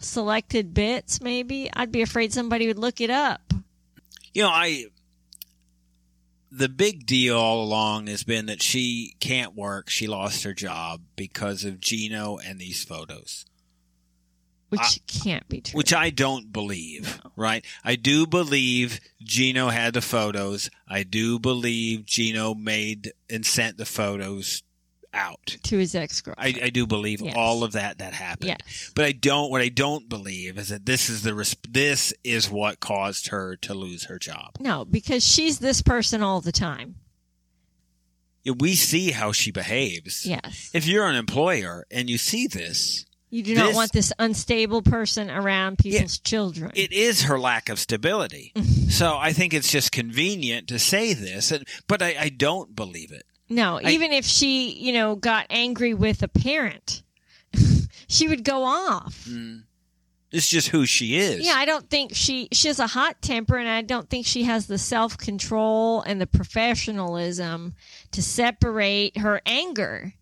Selected 0.00 0.74
bits, 0.74 1.20
maybe. 1.20 1.70
I'd 1.72 1.90
be 1.90 2.02
afraid 2.02 2.32
somebody 2.32 2.66
would 2.66 2.78
look 2.78 3.00
it 3.00 3.10
up. 3.10 3.40
You 4.34 4.42
know, 4.42 4.50
I. 4.50 4.84
The 6.56 6.68
big 6.70 7.04
deal 7.04 7.36
all 7.36 7.62
along 7.62 8.06
has 8.06 8.24
been 8.24 8.46
that 8.46 8.62
she 8.62 9.14
can't 9.20 9.54
work. 9.54 9.90
She 9.90 10.06
lost 10.06 10.42
her 10.44 10.54
job 10.54 11.02
because 11.14 11.64
of 11.64 11.80
Gino 11.80 12.38
and 12.38 12.58
these 12.58 12.82
photos. 12.82 13.44
Which 14.70 14.80
I- 14.80 14.98
can't 15.06 15.46
be 15.48 15.60
true. 15.60 15.76
which 15.76 15.92
I 15.92 16.10
don't 16.10 16.52
believe, 16.52 17.20
right? 17.36 17.64
I 17.84 17.96
do 17.96 18.26
believe 18.26 19.00
Gino 19.22 19.68
had 19.68 19.92
the 19.94 20.00
photos. 20.00 20.70
I 20.88 21.02
do 21.02 21.38
believe 21.38 22.06
Gino 22.06 22.54
made 22.54 23.12
and 23.28 23.44
sent 23.44 23.76
the 23.76 23.84
photos 23.84 24.62
out. 25.16 25.56
to 25.64 25.78
his 25.78 25.94
ex 25.94 26.20
I, 26.20 26.24
girlfriend. 26.52 26.58
I 26.62 26.70
do 26.70 26.86
believe 26.86 27.20
Yes. 27.20 27.34
all 27.36 27.64
of 27.64 27.72
that 27.72 27.98
that 27.98 28.12
happened. 28.12 28.48
Yes. 28.60 28.92
But 28.94 29.04
I 29.06 29.12
don't. 29.12 29.50
What 29.50 29.62
I 29.62 29.68
don't 29.68 30.08
believe 30.08 30.58
is 30.58 30.68
that 30.68 30.86
this 30.86 31.08
is 31.08 31.22
the 31.22 31.56
this 31.68 32.12
is 32.22 32.50
what 32.50 32.80
caused 32.80 33.28
her 33.28 33.56
to 33.56 33.74
lose 33.74 34.04
her 34.04 34.18
job. 34.18 34.52
No, 34.60 34.84
because 34.84 35.24
she's 35.26 35.58
this 35.58 35.82
person 35.82 36.22
all 36.22 36.40
the 36.40 36.52
time. 36.52 36.96
Yeah, 38.44 38.52
We 38.58 38.74
see 38.76 39.10
how 39.10 39.32
she 39.32 39.50
behaves. 39.50 40.24
Yes. 40.26 40.70
If 40.72 40.86
you're 40.86 41.08
an 41.08 41.16
employer 41.16 41.86
and 41.90 42.08
you 42.08 42.18
see 42.18 42.46
this, 42.46 43.04
You 43.28 43.42
do 43.42 43.54
not 43.56 43.66
This- 43.68 43.76
want 43.76 43.92
this 43.92 44.12
unstable 44.20 44.82
person 44.82 45.28
around 45.30 45.78
people's 45.78 46.18
children. 46.20 46.70
it 46.76 46.92
is 46.92 47.22
her 47.22 47.38
lack 47.40 47.68
of 47.68 47.78
stability. 47.80 48.52
Mm-hmm. 48.54 48.88
so 48.88 49.16
I 49.16 49.32
think 49.32 49.52
it's 49.52 49.70
just 49.70 49.90
convenient 49.90 50.68
to 50.68 50.78
say 50.78 51.12
this, 51.12 51.50
and, 51.50 51.66
but 51.88 52.02
I, 52.02 52.14
I 52.18 52.28
don't 52.28 52.76
believe 52.76 53.10
it. 53.10 53.24
No, 53.48 53.78
I- 53.82 53.90
even 53.90 54.12
if 54.12 54.24
she, 54.24 54.70
you 54.72 54.92
know, 54.92 55.16
got 55.16 55.46
angry 55.50 55.94
with 55.94 56.22
a 56.22 56.28
parent, 56.28 57.02
she 58.08 58.28
would 58.28 58.44
go 58.44 58.64
off. 58.64 59.26
Hmm. 59.28 59.58
It's 60.32 60.48
just 60.48 60.68
who 60.68 60.86
she 60.86 61.16
is. 61.16 61.46
Yeah, 61.46 61.54
I 61.54 61.64
don't 61.64 61.88
think 61.88 62.10
she 62.14 62.48
she 62.52 62.68
has 62.68 62.80
a 62.80 62.88
hot 62.88 63.22
temper, 63.22 63.56
and 63.56 63.68
I 63.68 63.82
don't 63.82 64.10
think 64.10 64.26
she 64.26 64.42
has 64.42 64.66
the 64.66 64.76
self 64.76 65.16
control 65.16 66.02
and 66.02 66.20
the 66.20 66.26
professionalism 66.26 67.74
to 68.10 68.22
separate 68.22 69.18
her 69.18 69.40
anger 69.46 70.14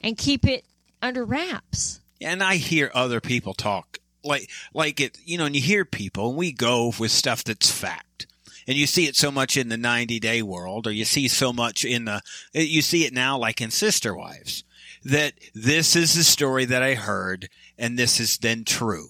and 0.00 0.16
keep 0.16 0.46
it 0.46 0.64
under 1.02 1.24
wraps. 1.24 2.00
And 2.20 2.42
I 2.42 2.56
hear 2.56 2.90
other 2.94 3.20
people 3.20 3.54
talk 3.54 3.98
like 4.22 4.48
like 4.72 5.00
it, 5.00 5.18
you 5.24 5.36
know, 5.36 5.46
and 5.46 5.54
you 5.56 5.60
hear 5.60 5.84
people 5.84 6.28
and 6.28 6.38
we 6.38 6.52
go 6.52 6.92
with 6.98 7.10
stuff 7.10 7.44
that's 7.44 7.70
fact. 7.70 8.26
And 8.66 8.76
you 8.76 8.86
see 8.86 9.06
it 9.06 9.16
so 9.16 9.30
much 9.30 9.56
in 9.56 9.68
the 9.68 9.76
90 9.76 10.20
day 10.20 10.42
world 10.42 10.86
or 10.86 10.90
you 10.92 11.04
see 11.04 11.28
so 11.28 11.52
much 11.52 11.84
in 11.84 12.04
the 12.06 12.22
you 12.52 12.82
see 12.82 13.04
it 13.04 13.12
now 13.12 13.36
like 13.38 13.60
in 13.60 13.70
Sister 13.70 14.14
Wives 14.14 14.64
that 15.04 15.34
this 15.54 15.96
is 15.96 16.14
the 16.14 16.24
story 16.24 16.64
that 16.64 16.82
I 16.82 16.94
heard 16.94 17.48
and 17.78 17.98
this 17.98 18.20
is 18.20 18.38
then 18.38 18.64
true. 18.64 19.08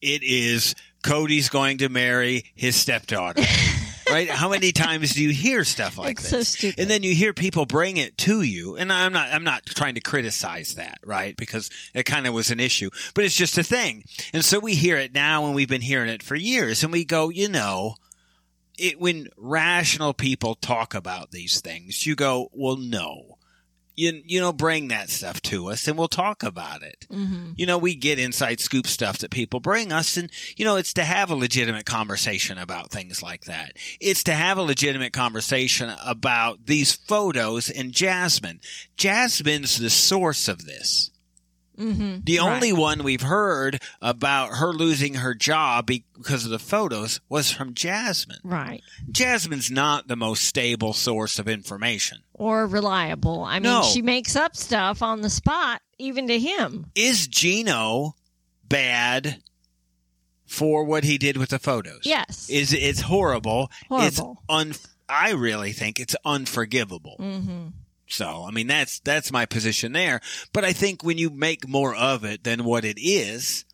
It 0.00 0.22
is 0.22 0.74
Kody's 1.02 1.48
going 1.48 1.78
to 1.78 1.88
marry 1.88 2.44
his 2.54 2.76
stepdaughter. 2.76 3.42
right? 4.10 4.28
How 4.28 4.48
many 4.48 4.72
times 4.72 5.14
do 5.14 5.22
you 5.22 5.30
hear 5.30 5.64
stuff 5.64 5.98
like 5.98 6.18
It's 6.18 6.30
this? 6.30 6.48
so 6.48 6.58
stupid. 6.58 6.80
And 6.80 6.90
then 6.90 7.02
you 7.02 7.14
hear 7.14 7.32
people 7.32 7.66
bring 7.66 7.96
it 7.96 8.16
to 8.18 8.42
you, 8.42 8.76
and 8.76 8.92
I'm 8.92 9.12
not 9.12 9.32
I'm 9.32 9.44
not 9.44 9.66
trying 9.66 9.94
to 9.94 10.00
criticize 10.00 10.74
that, 10.74 10.98
right? 11.04 11.36
Because 11.36 11.70
it 11.94 12.04
kind 12.04 12.26
of 12.26 12.34
was 12.34 12.50
an 12.50 12.60
issue, 12.60 12.90
but 13.14 13.24
it's 13.24 13.36
just 13.36 13.58
a 13.58 13.62
thing. 13.62 14.04
And 14.32 14.44
so 14.44 14.58
we 14.58 14.74
hear 14.74 14.96
it 14.96 15.14
now, 15.14 15.46
and 15.46 15.54
we've 15.54 15.68
been 15.68 15.80
hearing 15.80 16.08
it 16.08 16.22
for 16.22 16.34
years, 16.34 16.82
and 16.82 16.92
we 16.92 17.04
go, 17.04 17.28
you 17.28 17.48
know, 17.48 17.96
it 18.78 19.00
when 19.00 19.28
rational 19.36 20.14
people 20.14 20.54
talk 20.54 20.94
about 20.94 21.30
these 21.30 21.60
things, 21.60 22.06
you 22.06 22.14
go, 22.14 22.50
well, 22.52 22.76
no. 22.76 23.38
You, 23.98 24.20
you 24.26 24.40
know, 24.40 24.52
bring 24.52 24.88
that 24.88 25.08
stuff 25.08 25.40
to 25.42 25.70
us 25.70 25.88
and 25.88 25.96
we'll 25.96 26.06
talk 26.06 26.42
about 26.42 26.82
it. 26.82 27.06
Mm-hmm. 27.10 27.52
You 27.56 27.64
know, 27.64 27.78
we 27.78 27.94
get 27.94 28.18
inside 28.18 28.60
scoop 28.60 28.86
stuff 28.86 29.16
that 29.18 29.30
people 29.30 29.58
bring 29.58 29.90
us 29.90 30.18
and, 30.18 30.30
you 30.54 30.66
know, 30.66 30.76
it's 30.76 30.92
to 30.94 31.02
have 31.02 31.30
a 31.30 31.34
legitimate 31.34 31.86
conversation 31.86 32.58
about 32.58 32.90
things 32.90 33.22
like 33.22 33.46
that. 33.46 33.72
It's 33.98 34.22
to 34.24 34.34
have 34.34 34.58
a 34.58 34.62
legitimate 34.62 35.14
conversation 35.14 35.94
about 36.04 36.66
these 36.66 36.92
photos 36.92 37.70
and 37.70 37.90
Jasmine. 37.90 38.60
Jasmine's 38.98 39.78
the 39.78 39.88
source 39.88 40.46
of 40.46 40.66
this. 40.66 41.10
Mm-hmm. 41.78 42.20
The 42.24 42.38
only 42.38 42.72
one 42.72 43.02
we've 43.02 43.22
heard 43.22 43.82
about 44.00 44.56
her 44.58 44.72
losing 44.72 45.14
her 45.14 45.34
job 45.34 45.86
because 45.86 46.44
of 46.44 46.50
the 46.50 46.58
photos 46.58 47.20
was 47.28 47.50
from 47.52 47.74
Jasmine. 47.74 48.38
right 48.44 48.82
Jasmine's 49.10 49.70
not 49.70 50.08
the 50.08 50.16
most 50.16 50.44
stable 50.44 50.92
source 50.92 51.38
of 51.38 51.48
information. 51.48 52.18
or 52.34 52.66
reliable. 52.66 53.44
I 53.44 53.54
mean, 53.60 53.64
No. 53.72 53.82
she 53.82 54.02
makes 54.02 54.36
up 54.36 54.56
stuff 54.56 55.02
on 55.02 55.20
the 55.22 55.30
spot, 55.30 55.80
even 55.98 56.28
to 56.28 56.38
him. 56.38 56.86
Is 56.94 57.26
Gino 57.28 58.14
bad 58.68 59.42
for 60.46 60.84
what 60.84 61.04
he 61.04 61.18
did 61.18 61.36
with 61.36 61.50
the 61.50 61.58
photos? 61.58 62.00
Yes. 62.04 62.48
Is 62.50 62.72
it's 62.72 63.00
horrible. 63.02 63.70
It's 63.90 64.18
Horrible. 64.18 64.42
un 64.48 64.74
I 65.08 65.30
really 65.32 65.72
think 65.72 66.00
it's 66.00 66.16
unforgivable. 66.24 67.16
mm-hmm. 67.20 67.68
So, 68.08 68.44
I 68.46 68.50
mean 68.52 68.66
that's 68.68 69.00
that's 69.00 69.32
my 69.32 69.46
position 69.46 69.92
there, 69.92 70.20
but 70.52 70.64
I 70.64 70.72
think 70.72 71.02
when 71.02 71.18
you 71.18 71.30
make 71.30 71.66
more 71.68 71.94
of 71.94 72.24
it 72.24 72.44
than 72.44 72.64
what 72.64 72.84
it 72.84 72.98
is, 73.00 73.64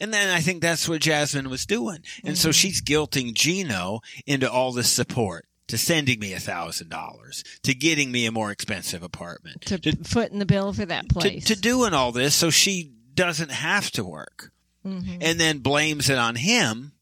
and 0.00 0.12
then 0.12 0.30
I 0.30 0.40
think 0.40 0.60
that's 0.60 0.88
what 0.88 1.00
Jasmine 1.00 1.48
was 1.50 1.64
doing. 1.66 1.98
And 2.24 2.36
so 2.36 2.48
Mhm. 2.50 2.54
she's 2.54 2.82
guilting 2.82 3.32
Gino 3.34 4.00
into 4.26 4.50
all 4.50 4.72
this 4.72 4.90
support. 4.90 5.46
to 5.68 5.76
sending 5.76 6.20
me 6.20 6.32
a 6.32 6.38
thousand 6.38 6.90
dollars 6.90 7.42
to 7.64 7.74
getting 7.74 8.12
me 8.12 8.24
a 8.24 8.30
more 8.30 8.52
expensive 8.52 9.02
apartment 9.02 9.62
To, 9.62 9.76
to, 9.76 9.96
foot 10.04 10.30
in 10.30 10.38
the 10.38 10.46
bill 10.46 10.72
for 10.72 10.86
that 10.86 11.08
place. 11.08 11.42
to 11.46 11.56
doing 11.56 11.92
all 11.92 12.12
this 12.12 12.36
so 12.36 12.50
she 12.50 12.92
doesn't 13.16 13.50
have 13.50 13.90
to 13.90 14.04
work 14.04 14.52
Mhm. 14.86 15.18
and 15.20 15.40
then 15.40 15.58
blames 15.58 16.08
it 16.08 16.18
on 16.18 16.36
him 16.36 16.92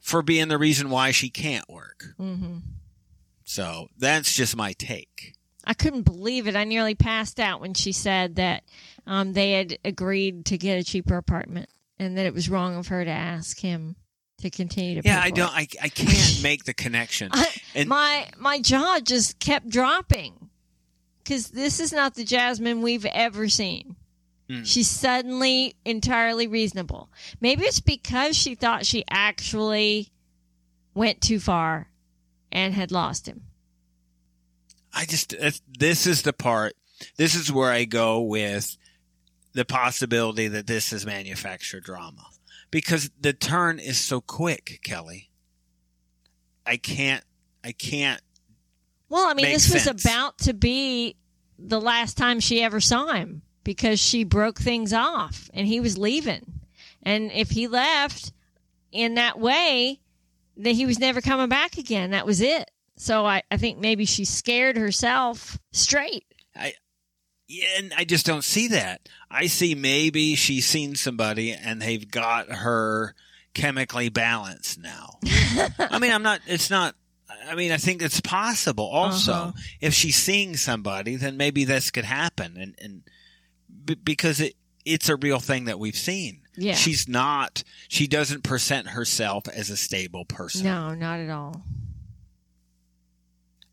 for 0.00 0.22
being 0.22 0.48
the 0.48 0.56
reason 0.56 0.88
why 0.88 1.10
she 1.10 1.28
can't 1.28 1.68
work. 1.68 2.14
Mhm. 2.18 2.62
So 3.44 3.90
that's 3.98 4.34
just 4.34 4.56
my 4.56 4.72
take. 4.72 5.34
I 5.66 5.74
couldn't 5.74 6.02
believe 6.02 6.46
it. 6.46 6.56
I 6.56 6.64
nearly 6.64 6.94
passed 6.94 7.40
out 7.40 7.60
when 7.60 7.74
she 7.74 7.92
said 7.92 8.36
that 8.36 8.64
um, 9.06 9.32
they 9.32 9.52
had 9.52 9.78
agreed 9.84 10.46
to 10.46 10.58
get 10.58 10.78
a 10.78 10.84
cheaper 10.84 11.16
apartment 11.16 11.68
and 11.98 12.16
that 12.18 12.26
it 12.26 12.34
was 12.34 12.48
wrong 12.50 12.76
of 12.76 12.88
her 12.88 13.04
to 13.04 13.10
ask 13.10 13.58
him 13.60 13.96
to 14.38 14.50
continue 14.50 14.96
to 14.96 15.02
pay 15.02 15.08
Yeah, 15.08 15.20
I 15.22 15.30
don't. 15.30 15.48
it. 15.58 15.76
I, 15.80 15.84
I 15.86 15.88
can't 15.88 16.40
make 16.42 16.64
the 16.64 16.74
connection. 16.74 17.30
I, 17.32 17.48
And- 17.74 17.88
my 17.88 18.28
my 18.38 18.60
jaw 18.60 19.00
just 19.00 19.38
kept 19.38 19.68
dropping 19.68 20.50
because 21.22 21.48
this 21.48 21.80
is 21.80 21.92
not 21.92 22.14
the 22.14 22.24
Jasmine 22.24 22.82
we've 22.82 23.06
ever 23.06 23.48
seen. 23.48 23.96
Mm. 24.50 24.66
She's 24.66 24.90
suddenly 24.90 25.74
entirely 25.86 26.46
reasonable. 26.46 27.08
Maybe 27.40 27.64
it's 27.64 27.80
because 27.80 28.36
she 28.36 28.54
thought 28.54 28.84
she 28.84 29.02
actually 29.10 30.10
went 30.92 31.22
too 31.22 31.40
far 31.40 31.88
and 32.52 32.74
had 32.74 32.92
lost 32.92 33.26
him. 33.26 33.44
I 34.94 35.04
just 35.04 35.34
this 35.78 36.06
is 36.06 36.22
the 36.22 36.32
part. 36.32 36.74
This 37.16 37.34
is 37.34 37.52
where 37.52 37.70
I 37.70 37.84
go 37.84 38.20
with 38.20 38.76
the 39.52 39.64
possibility 39.64 40.48
that 40.48 40.66
this 40.66 40.92
is 40.92 41.04
manufactured 41.04 41.84
drama 41.84 42.24
because 42.70 43.10
the 43.20 43.32
turn 43.32 43.78
is 43.78 43.98
so 43.98 44.20
quick, 44.20 44.80
Kelly. 44.82 45.30
I 46.66 46.76
can't. 46.76 47.24
I 47.62 47.72
can't. 47.72 48.20
Well, 49.08 49.28
I 49.28 49.34
mean, 49.34 49.46
this 49.46 49.72
was 49.72 49.86
about 49.86 50.38
to 50.38 50.54
be 50.54 51.16
the 51.58 51.80
last 51.80 52.16
time 52.16 52.40
she 52.40 52.62
ever 52.62 52.80
saw 52.80 53.12
him 53.12 53.42
because 53.62 54.00
she 54.00 54.24
broke 54.24 54.58
things 54.58 54.92
off 54.92 55.50
and 55.54 55.66
he 55.66 55.80
was 55.80 55.98
leaving. 55.98 56.60
And 57.02 57.30
if 57.32 57.50
he 57.50 57.68
left 57.68 58.32
in 58.92 59.14
that 59.14 59.38
way, 59.38 60.00
then 60.56 60.74
he 60.74 60.86
was 60.86 60.98
never 60.98 61.20
coming 61.20 61.48
back 61.48 61.78
again. 61.78 62.10
That 62.10 62.26
was 62.26 62.40
it. 62.40 62.70
So 62.96 63.26
I, 63.26 63.42
I 63.50 63.56
think 63.56 63.78
maybe 63.78 64.04
she 64.04 64.24
scared 64.24 64.76
herself 64.76 65.58
straight. 65.72 66.24
I 66.56 66.74
Yeah, 67.48 67.66
and 67.78 67.92
I 67.96 68.04
just 68.04 68.24
don't 68.26 68.44
see 68.44 68.68
that. 68.68 69.08
I 69.30 69.46
see 69.46 69.74
maybe 69.74 70.34
she's 70.36 70.66
seen 70.66 70.94
somebody 70.94 71.52
and 71.52 71.82
they've 71.82 72.08
got 72.10 72.48
her 72.50 73.14
chemically 73.54 74.08
balanced 74.08 74.78
now. 74.78 75.18
I 75.78 75.98
mean, 75.98 76.12
I'm 76.12 76.22
not. 76.22 76.40
It's 76.46 76.70
not. 76.70 76.94
I 77.46 77.54
mean, 77.56 77.72
I 77.72 77.76
think 77.76 78.00
it's 78.00 78.20
possible. 78.20 78.86
Also, 78.88 79.32
Uh-huh. 79.32 79.52
if 79.80 79.92
she's 79.92 80.16
seeing 80.16 80.56
somebody, 80.56 81.16
then 81.16 81.36
maybe 81.36 81.64
this 81.64 81.90
could 81.90 82.04
happen, 82.06 82.56
and 82.56 82.74
and 82.80 83.02
b- 83.84 83.96
because 84.02 84.40
it 84.40 84.54
it's 84.84 85.08
a 85.08 85.16
real 85.16 85.40
thing 85.40 85.64
that 85.66 85.78
we've 85.78 85.96
seen. 85.96 86.40
Yeah. 86.56 86.74
She's 86.74 87.08
not. 87.08 87.62
She 87.88 88.06
doesn't 88.06 88.44
present 88.44 88.88
herself 88.88 89.48
as 89.48 89.68
a 89.70 89.76
stable 89.76 90.24
person. 90.24 90.64
No, 90.64 90.94
not 90.94 91.18
at 91.20 91.28
all. 91.30 91.62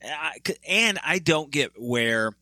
I, 0.04 0.38
and 0.68 1.00
I 1.04 1.20
don't 1.20 1.52
get 1.52 1.72
where 1.80 2.34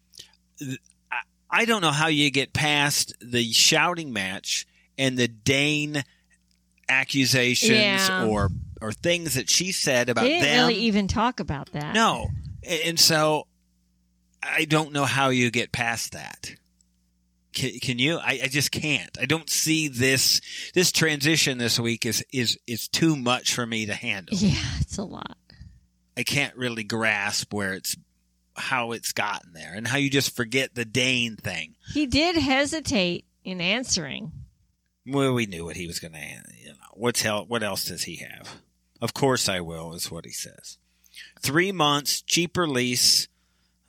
I, 1.11 1.17
I 1.49 1.65
don't 1.65 1.81
know 1.81 1.91
how 1.91 2.07
you 2.07 2.29
get 2.31 2.53
past 2.53 3.13
the 3.21 3.51
shouting 3.51 4.13
match 4.13 4.65
and 4.97 5.17
the 5.17 5.27
Dane 5.27 6.03
accusations 6.87 7.71
Yeah. 7.71 8.25
or 8.25 8.49
or 8.81 8.91
things 8.93 9.33
that 9.33 9.49
she 9.49 9.71
said 9.73 10.09
about 10.09 10.21
They 10.23 10.29
didn't 10.39 10.43
them. 10.43 10.67
really 10.67 10.79
even 10.81 11.07
talk 11.07 11.39
about 11.39 11.71
that. 11.73 11.93
no, 11.93 12.27
and 12.63 12.81
and 12.85 12.99
so 12.99 13.45
I 14.41 14.65
don't 14.65 14.93
know 14.93 15.05
how 15.05 15.29
you 15.29 15.51
get 15.51 15.71
past 15.71 16.13
that. 16.13 16.55
Can, 17.51 17.79
can 17.79 17.99
you? 17.99 18.17
I, 18.19 18.39
I 18.43 18.47
just 18.47 18.71
can't. 18.71 19.17
I 19.19 19.25
don't 19.25 19.49
see 19.49 19.87
this 19.89 20.39
this 20.73 20.91
transition 20.91 21.57
this 21.57 21.79
week 21.79 22.05
is 22.05 22.23
is 22.31 22.57
is 22.67 22.87
too 22.87 23.15
much 23.15 23.53
for 23.53 23.65
me 23.65 23.85
to 23.87 23.93
handle. 23.93 24.37
Yeah, 24.37 24.55
it's 24.79 24.97
a 24.97 25.03
lot. 25.03 25.35
I 26.19 26.23
can't 26.23 26.55
really 26.57 26.83
grasp 26.83 27.53
where 27.53 27.73
it's 27.73 27.95
how 28.57 28.91
it's 28.91 29.13
gotten 29.13 29.53
there 29.53 29.73
and 29.73 29.87
how 29.87 29.97
you 29.97 30.09
just 30.09 30.35
forget 30.35 30.75
the 30.75 30.83
Dane 30.83 31.37
thing. 31.37 31.75
He 31.93 32.05
did 32.05 32.35
hesitate 32.35 33.23
in 33.45 33.61
answering. 33.61 34.33
Well, 35.07 35.33
we 35.33 35.45
knew 35.45 35.63
what 35.63 35.77
he 35.77 35.87
was 35.87 35.99
going 35.99 36.11
to. 36.11 36.19
You 36.19 36.67
know, 36.73 36.73
what's 36.93 37.21
hell? 37.21 37.45
What 37.47 37.63
else 37.63 37.85
does 37.85 38.03
he 38.03 38.17
have? 38.17 38.57
Of 39.01 39.13
course, 39.13 39.47
I 39.47 39.61
will. 39.61 39.93
Is 39.93 40.11
what 40.11 40.25
he 40.25 40.31
says. 40.31 40.77
Three 41.41 41.71
months, 41.71 42.21
cheaper 42.21 42.67
lease. 42.67 43.29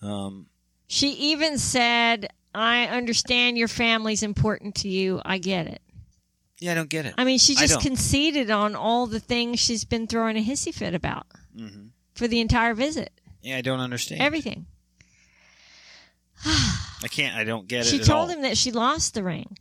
Um, 0.00 0.46
She 0.86 1.08
even 1.10 1.58
said, 1.58 2.28
I 2.54 2.84
understand 2.86 3.58
your 3.58 3.68
family's 3.68 4.22
important 4.22 4.76
to 4.76 4.88
you. 4.88 5.20
I 5.24 5.38
get 5.38 5.66
it. 5.66 5.82
yeah, 6.60 6.72
I 6.72 6.74
don't 6.76 6.88
get 6.88 7.06
it. 7.06 7.14
I 7.18 7.24
mean, 7.24 7.38
she 7.38 7.56
just 7.56 7.80
conceded 7.80 8.50
on 8.52 8.76
all 8.76 9.06
the 9.08 9.20
things 9.20 9.58
she's 9.58 9.84
been 9.84 10.06
throwing 10.06 10.36
a 10.36 10.44
hissy 10.44 10.72
fit 10.72 10.94
about 10.94 11.26
hmm 11.56 11.88
for 12.20 12.28
the 12.28 12.38
entire 12.40 12.74
visit. 12.74 13.10
Yeah, 13.40 13.56
I 13.56 13.62
don't 13.62 13.80
understand. 13.80 14.20
Everything. 14.20 14.66
I 16.44 17.08
can't. 17.10 17.34
I 17.34 17.44
don't 17.44 17.66
get 17.66 17.86
it. 17.86 17.88
She 17.88 17.98
told 17.98 18.28
all. 18.28 18.28
him 18.28 18.42
that 18.42 18.58
she 18.58 18.72
lost 18.72 19.14
the 19.14 19.22
ring. 19.24 19.56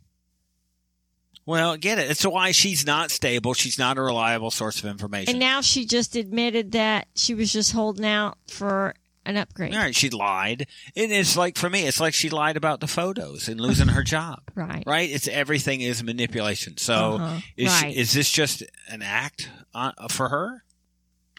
Well, 1.46 1.78
get 1.78 1.98
it. 1.98 2.10
It's 2.10 2.22
why 2.26 2.52
she's 2.52 2.84
not 2.84 3.10
stable. 3.10 3.54
She's 3.54 3.78
not 3.78 3.96
a 3.96 4.02
reliable 4.02 4.50
source 4.50 4.78
of 4.78 4.90
information. 4.90 5.30
And 5.30 5.40
now 5.40 5.62
she 5.62 5.86
just 5.86 6.14
admitted 6.16 6.72
that 6.72 7.08
she 7.16 7.32
was 7.34 7.50
just 7.50 7.72
holding 7.72 8.04
out 8.04 8.36
for 8.46 8.94
an 9.24 9.38
upgrade. 9.38 9.72
All 9.74 9.80
right, 9.80 9.94
she 9.96 10.10
lied. 10.10 10.66
And 10.94 11.10
it's 11.10 11.38
like 11.38 11.56
for 11.56 11.70
me, 11.70 11.86
it's 11.86 11.98
like 11.98 12.12
she 12.12 12.28
lied 12.28 12.58
about 12.58 12.80
the 12.80 12.86
photos 12.86 13.48
and 13.48 13.58
losing 13.58 13.88
her 13.88 14.02
job. 14.04 14.40
Right. 14.54 14.84
Right? 14.86 15.10
It's 15.10 15.28
everything 15.28 15.80
is 15.80 16.02
manipulation. 16.04 16.76
So 16.76 17.14
Uh-huh. 17.14 17.40
is 17.56 17.74
she- 17.78 17.96
is 17.96 18.12
this 18.12 18.30
just 18.30 18.62
an 18.90 19.00
act 19.00 19.48
uh, 19.74 19.92
for 20.10 20.28
her? 20.28 20.62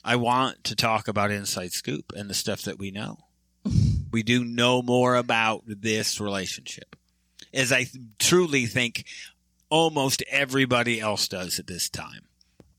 I 0.04 0.16
want 0.16 0.64
to 0.66 0.76
talk 0.76 1.08
about 1.08 1.32
Inside 1.32 1.74
Scoop 1.74 2.12
and 2.16 2.30
the 2.30 2.34
stuff 2.34 2.64
that 2.64 2.80
we 2.80 2.92
know. 2.92 3.20
we 4.12 4.24
do 4.24 4.44
know 4.44 4.82
more 4.82 5.16
about 5.16 5.64
this 5.66 6.20
relationship, 6.20 6.96
as 7.54 7.72
I 7.72 7.84
th- 7.84 8.04
truly 8.20 8.66
think 8.66 9.06
almost 9.70 10.24
everybody 10.30 11.00
else 11.00 11.28
does 11.28 11.60
at 11.60 11.68
this 11.68 11.90
time. 11.90 12.26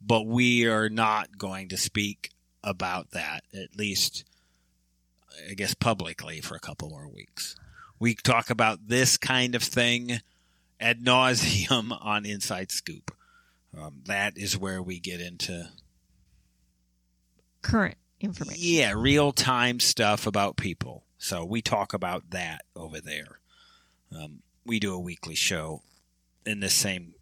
But 0.05 0.27
we 0.27 0.67
are 0.67 0.89
not 0.89 1.39
going 1.39 1.69
to 1.69 1.77
speak 1.77 2.31
about 2.65 3.13
that, 3.13 3.45
at 3.55 3.77
least, 3.77 4.25
I 5.49 5.55
guess, 5.55 5.75
publicly 5.75 6.41
for 6.41 6.57
a 6.57 6.61
couple 6.61 6.91
more 6.91 7.09
weeks. 7.09 7.55
We 8.01 8.17
talk 8.17 8.51
about 8.51 8.89
this 8.89 9.17
kind 9.17 9.55
of 9.55 9.63
thing 9.63 10.21
ad 10.81 11.01
nauseum 11.01 11.97
on 12.05 12.27
Inside 12.27 12.73
Scoop. 12.73 13.13
Um, 13.79 14.03
that 14.07 14.37
is 14.37 14.59
where 14.59 14.83
we 14.83 14.99
get 14.99 15.21
into 15.21 15.71
Current 17.63 17.97
information. 18.21 18.61
yeah, 18.63 18.93
real 18.97 19.33
time 19.33 19.81
stuff 19.81 20.27
about 20.27 20.57
people. 20.57 21.05
So 21.19 21.45
we 21.45 21.63
talk 21.63 21.95
about 21.95 22.31
that 22.31 22.63
over 22.75 23.01
there. 23.01 23.39
Um, 24.15 24.43
we 24.67 24.81
do 24.81 24.95
a 24.95 24.99
weekly 24.99 25.35
show 25.35 25.83
in 26.45 26.61
the 26.61 26.69
same 26.69 27.15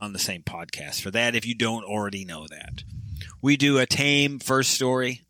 on 0.00 0.12
the 0.12 0.18
same 0.18 0.42
podcast 0.42 1.00
for 1.00 1.10
that. 1.10 1.34
If 1.34 1.46
you 1.46 1.54
don't 1.54 1.84
already 1.84 2.24
know 2.24 2.46
that, 2.48 2.84
we 3.42 3.56
do 3.56 3.78
a 3.78 3.86
tame 3.86 4.38
first 4.38 4.70
story 4.70 5.22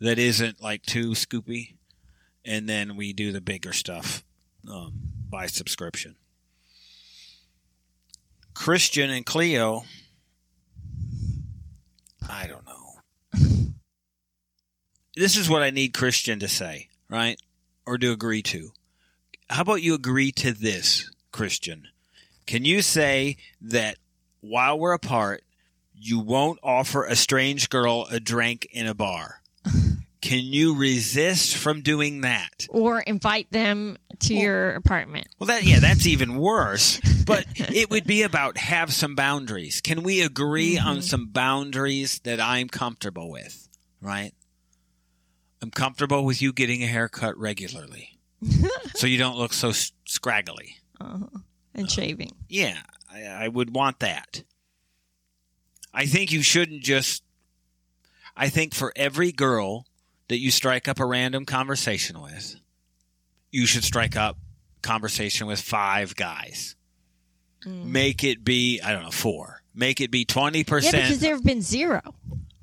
that 0.00 0.18
isn't 0.18 0.62
like 0.62 0.82
too 0.82 1.10
scoopy, 1.10 1.74
and 2.44 2.68
then 2.68 2.96
we 2.96 3.12
do 3.12 3.32
the 3.32 3.40
bigger 3.40 3.72
stuff 3.72 4.24
um, 4.70 4.92
by 5.28 5.46
subscription. 5.46 6.16
Christian 8.54 9.10
and 9.10 9.24
Cleo, 9.26 9.84
I 12.28 12.46
don't 12.46 12.66
know 12.66 12.71
this 15.16 15.36
is 15.36 15.48
what 15.48 15.62
I 15.62 15.70
need 15.70 15.94
Christian 15.94 16.38
to 16.40 16.48
say, 16.48 16.88
right? 17.08 17.40
Or 17.86 17.98
to 17.98 18.12
agree 18.12 18.42
to. 18.42 18.70
How 19.50 19.62
about 19.62 19.82
you 19.82 19.94
agree 19.94 20.32
to 20.32 20.52
this, 20.52 21.10
Christian? 21.32 21.88
Can 22.46 22.64
you 22.64 22.82
say 22.82 23.36
that 23.60 23.96
while 24.40 24.78
we're 24.78 24.92
apart, 24.94 25.42
you 25.94 26.18
won't 26.18 26.58
offer 26.62 27.04
a 27.04 27.14
strange 27.16 27.68
girl 27.68 28.06
a 28.10 28.18
drink 28.18 28.66
in 28.72 28.86
a 28.86 28.94
bar? 28.94 29.42
Can 30.20 30.40
you 30.40 30.76
resist 30.76 31.56
from 31.56 31.82
doing 31.82 32.20
that? 32.20 32.66
Or 32.70 33.00
invite 33.00 33.50
them 33.50 33.98
to 34.20 34.34
Well- 34.34 34.42
your 34.42 34.70
apartment. 34.76 35.26
Well, 35.38 35.48
that 35.48 35.64
yeah, 35.64 35.80
that's 35.80 36.06
even 36.06 36.36
worse. 36.36 37.00
But 37.24 37.46
it 37.56 37.88
would 37.88 38.04
be 38.04 38.22
about 38.22 38.56
have 38.58 38.92
some 38.92 39.14
boundaries. 39.14 39.80
Can 39.80 40.02
we 40.02 40.22
agree 40.22 40.76
on 40.76 40.96
Mhm. 40.98 41.02
some 41.04 41.26
boundaries 41.26 42.18
that 42.24 42.40
I'm 42.40 42.68
comfortable 42.68 43.30
with? 43.30 43.68
Right. 44.00 44.32
I'm 45.62 45.70
comfortable 45.70 46.24
with 46.24 46.42
you 46.42 46.52
getting 46.52 46.82
a 46.82 46.86
haircut 46.86 47.38
regularly, 47.38 48.18
so 48.96 49.06
you 49.06 49.16
don't 49.16 49.36
look 49.38 49.52
so 49.52 49.68
s- 49.68 49.92
scraggly. 50.04 50.76
Uh-huh. 51.00 51.38
And 51.74 51.90
shaving. 51.90 52.32
Yeah, 52.48 52.78
I, 53.10 53.22
I 53.22 53.48
would 53.48 53.74
want 53.74 54.00
that. 54.00 54.42
I 55.94 56.06
think 56.06 56.32
you 56.32 56.42
shouldn't 56.42 56.82
just. 56.82 57.22
I 58.36 58.48
think 58.48 58.74
for 58.74 58.92
every 58.96 59.30
girl 59.30 59.86
that 60.28 60.38
you 60.38 60.50
strike 60.50 60.88
up 60.88 60.98
a 60.98 61.06
random 61.06 61.44
conversation 61.44 62.20
with, 62.20 62.56
you 63.50 63.66
should 63.66 63.84
strike 63.84 64.16
up 64.16 64.38
conversation 64.82 65.46
with 65.46 65.60
five 65.60 66.16
guys. 66.16 66.74
Mm. 67.66 67.84
Make 67.84 68.24
it 68.24 68.42
be, 68.42 68.80
I 68.80 68.92
don't 68.92 69.02
know, 69.02 69.10
four. 69.10 69.62
Make 69.74 70.00
it 70.00 70.10
be 70.10 70.24
20%. 70.24 70.82
Yeah, 70.82 70.90
because 70.90 71.20
there 71.20 71.34
have 71.34 71.44
been 71.44 71.62
zero. 71.62 72.00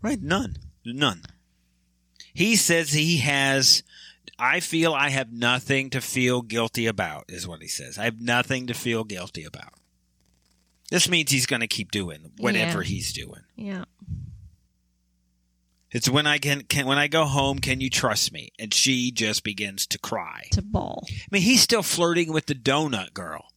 Right, 0.02 0.22
none. 0.22 0.58
None. 0.86 1.24
He 2.39 2.56
says 2.56 2.93
he 2.93 3.17
has 3.17 3.84
I 4.39 4.62
feel 4.62 4.93
I 4.93 5.10
have 5.10 5.34
nothing 5.34 5.89
to 5.89 5.99
feel 5.99 6.41
guilty 6.41 6.86
about 6.86 7.25
is 7.28 7.45
what 7.45 7.62
he 7.62 7.67
says. 7.67 7.97
I 7.97 8.06
have 8.06 8.21
nothing 8.21 8.67
to 8.67 8.73
feel 8.73 9.04
guilty 9.04 9.43
about. 9.43 9.73
This 10.89 11.10
means 11.10 11.32
he's 11.32 11.45
going 11.45 11.60
to 11.60 11.67
keep 11.67 11.91
doing 11.91 12.32
whatever 12.38 12.82
Yeah. 12.82 12.88
he's 12.88 13.12
doing. 13.12 13.41
Yeah. 13.58 13.84
It's 15.91 16.08
when 16.10 16.25
I 16.28 16.38
can, 16.38 16.62
can 16.63 16.86
when 16.86 16.97
I 16.97 17.08
go 17.08 17.25
home, 17.25 17.60
can 17.60 17.82
you 17.82 17.89
trust 17.89 18.32
me? 18.32 18.52
And 18.58 18.73
she 18.73 19.12
just 19.12 19.43
begins 19.43 19.86
to 19.88 19.99
cry. 19.99 20.47
To 20.52 20.62
ball. 20.62 21.04
I 21.10 21.13
mean, 21.32 21.41
he's 21.41 21.62
still 21.62 21.84
flirting 21.84 22.32
with 22.32 22.45
the 22.45 22.56
donut 22.56 23.13
girl. 23.13 23.47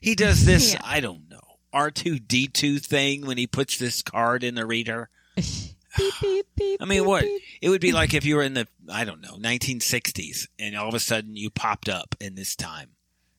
He 0.00 0.14
does 0.14 0.44
this, 0.44 0.74
Yeah. 0.74 0.80
I 0.84 1.00
don't 1.00 1.30
know, 1.30 1.40
R2D2 1.72 2.84
thing 2.84 3.24
when 3.24 3.38
he 3.38 3.46
puts 3.46 3.78
this 3.78 4.02
card 4.02 4.44
in 4.44 4.54
the 4.56 4.66
reader. 4.66 5.08
beep, 5.96 6.14
beep, 6.20 6.46
beep. 6.56 6.82
I 6.82 6.84
mean, 6.84 7.04
what? 7.04 7.24
It 7.60 7.68
would 7.68 7.80
be 7.80 7.92
like 7.92 8.14
if 8.14 8.24
you 8.24 8.36
were 8.36 8.42
in 8.42 8.54
the, 8.54 8.68
I 8.90 9.04
don't 9.04 9.20
know, 9.20 9.36
1960s 9.36 10.48
and 10.58 10.76
all 10.76 10.88
of 10.88 10.94
a 10.94 11.00
sudden 11.00 11.36
you 11.36 11.50
popped 11.50 11.88
up 11.88 12.14
in 12.20 12.34
this 12.34 12.54
time. 12.56 12.90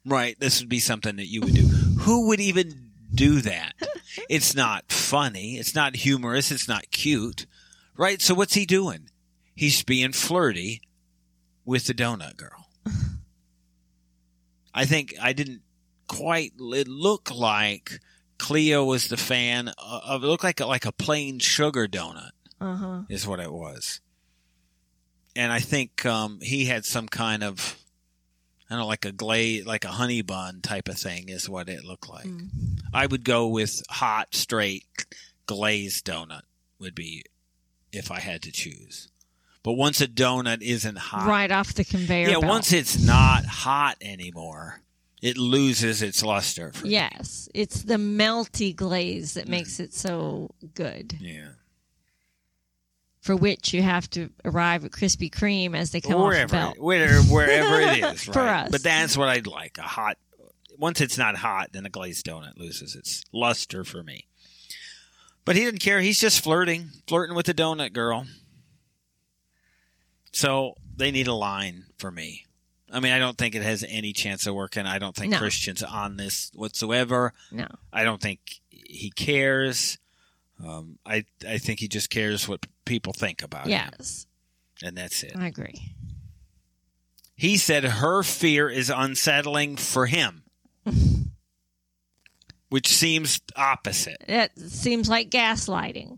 Right. 0.05 0.39
This 0.39 0.59
would 0.59 0.69
be 0.69 0.79
something 0.79 1.17
that 1.17 1.27
you 1.27 1.41
would 1.41 1.53
do. 1.53 1.61
Who 2.01 2.27
would 2.27 2.39
even 2.39 2.91
do 3.13 3.41
that? 3.41 3.73
It's 4.29 4.55
not 4.55 4.91
funny. 4.91 5.57
It's 5.57 5.75
not 5.75 5.95
humorous. 5.95 6.51
It's 6.51 6.67
not 6.67 6.91
cute. 6.91 7.45
Right. 7.95 8.21
So 8.21 8.33
what's 8.33 8.53
he 8.53 8.65
doing? 8.65 9.09
He's 9.55 9.83
being 9.83 10.13
flirty 10.13 10.81
with 11.65 11.87
the 11.87 11.93
donut 11.93 12.37
girl. 12.37 12.69
I 14.73 14.85
think 14.85 15.15
I 15.21 15.33
didn't 15.33 15.61
quite, 16.07 16.53
it 16.59 16.87
looked 16.87 17.33
like 17.33 17.99
Cleo 18.37 18.85
was 18.85 19.07
the 19.07 19.17
fan 19.17 19.71
of, 19.77 20.23
it 20.23 20.27
looked 20.27 20.43
like 20.43 20.59
a, 20.59 20.65
like 20.65 20.85
a 20.85 20.91
plain 20.91 21.39
sugar 21.39 21.87
donut 21.87 22.31
Uh-huh. 22.59 23.01
is 23.09 23.27
what 23.27 23.39
it 23.39 23.51
was. 23.51 24.01
And 25.35 25.51
I 25.51 25.59
think 25.59 26.05
um, 26.05 26.39
he 26.41 26.65
had 26.65 26.85
some 26.85 27.07
kind 27.07 27.43
of, 27.43 27.77
I 28.69 28.73
don't 28.73 28.79
know, 28.79 28.87
like 28.87 29.05
a 29.05 29.11
glaze, 29.11 29.65
like 29.65 29.85
a 29.85 29.89
honey 29.89 30.21
bun 30.23 30.61
type 30.61 30.87
of 30.89 30.97
thing 30.97 31.29
is 31.29 31.47
what 31.47 31.69
it 31.69 31.83
looked 31.85 32.09
like. 32.09 32.25
Mm. 32.25 32.49
I 32.93 33.05
would 33.05 33.23
go 33.23 33.47
with 33.47 33.83
hot, 33.89 34.33
straight, 34.33 34.85
glazed 35.45 36.05
donut 36.07 36.41
would 36.79 36.95
be 36.95 37.23
if 37.93 38.09
I 38.11 38.19
had 38.19 38.41
to 38.43 38.51
choose. 38.51 39.09
But 39.63 39.73
once 39.73 40.01
a 40.01 40.07
donut 40.07 40.61
isn't 40.61 40.97
hot, 40.97 41.27
Right 41.27 41.51
off 41.51 41.73
the 41.73 41.83
conveyor 41.85 42.27
yeah, 42.29 42.33
belt. 42.39 42.45
once 42.45 42.71
it's 42.73 42.99
not 43.05 43.45
hot 43.45 43.97
anymore, 44.01 44.81
it 45.21 45.37
loses 45.37 46.01
its 46.01 46.23
luster. 46.23 46.71
For 46.73 46.85
me. 46.85 46.91
Yes, 46.93 47.49
it's 47.53 47.83
the 47.83 47.95
melty 47.97 48.75
glaze 48.75 49.31
Mm. 49.31 49.33
that 49.35 49.47
makes 49.49 49.79
it 49.79 49.93
so 49.93 50.49
good. 50.73 51.15
yeah. 51.19 51.49
For 53.27 53.35
which 53.35 53.73
you 53.73 53.81
have 53.81 54.09
to 54.11 54.29
arrive 54.45 54.85
at 54.85 54.91
Krispy 54.91 55.29
Kreme 55.29 55.75
as 55.75 55.91
they 55.91 55.99
come 55.99 56.13
off 56.13 56.19
the 56.19 56.23
wherever, 56.27 56.51
belt. 56.53 56.79
where, 56.79 57.21
wherever 57.23 57.81
it 57.81 58.01
is, 58.13 58.23
For 58.33 58.39
us. 58.39 58.69
But 58.71 58.83
that's 58.83 59.17
what 59.17 59.27
I'd 59.27 59.47
like. 59.47 59.77
A 59.77 59.81
hot. 59.81 60.17
Once 60.79 61.01
it's 61.01 61.17
not 61.17 61.35
hot, 61.35 61.73
then 61.73 61.85
a 61.85 61.89
glazed 61.89 62.25
donut 62.25 62.57
loses 62.57 62.95
its 62.95 63.25
luster 63.33 63.83
for 63.83 64.01
me. 64.01 64.27
But 65.43 65.57
he 65.57 65.65
didn't 65.65 65.81
care. 65.81 65.99
He's 65.99 66.21
just 66.21 66.41
flirting, 66.41 66.91
flirting 67.05 67.35
with 67.35 67.47
the 67.47 67.53
donut 67.53 67.91
girl. 67.91 68.27
So 70.31 70.75
they 70.95 71.11
need 71.11 71.27
a 71.27 71.33
line 71.33 71.87
for 71.97 72.09
me. 72.09 72.45
I 72.93 73.01
mean, 73.01 73.11
I 73.11 73.19
don't 73.19 73.37
think 73.37 73.55
it 73.55 73.61
has 73.61 73.83
any 73.89 74.13
chance 74.13 74.47
of 74.47 74.55
working. 74.55 74.85
I 74.85 74.99
don't 74.99 75.17
think 75.17 75.33
No. 75.33 75.37
Christian's 75.37 75.83
on 75.83 76.15
this 76.15 76.49
whatsoever. 76.55 77.33
No. 77.51 77.67
I 77.91 78.05
don't 78.05 78.21
think 78.21 78.39
he 78.69 79.11
cares. 79.11 79.97
Um, 80.65 80.97
I 81.05 81.25
I 81.45 81.57
think 81.57 81.81
he 81.81 81.89
just 81.89 82.09
cares 82.09 82.47
what 82.47 82.65
people 82.87 83.13
think 83.13 83.43
about 83.43 83.65
him, 83.65 83.71
Yes, 83.71 84.25
and 84.83 84.97
that's 84.97 85.23
it. 85.23 85.33
I 85.35 85.47
agree. 85.47 85.93
He 87.35 87.57
said 87.57 87.83
her 87.83 88.23
fear 88.23 88.67
is 88.69 88.89
unsettling 88.89 89.77
for 89.77 90.07
him, 90.07 90.43
which 92.69 92.87
seems 92.87 93.39
opposite. 93.55 94.23
It 94.27 94.51
seems 94.57 95.07
like 95.09 95.29
gaslighting. 95.29 96.17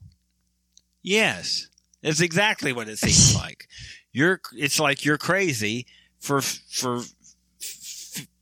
Yes, 1.01 1.67
that's 2.01 2.21
exactly 2.21 2.73
what 2.73 2.87
it 2.89 2.97
seems 2.99 3.35
like. 3.41 3.67
You're. 4.11 4.41
It's 4.53 4.79
like 4.79 5.05
you're 5.05 5.17
crazy 5.17 5.85
for 6.19 6.41
for 6.41 7.01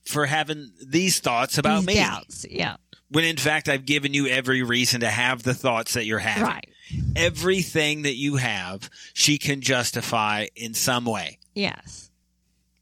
for 0.06 0.26
having 0.26 0.72
these 0.86 1.20
thoughts 1.20 1.58
about 1.58 1.80
These 1.80 1.88
me. 1.88 1.96
doubts. 1.96 2.46
Yeah. 2.50 2.78
When 3.10 3.26
in 3.26 3.38
fact 3.38 3.68
I've 3.70 3.86
given 3.86 4.14
you 4.14 4.28
every 4.28 4.64
reason 4.64 5.02
to 5.02 5.10
have 5.10 5.44
the 5.44 5.54
thoughts 5.54 5.94
that 5.96 6.06
you're 6.06 6.20
having. 6.20 6.44
Right. 6.44 6.70
Everything 7.16 8.04
that 8.04 8.16
you 8.16 8.36
have, 8.38 8.90
she 9.14 9.38
can 9.38 9.62
justify 9.62 10.48
in 10.56 10.74
some 10.74 11.06
way. 11.06 11.40
Yes. 11.56 12.10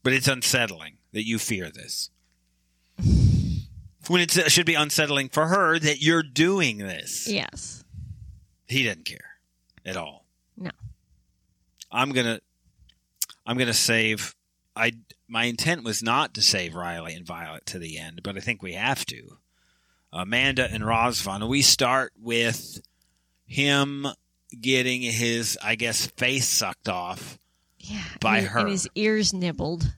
but 0.02 0.12
it's 0.12 0.28
unsettling 0.28 0.98
that 1.12 1.26
you 1.26 1.38
fear 1.38 1.70
this. 1.70 2.10
When 4.08 4.20
it 4.20 4.30
should 4.30 4.66
be 4.66 4.74
unsettling 4.74 5.30
for 5.30 5.46
her 5.48 5.78
that 5.78 6.00
you're 6.00 6.22
doing 6.22 6.78
this. 6.78 7.26
Yes. 7.26 7.82
He 8.68 8.84
doesn't 8.84 9.04
care 9.04 9.38
at 9.84 9.96
all. 9.96 10.24
No. 10.56 10.70
I'm 11.90 12.12
gonna, 12.12 12.40
I'm 13.44 13.56
gonna 13.58 13.72
save. 13.74 14.34
I 14.76 14.92
my 15.26 15.44
intent 15.44 15.82
was 15.82 16.02
not 16.04 16.34
to 16.34 16.42
save 16.42 16.74
Riley 16.76 17.14
and 17.14 17.26
Violet 17.26 17.66
to 17.66 17.78
the 17.80 17.98
end, 17.98 18.20
but 18.22 18.36
I 18.36 18.40
think 18.40 18.62
we 18.62 18.74
have 18.74 19.04
to. 19.06 19.38
Amanda 20.12 20.68
and 20.70 20.84
Razvan. 20.84 21.48
We 21.48 21.62
start 21.62 22.12
with 22.20 22.80
him 23.46 24.06
getting 24.60 25.02
his, 25.02 25.58
I 25.62 25.74
guess, 25.74 26.06
face 26.06 26.48
sucked 26.48 26.88
off. 26.88 27.38
Yeah. 27.78 28.02
By 28.20 28.38
and, 28.38 28.46
her. 28.48 28.60
And 28.60 28.70
his 28.70 28.88
ears 28.94 29.32
nibbled. 29.32 29.94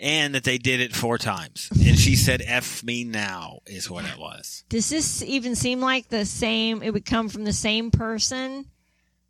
and 0.00 0.34
that 0.34 0.44
they 0.44 0.58
did 0.58 0.80
it 0.80 0.94
four 0.94 1.18
times. 1.18 1.68
And 1.72 1.98
she 1.98 2.16
said, 2.16 2.42
F 2.44 2.84
me 2.84 3.04
now, 3.04 3.60
is 3.66 3.90
what 3.90 4.04
it 4.04 4.18
was. 4.18 4.64
Does 4.68 4.88
this 4.88 5.22
even 5.22 5.54
seem 5.54 5.80
like 5.80 6.08
the 6.08 6.24
same? 6.24 6.82
It 6.82 6.92
would 6.92 7.04
come 7.04 7.28
from 7.28 7.44
the 7.44 7.52
same 7.52 7.90
person 7.90 8.66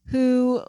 who 0.07 0.62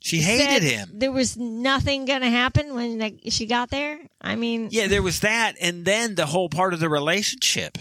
She 0.00 0.20
hated 0.20 0.62
him. 0.62 0.90
There 0.94 1.12
was 1.12 1.36
nothing 1.36 2.04
going 2.04 2.20
to 2.22 2.30
happen 2.30 2.74
when 2.74 3.18
she 3.30 3.46
got 3.46 3.70
there. 3.70 3.98
I 4.20 4.36
mean, 4.36 4.68
Yeah, 4.70 4.86
there 4.86 5.02
was 5.02 5.20
that. 5.20 5.56
And 5.60 5.84
then 5.84 6.14
the 6.14 6.26
whole 6.26 6.48
part 6.48 6.72
of 6.72 6.80
the 6.80 6.88
relationship 6.88 7.76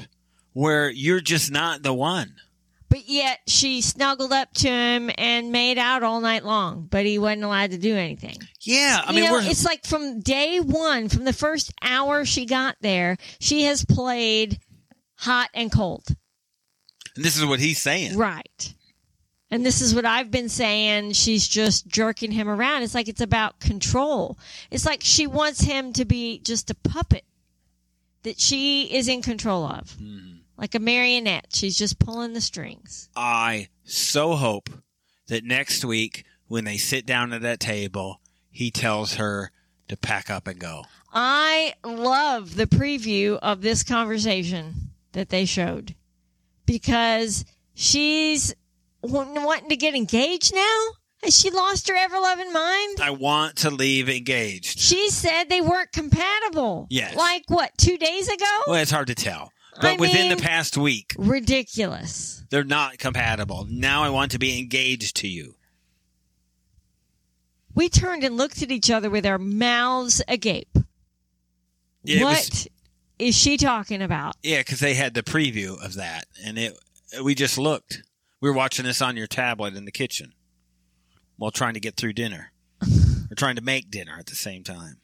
where 0.53 0.89
you're 0.89 1.21
just 1.21 1.51
not 1.51 1.83
the 1.83 1.93
one. 1.93 2.33
but 2.89 3.07
yet 3.07 3.39
she 3.47 3.81
snuggled 3.81 4.31
up 4.33 4.51
to 4.55 4.67
him 4.69 5.11
and 5.17 5.51
made 5.51 5.77
out 5.77 6.01
all 6.03 6.19
night 6.21 6.43
long, 6.43 6.87
but 6.89 7.05
he 7.05 7.19
wasn't 7.19 7.43
allowed 7.43 7.71
to 7.71 7.77
do 7.77 7.95
anything. 7.95 8.37
Yeah, 8.61 9.01
I 9.05 9.11
you 9.11 9.21
mean, 9.21 9.29
know, 9.31 9.39
it's 9.39 9.63
like 9.65 9.85
from 9.85 10.19
day 10.21 10.59
one, 10.59 11.09
from 11.09 11.23
the 11.25 11.33
first 11.33 11.71
hour 11.81 12.25
she 12.25 12.45
got 12.45 12.77
there, 12.81 13.17
she 13.39 13.63
has 13.63 13.85
played 13.85 14.59
hot 15.17 15.49
and 15.53 15.71
cold. 15.71 16.07
and 17.15 17.23
this 17.23 17.37
is 17.37 17.45
what 17.45 17.59
he's 17.59 17.79
saying. 17.81 18.17
Right. 18.17 18.73
And 19.49 19.65
this 19.65 19.81
is 19.81 19.95
what 19.95 20.05
I've 20.05 20.29
been 20.29 20.49
saying. 20.49 21.13
She's 21.13 21.47
just 21.47 21.87
jerking 21.87 22.31
him 22.31 22.49
around. 22.49 22.83
It's 22.83 22.93
like 22.93 23.07
it's 23.07 23.21
about 23.21 23.59
control. 23.59 24.37
It's 24.71 24.85
like 24.85 25.01
she 25.03 25.25
wants 25.25 25.61
him 25.61 25.93
to 25.93 26.03
be 26.05 26.39
just 26.39 26.69
a 26.69 26.75
puppet 26.75 27.23
that 28.23 28.39
she 28.39 28.93
is 28.93 29.07
in 29.07 29.21
control 29.21 29.65
of. 29.65 29.95
Mhm. 29.97 30.39
Like 30.57 30.75
a 30.75 30.79
marionette. 30.79 31.47
She's 31.53 31.77
just 31.77 31.99
pulling 31.99 32.33
the 32.33 32.41
strings. 32.41 33.09
I 33.15 33.69
so 33.85 34.35
hope 34.35 34.69
that 35.27 35.45
next 35.45 35.85
week 35.85 36.25
when 36.47 36.65
they 36.65 36.77
sit 36.77 37.05
down 37.05 37.31
at 37.31 37.41
that 37.41 37.59
table, 37.59 38.19
he 38.51 38.69
tells 38.71 39.13
her 39.15 39.51
to 39.87 39.95
pack 39.95 40.29
up 40.29 40.47
and 40.47 40.59
go. 40.59 40.85
I 41.13 41.75
love 41.85 42.55
the 42.55 42.67
preview 42.67 43.39
of 43.41 43.61
this 43.61 43.83
conversation 43.83 44.91
that 45.13 45.29
they 45.29 45.45
showed 45.45 45.95
because 46.65 47.45
she's 47.73 48.53
wanting 49.01 49.69
to 49.69 49.75
get 49.75 49.95
engaged 49.95 50.53
now. 50.53 50.77
Has 51.23 51.35
she 51.37 51.49
lost 51.49 51.87
her 51.89 51.95
ever 51.95 52.19
loving 52.19 52.53
mind? 52.53 52.99
I 53.01 53.09
want 53.09 53.55
to 53.57 53.71
leave 53.71 54.07
engaged. 54.07 54.79
She 54.79 55.09
said 55.09 55.45
they 55.49 55.61
weren't 55.61 55.91
compatible. 55.91 56.85
Yes. 56.91 57.15
Like 57.15 57.43
what, 57.47 57.71
two 57.77 57.97
days 57.97 58.27
ago? 58.27 58.45
Well, 58.67 58.75
it's 58.81 58.91
hard 58.91 59.07
to 59.07 59.15
tell. 59.15 59.51
But 59.81 59.85
I 59.85 59.95
within 59.97 60.29
mean- 60.29 60.37
the 60.37 60.43
past 60.43 60.77
week, 60.77 61.15
Ridiculous. 61.17 62.43
they're 62.51 62.63
not 62.63 62.97
compatible. 62.99 63.65
Now 63.69 64.03
I 64.03 64.09
want 64.09 64.31
to 64.31 64.39
be 64.39 64.59
engaged 64.59 65.15
to 65.17 65.27
you. 65.27 65.55
We 67.73 67.89
turned 67.89 68.23
and 68.23 68.37
looked 68.37 68.61
at 68.63 68.71
each 68.71 68.89
other 68.89 69.09
with 69.09 69.25
our 69.25 69.37
mouths 69.37 70.21
agape. 70.27 70.77
Yeah, 72.03 72.23
What 72.23 72.37
was- 72.37 72.67
is 73.19 73.35
she 73.35 73.57
talking 73.57 74.01
about? 74.01 74.35
Yeah, 74.43 74.59
because 74.59 74.79
they 74.79 74.93
had 74.93 75.13
the 75.13 75.23
preview 75.23 75.83
of 75.83 75.95
that, 75.95 76.25
and 76.43 76.57
it 76.57 76.77
we 77.23 77.33
just 77.35 77.57
looked. 77.57 78.01
We 78.39 78.49
were 78.49 78.55
watching 78.55 78.85
this 78.85 79.01
on 79.01 79.17
your 79.17 79.27
tablet 79.27 79.75
in 79.75 79.85
the 79.85 79.91
kitchen 79.91 80.33
while 81.37 81.51
trying 81.51 81.73
to 81.73 81.79
get 81.79 81.95
through 81.95 82.13
dinner. 82.13 82.51
we're 82.81 83.35
trying 83.35 83.55
to 83.55 83.61
make 83.63 83.89
dinner 83.89 84.15
at 84.19 84.27
the 84.27 84.35
same 84.35 84.63
time. 84.63 84.97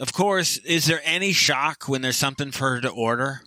Of 0.00 0.12
course, 0.12 0.56
is 0.58 0.86
there 0.86 1.00
any 1.04 1.32
shock 1.32 1.88
when 1.88 2.02
there's 2.02 2.16
something 2.16 2.50
for 2.50 2.70
her 2.70 2.80
to 2.80 2.88
order 2.88 3.42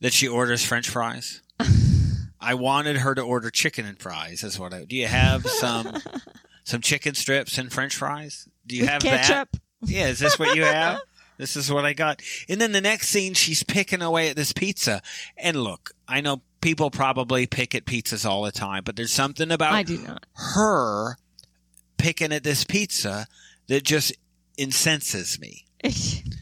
that 0.00 0.12
she 0.12 0.28
orders 0.28 0.64
French 0.64 0.88
fries? 0.88 1.42
I 2.40 2.54
wanted 2.54 2.98
her 2.98 3.14
to 3.14 3.22
order 3.22 3.50
chicken 3.50 3.86
and 3.86 3.98
fries. 3.98 4.42
That's 4.42 4.58
what 4.58 4.72
I. 4.74 4.84
Do 4.84 4.94
you 4.96 5.06
have 5.06 5.46
some 5.46 5.96
some 6.64 6.80
chicken 6.82 7.14
strips 7.14 7.58
and 7.58 7.72
French 7.72 7.96
fries? 7.96 8.48
Do 8.66 8.76
you 8.76 8.82
With 8.82 8.90
have 8.90 9.02
ketchup. 9.02 9.48
that? 9.52 9.90
Yeah, 9.90 10.06
is 10.08 10.18
this 10.18 10.38
what 10.38 10.54
you 10.54 10.64
have? 10.64 11.00
This 11.38 11.56
is 11.56 11.70
what 11.72 11.84
I 11.84 11.92
got. 11.92 12.20
And 12.48 12.60
then 12.60 12.72
the 12.72 12.80
next 12.80 13.08
scene, 13.08 13.34
she's 13.34 13.62
picking 13.62 14.02
away 14.02 14.28
at 14.30 14.36
this 14.36 14.52
pizza. 14.52 15.02
And 15.36 15.56
look, 15.56 15.90
I 16.08 16.20
know 16.20 16.42
people 16.60 16.90
probably 16.90 17.46
pick 17.46 17.74
at 17.74 17.84
pizzas 17.84 18.24
all 18.24 18.42
the 18.42 18.52
time, 18.52 18.82
but 18.84 18.96
there's 18.96 19.12
something 19.12 19.50
about 19.50 19.72
I 19.72 19.82
do 19.82 19.98
not. 19.98 20.24
her 20.54 21.16
picking 21.98 22.32
at 22.32 22.42
this 22.44 22.64
pizza 22.64 23.26
that 23.68 23.82
just 23.84 24.12
incenses 24.56 25.38
me. 25.40 25.64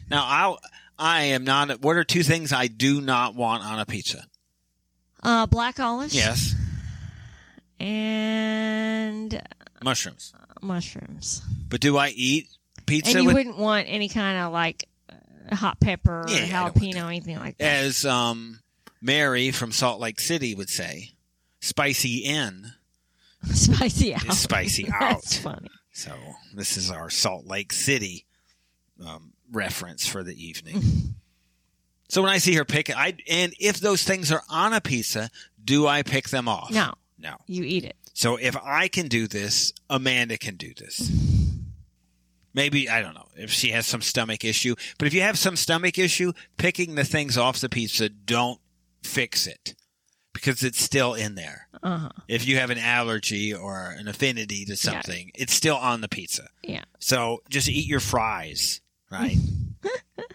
Now, 0.09 0.23
I 0.23 0.55
I 0.99 1.21
am 1.23 1.43
not. 1.43 1.81
What 1.81 1.95
are 1.95 2.03
two 2.03 2.21
things 2.21 2.53
I 2.53 2.67
do 2.67 3.01
not 3.01 3.33
want 3.33 3.63
on 3.63 3.79
a 3.79 3.85
pizza? 3.85 4.27
uh, 5.23 5.47
black 5.47 5.79
olives. 5.79 6.13
Yes, 6.15 6.53
And 7.79 9.41
mushrooms. 9.83 10.33
mushrooms. 10.61 11.41
But 11.67 11.81
do 11.81 11.97
I 11.97 12.09
eat 12.09 12.47
pizza 12.85 13.11
and 13.11 13.21
you 13.21 13.27
with 13.27 13.35
wouldn't 13.35 13.57
want 13.57 13.87
any 13.89 14.09
kind 14.09 14.37
of 14.39 14.51
like 14.53 14.87
uh, 15.09 15.55
hot 15.55 15.79
pepper 15.79 16.21
or 16.21 16.29
Yeah, 16.29 16.69
don't 16.71 16.75
jalapeno, 16.75 17.07
anything 17.07 17.37
like 17.39 17.57
that. 17.57 17.83
as 17.83 18.05
um, 18.05 18.59
Mary 19.01 19.51
from 19.51 19.71
Salt 19.71 19.99
Lake 19.99 20.19
City 20.19 20.55
would 20.55 20.69
say, 20.69 21.11
spicy 21.59 22.17
in. 22.19 22.71
Spicy 23.53 24.13
out. 24.15 24.33
Spicy 24.33 24.83
That's 24.99 25.37
out. 25.45 25.53
funny. 25.53 25.69
So 25.91 26.11
this 26.55 26.77
is 26.77 26.89
our 26.89 27.09
Salt 27.09 27.45
Lake 27.45 27.73
City 27.73 28.25
um, 29.05 29.33
reference 29.51 30.07
for 30.07 30.23
the 30.23 30.33
evening. 30.41 30.81
so 32.09 32.21
when 32.21 32.31
I 32.31 32.37
see 32.37 32.55
her 32.55 32.63
pick, 32.65 32.89
I 32.95 33.15
and 33.29 33.53
if 33.59 33.79
those 33.81 34.03
things 34.03 34.31
are 34.31 34.43
on 34.49 34.71
a 34.73 34.79
pizza, 34.81 35.29
do 35.63 35.85
I 35.87 36.03
pick 36.03 36.29
them 36.29 36.47
off? 36.47 36.71
No, 36.71 36.93
no. 37.19 37.35
you 37.45 37.63
eat 37.63 37.83
it. 37.83 37.97
So 38.13 38.37
if 38.37 38.55
I 38.55 38.87
can 38.87 39.07
do 39.07 39.27
this, 39.27 39.73
Amanda 39.89 40.37
can 40.37 40.55
do 40.55 40.73
this. 40.73 41.11
Maybe 42.53 42.89
I 42.89 43.01
don't 43.01 43.15
know 43.15 43.27
if 43.35 43.51
she 43.51 43.71
has 43.71 43.87
some 43.87 44.01
stomach 44.01 44.43
issue, 44.45 44.75
but 44.97 45.07
if 45.07 45.13
you 45.13 45.21
have 45.21 45.37
some 45.37 45.55
stomach 45.55 45.97
issue, 45.97 46.33
picking 46.57 46.95
the 46.95 47.03
things 47.03 47.37
off 47.37 47.59
the 47.59 47.69
pizza 47.69 48.09
don't 48.09 48.59
fix 49.01 49.47
it 49.47 49.75
because 50.33 50.63
it's 50.63 50.81
still 50.81 51.13
in 51.13 51.35
there. 51.35 51.67
Uh 51.81 51.97
huh. 51.97 52.09
If 52.27 52.45
you 52.45 52.57
have 52.57 52.69
an 52.69 52.77
allergy 52.77 53.53
or 53.53 53.95
an 53.97 54.07
affinity 54.07 54.65
to 54.65 54.75
something, 54.75 55.31
it's 55.35 55.53
still 55.53 55.77
on 55.77 56.01
the 56.01 56.09
pizza. 56.09 56.47
Yeah. 56.63 56.83
So 56.99 57.41
just 57.49 57.69
eat 57.69 57.87
your 57.87 57.99
fries, 57.99 58.81
right? 59.11 59.37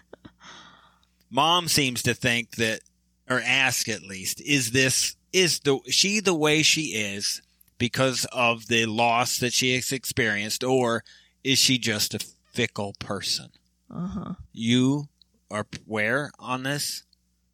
Mom 1.29 1.67
seems 1.67 2.01
to 2.03 2.13
think 2.13 2.55
that, 2.55 2.81
or 3.29 3.39
ask 3.39 3.87
at 3.87 4.01
least, 4.01 4.41
is 4.41 4.71
this 4.71 5.15
is 5.31 5.59
the 5.59 5.79
she 5.87 6.19
the 6.19 6.33
way 6.33 6.63
she 6.63 6.93
is 6.95 7.41
because 7.77 8.25
of 8.31 8.67
the 8.67 8.85
loss 8.85 9.37
that 9.37 9.53
she 9.53 9.75
has 9.75 9.91
experienced, 9.91 10.63
or 10.63 11.03
is 11.43 11.57
she 11.57 11.77
just 11.77 12.13
a 12.13 12.19
fickle 12.51 12.93
person? 12.99 13.49
Uh 13.93 14.07
huh. 14.07 14.33
You 14.53 15.07
are 15.49 15.65
where 15.85 16.31
on 16.39 16.63
this? 16.63 17.03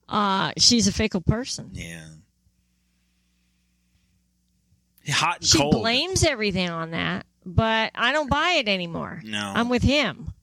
Uh, 0.07 0.51
she's 0.57 0.88
a 0.88 0.91
fickle 0.91 1.21
person. 1.21 1.71
Yeah. 1.73 2.05
Hot 5.09 5.41
and 5.41 5.41
cold. 5.41 5.45
She 5.45 5.57
cold. 5.57 5.73
blames 5.73 6.23
everything 6.23 6.69
on 6.69 6.91
that, 6.91 7.25
but 7.45 7.91
I 7.95 8.11
don't 8.11 8.29
buy 8.29 8.57
it 8.57 8.67
anymore. 8.67 9.21
No. 9.23 9.53
I'm 9.55 9.69
with 9.69 9.83
him. 9.83 10.33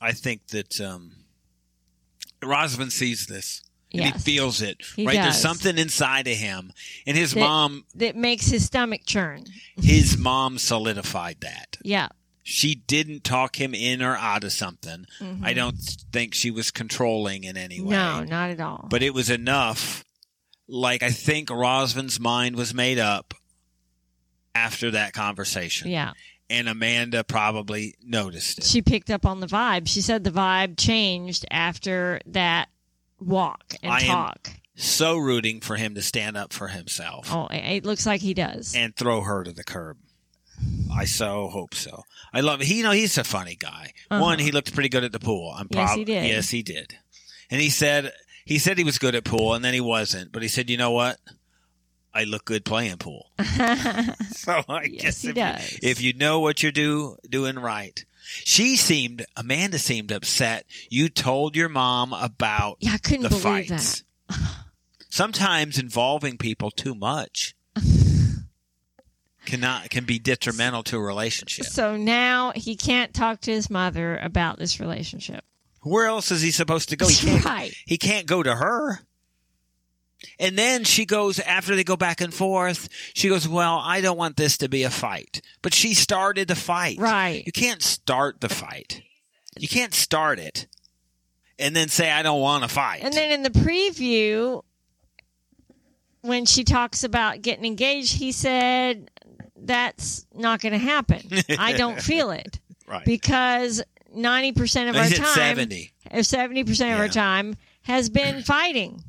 I 0.00 0.12
think 0.12 0.48
that 0.48 0.80
um, 0.80 1.12
Razvan 2.40 2.90
sees 2.90 3.26
this 3.26 3.62
and 3.92 4.02
Yes. 4.02 4.24
he 4.24 4.32
feels 4.36 4.62
it. 4.62 4.80
He 4.96 5.06
right, 5.06 5.14
there's 5.16 5.40
something 5.40 5.76
inside 5.78 6.26
of 6.28 6.36
him, 6.36 6.72
and 7.06 7.16
his 7.16 7.32
That- 7.32 7.40
mom, 7.40 7.84
that 7.94 8.16
makes 8.16 8.46
his 8.46 8.64
stomach 8.66 9.02
churn. 9.06 9.44
his 9.82 10.16
mom 10.16 10.58
solidified 10.58 11.38
that. 11.40 11.76
Yeah. 11.82 12.08
She 12.42 12.74
didn't 12.74 13.22
talk 13.22 13.60
him 13.60 13.74
in 13.74 14.02
or 14.02 14.16
out 14.16 14.44
of 14.44 14.52
something. 14.52 15.06
Mhm. 15.20 15.44
I 15.44 15.52
don't 15.52 15.76
think 16.12 16.34
she 16.34 16.50
was 16.50 16.70
controlling 16.70 17.44
in 17.44 17.56
any 17.56 17.80
way. 17.80 17.90
No, 17.94 18.24
not 18.24 18.50
at 18.50 18.60
all. 18.60 18.86
but 18.90 19.02
it 19.02 19.12
was 19.14 19.28
enough. 19.30 20.04
Like 20.66 21.02
I 21.02 21.10
think 21.10 21.48
Razvan's 21.50 22.18
mind 22.20 22.56
was 22.56 22.72
made 22.72 22.98
up 22.98 23.34
after 24.54 24.90
that 24.92 25.12
conversation, 25.12 25.90
yeah. 25.90 26.12
and 26.48 26.68
Amanda 26.68 27.22
probably 27.24 27.94
noticed 28.02 28.58
it. 28.58 28.64
She 28.64 28.82
picked 28.82 29.10
up 29.10 29.24
on 29.26 29.40
the 29.40 29.46
vibe. 29.46 29.88
She 29.88 30.00
said 30.00 30.24
the 30.24 30.30
vibe 30.30 30.76
changed 30.78 31.44
after 31.50 32.20
that 32.26 32.68
walk 33.20 33.74
and 33.82 33.92
I 33.92 34.00
am- 34.00 34.06
talk. 34.06 34.50
so 34.76 35.16
rooting 35.16 35.60
for 35.60 35.76
him 35.76 35.94
to 35.94 36.02
stand 36.02 36.36
up 36.36 36.52
for 36.52 36.68
himself. 36.68 37.32
Oh, 37.32 37.46
it 37.46 37.76
it 37.76 37.84
looks 37.84 38.06
like 38.06 38.20
he 38.20 38.34
does. 38.34 38.74
and 38.74 38.94
throw 38.96 39.20
her 39.22 39.44
to 39.44 39.52
the 39.52 39.64
curb. 39.64 39.98
I 40.94 41.04
so 41.06 41.48
hope 41.48 41.74
so. 41.74 42.02
I 42.34 42.40
love 42.40 42.60
he. 42.60 42.78
You 42.78 42.82
know, 42.82 42.90
he's 42.90 43.16
a 43.16 43.24
funny 43.24 43.56
guy. 43.56 43.92
Uh-huh. 44.10 44.20
One, 44.20 44.38
he 44.38 44.50
looked 44.52 44.74
pretty 44.74 44.88
good 44.90 45.04
at 45.04 45.12
the 45.12 45.18
pool. 45.20 45.54
I'm 45.56 45.68
Yes, 45.70 45.88
prob- 45.88 45.98
he 45.98 46.04
did. 46.04 46.26
Yes, 46.26 46.50
he 46.50 46.62
did. 46.62 46.94
And 47.50 47.60
he 47.60 47.70
said 47.70 48.12
he 48.44 48.58
said 48.58 48.76
he 48.78 48.84
was 48.84 48.98
good 48.98 49.14
at 49.14 49.24
pool, 49.24 49.54
and 49.54 49.64
then 49.64 49.72
he 49.74 49.80
wasn't. 49.80 50.32
But 50.32 50.42
he 50.42 50.48
said, 50.48 50.68
you 50.68 50.76
know 50.76 50.90
what? 50.90 51.18
I 52.12 52.24
look 52.24 52.44
good 52.44 52.64
playing 52.64 52.96
pool. 52.98 53.30
So 54.30 54.62
I 54.68 54.84
Yes, 54.84 55.02
guess 55.02 55.22
he 55.22 55.28
if, 55.30 55.34
does. 55.34 55.72
You, 55.72 55.78
if 55.82 56.00
you 56.02 56.12
know 56.14 56.40
what 56.40 56.62
you're 56.62 56.72
do 56.72 57.16
doing 57.28 57.56
right. 57.58 58.04
She 58.44 58.76
seemed 58.76 59.26
Amanda 59.36 59.78
seemed 59.78 60.12
upset. 60.12 60.66
You 60.88 61.08
told 61.08 61.56
your 61.56 61.68
mom 61.68 62.12
about 62.12 62.78
yeah, 62.80 62.92
I 62.94 62.98
couldn't 62.98 63.22
the 63.22 63.28
believe 63.28 63.68
fights. 63.68 64.04
that. 64.28 64.38
Sometimes 65.10 65.78
involving 65.78 66.38
people 66.38 66.70
too 66.70 66.94
much 66.94 67.54
cannot 69.44 69.90
can 69.90 70.04
be 70.04 70.18
detrimental 70.18 70.82
to 70.84 70.96
a 70.96 71.00
relationship. 71.00 71.66
So 71.66 71.96
now 71.96 72.52
he 72.54 72.76
can't 72.76 73.12
talk 73.12 73.40
to 73.42 73.50
his 73.50 73.68
mother 73.70 74.16
about 74.18 74.58
this 74.58 74.80
relationship. 74.80 75.44
Where 75.82 76.06
else 76.06 76.30
is 76.30 76.42
he 76.42 76.50
supposed 76.50 76.90
to 76.90 76.96
go? 76.96 77.08
He 77.08 77.26
can't, 77.26 77.44
right. 77.44 77.74
he 77.86 77.96
can't 77.96 78.26
go 78.26 78.42
to 78.42 78.54
her. 78.54 79.00
And 80.38 80.56
then 80.58 80.84
she 80.84 81.06
goes 81.06 81.38
after 81.38 81.74
they 81.74 81.84
go 81.84 81.96
back 81.96 82.20
and 82.20 82.32
forth. 82.32 82.88
She 83.14 83.28
goes, 83.28 83.48
"Well, 83.48 83.78
I 83.82 84.00
don't 84.00 84.18
want 84.18 84.36
this 84.36 84.58
to 84.58 84.68
be 84.68 84.82
a 84.82 84.90
fight." 84.90 85.40
But 85.62 85.72
she 85.74 85.94
started 85.94 86.48
the 86.48 86.54
fight. 86.54 86.98
Right. 86.98 87.42
You 87.46 87.52
can't 87.52 87.82
start 87.82 88.40
the 88.40 88.48
fight. 88.48 89.02
You 89.58 89.68
can't 89.68 89.94
start 89.94 90.38
it 90.38 90.66
and 91.58 91.74
then 91.74 91.88
say 91.88 92.10
I 92.10 92.22
don't 92.22 92.40
want 92.40 92.62
to 92.64 92.68
fight. 92.68 93.00
And 93.02 93.12
then 93.14 93.32
in 93.32 93.42
the 93.42 93.50
preview, 93.50 94.62
when 96.22 96.44
she 96.46 96.64
talks 96.64 97.04
about 97.04 97.42
getting 97.42 97.64
engaged, 97.64 98.16
he 98.16 98.32
said, 98.32 99.10
That's 99.56 100.26
not 100.34 100.60
going 100.60 100.72
to 100.72 100.78
happen. 100.78 101.20
I 101.58 101.72
don't 101.74 102.00
feel 102.10 102.30
it. 102.30 102.60
right. 102.86 103.04
Because 103.04 103.82
90% 104.16 104.88
of 104.90 104.96
our 104.96 105.08
time, 105.08 105.34
70. 105.34 105.92
70% 106.12 106.68
of 106.70 106.78
Yeah. 106.78 106.96
our 106.98 107.08
time, 107.08 107.56
has 107.82 108.08
been 108.10 108.42
fighting. 108.42 109.02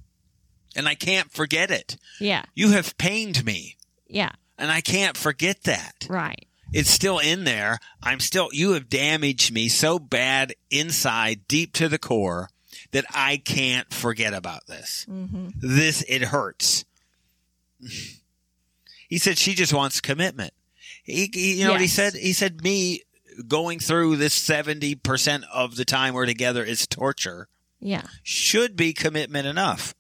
And 0.75 0.87
I 0.87 0.95
can't 0.95 1.31
forget 1.31 1.69
it. 1.71 1.97
Yeah. 2.19 2.43
You 2.55 2.71
have 2.71 2.97
pained 2.97 3.43
me, 3.45 3.75
Yeah. 4.07 4.31
and 4.57 4.71
I 4.71 4.81
can't 4.81 5.17
forget 5.17 5.63
that. 5.63 6.07
Right. 6.09 6.47
It's 6.73 6.89
still 6.89 7.19
in 7.19 7.43
there. 7.43 7.79
I'm 8.01 8.21
still, 8.21 8.49
you 8.53 8.71
have 8.71 8.87
damaged 8.89 9.51
me 9.53 9.67
so 9.67 9.99
bad 9.99 10.53
inside, 10.69 11.41
deep 11.49 11.73
to 11.73 11.89
the 11.89 11.97
core, 11.99 12.49
that 12.91 13.03
I 13.13 13.37
can't 13.37 13.93
forget 13.93 14.33
about 14.33 14.67
this. 14.67 15.03
hmm 15.09 15.49
This, 15.57 16.03
it 16.07 16.21
hurts. 16.23 16.85
he 19.09 19.17
said 19.17 19.37
she 19.37 19.53
just 19.53 19.73
wants 19.73 19.99
commitment. 20.01 20.53
He, 21.03 21.29
he- 21.33 21.59
you 21.59 21.65
know 21.65 21.71
what 21.71 21.81
he 21.81 21.87
said? 21.87 22.13
He 22.13 22.33
said, 22.33 22.63
me 22.63 23.03
going 23.47 23.79
through 23.79 24.17
this 24.17 24.37
70% 24.37 25.43
of 25.51 25.75
the 25.75 25.85
time 25.85 26.13
we're 26.13 26.25
together 26.25 26.63
is 26.63 26.85
torture. 26.87 27.47
Yeah. 27.79 28.03
Should 28.23 28.75
be 28.75 28.93
commitment 28.93 29.47
enough. 29.47 29.95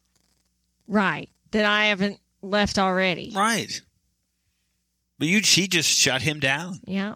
Right. 0.91 1.29
That 1.51 1.63
I 1.63 1.85
haven't 1.85 2.19
left 2.41 2.77
already. 2.77 3.31
Right. 3.33 3.81
But 5.17 5.29
you, 5.29 5.41
she 5.41 5.67
just 5.67 5.89
shut 5.89 6.21
him 6.21 6.39
down. 6.39 6.81
Yeah. 6.85 7.15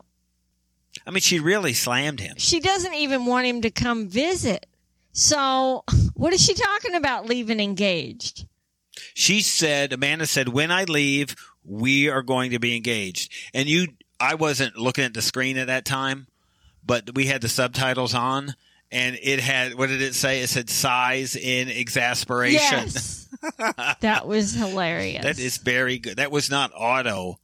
I 1.05 1.11
mean, 1.11 1.21
she 1.21 1.39
really 1.39 1.73
slammed 1.73 2.21
him. 2.21 2.35
She 2.37 2.61
doesn't 2.61 2.93
even 2.93 3.25
want 3.25 3.47
him 3.47 3.61
to 3.61 3.69
come 3.69 4.07
visit. 4.07 4.65
So, 5.11 5.83
what 6.13 6.33
is 6.33 6.43
she 6.43 6.53
talking 6.53 6.95
about 6.95 7.25
leaving 7.25 7.59
engaged? 7.59 8.45
She 9.13 9.41
said, 9.41 9.91
Amanda 9.91 10.25
said, 10.25 10.47
when 10.47 10.71
I 10.71 10.85
leave, 10.85 11.35
we 11.65 12.09
are 12.09 12.21
going 12.21 12.51
to 12.51 12.59
be 12.59 12.77
engaged. 12.77 13.29
And 13.53 13.67
you, 13.67 13.87
I 14.21 14.35
wasn't 14.35 14.77
looking 14.77 15.03
at 15.03 15.13
the 15.13 15.21
screen 15.21 15.57
at 15.57 15.67
that 15.67 15.83
time, 15.83 16.27
but 16.85 17.13
we 17.13 17.25
had 17.25 17.41
the 17.41 17.49
subtitles 17.49 18.13
on 18.13 18.55
and 18.95 19.19
it 19.21 19.39
had 19.41 19.75
what 19.75 19.89
did 19.89 20.01
it 20.01 20.15
say? 20.15 20.41
It 20.41 20.47
said 20.49 20.69
sighs 20.69 21.35
in 21.35 21.67
exasperation. 21.69 22.59
Yes. 22.61 23.27
that 23.99 24.25
was 24.25 24.53
hilarious. 24.53 25.23
That 25.23 25.37
is 25.37 25.57
very 25.57 25.99
good. 25.99 26.17
That 26.17 26.31
was 26.31 26.49
not 26.49 26.71
auto, 26.73 27.37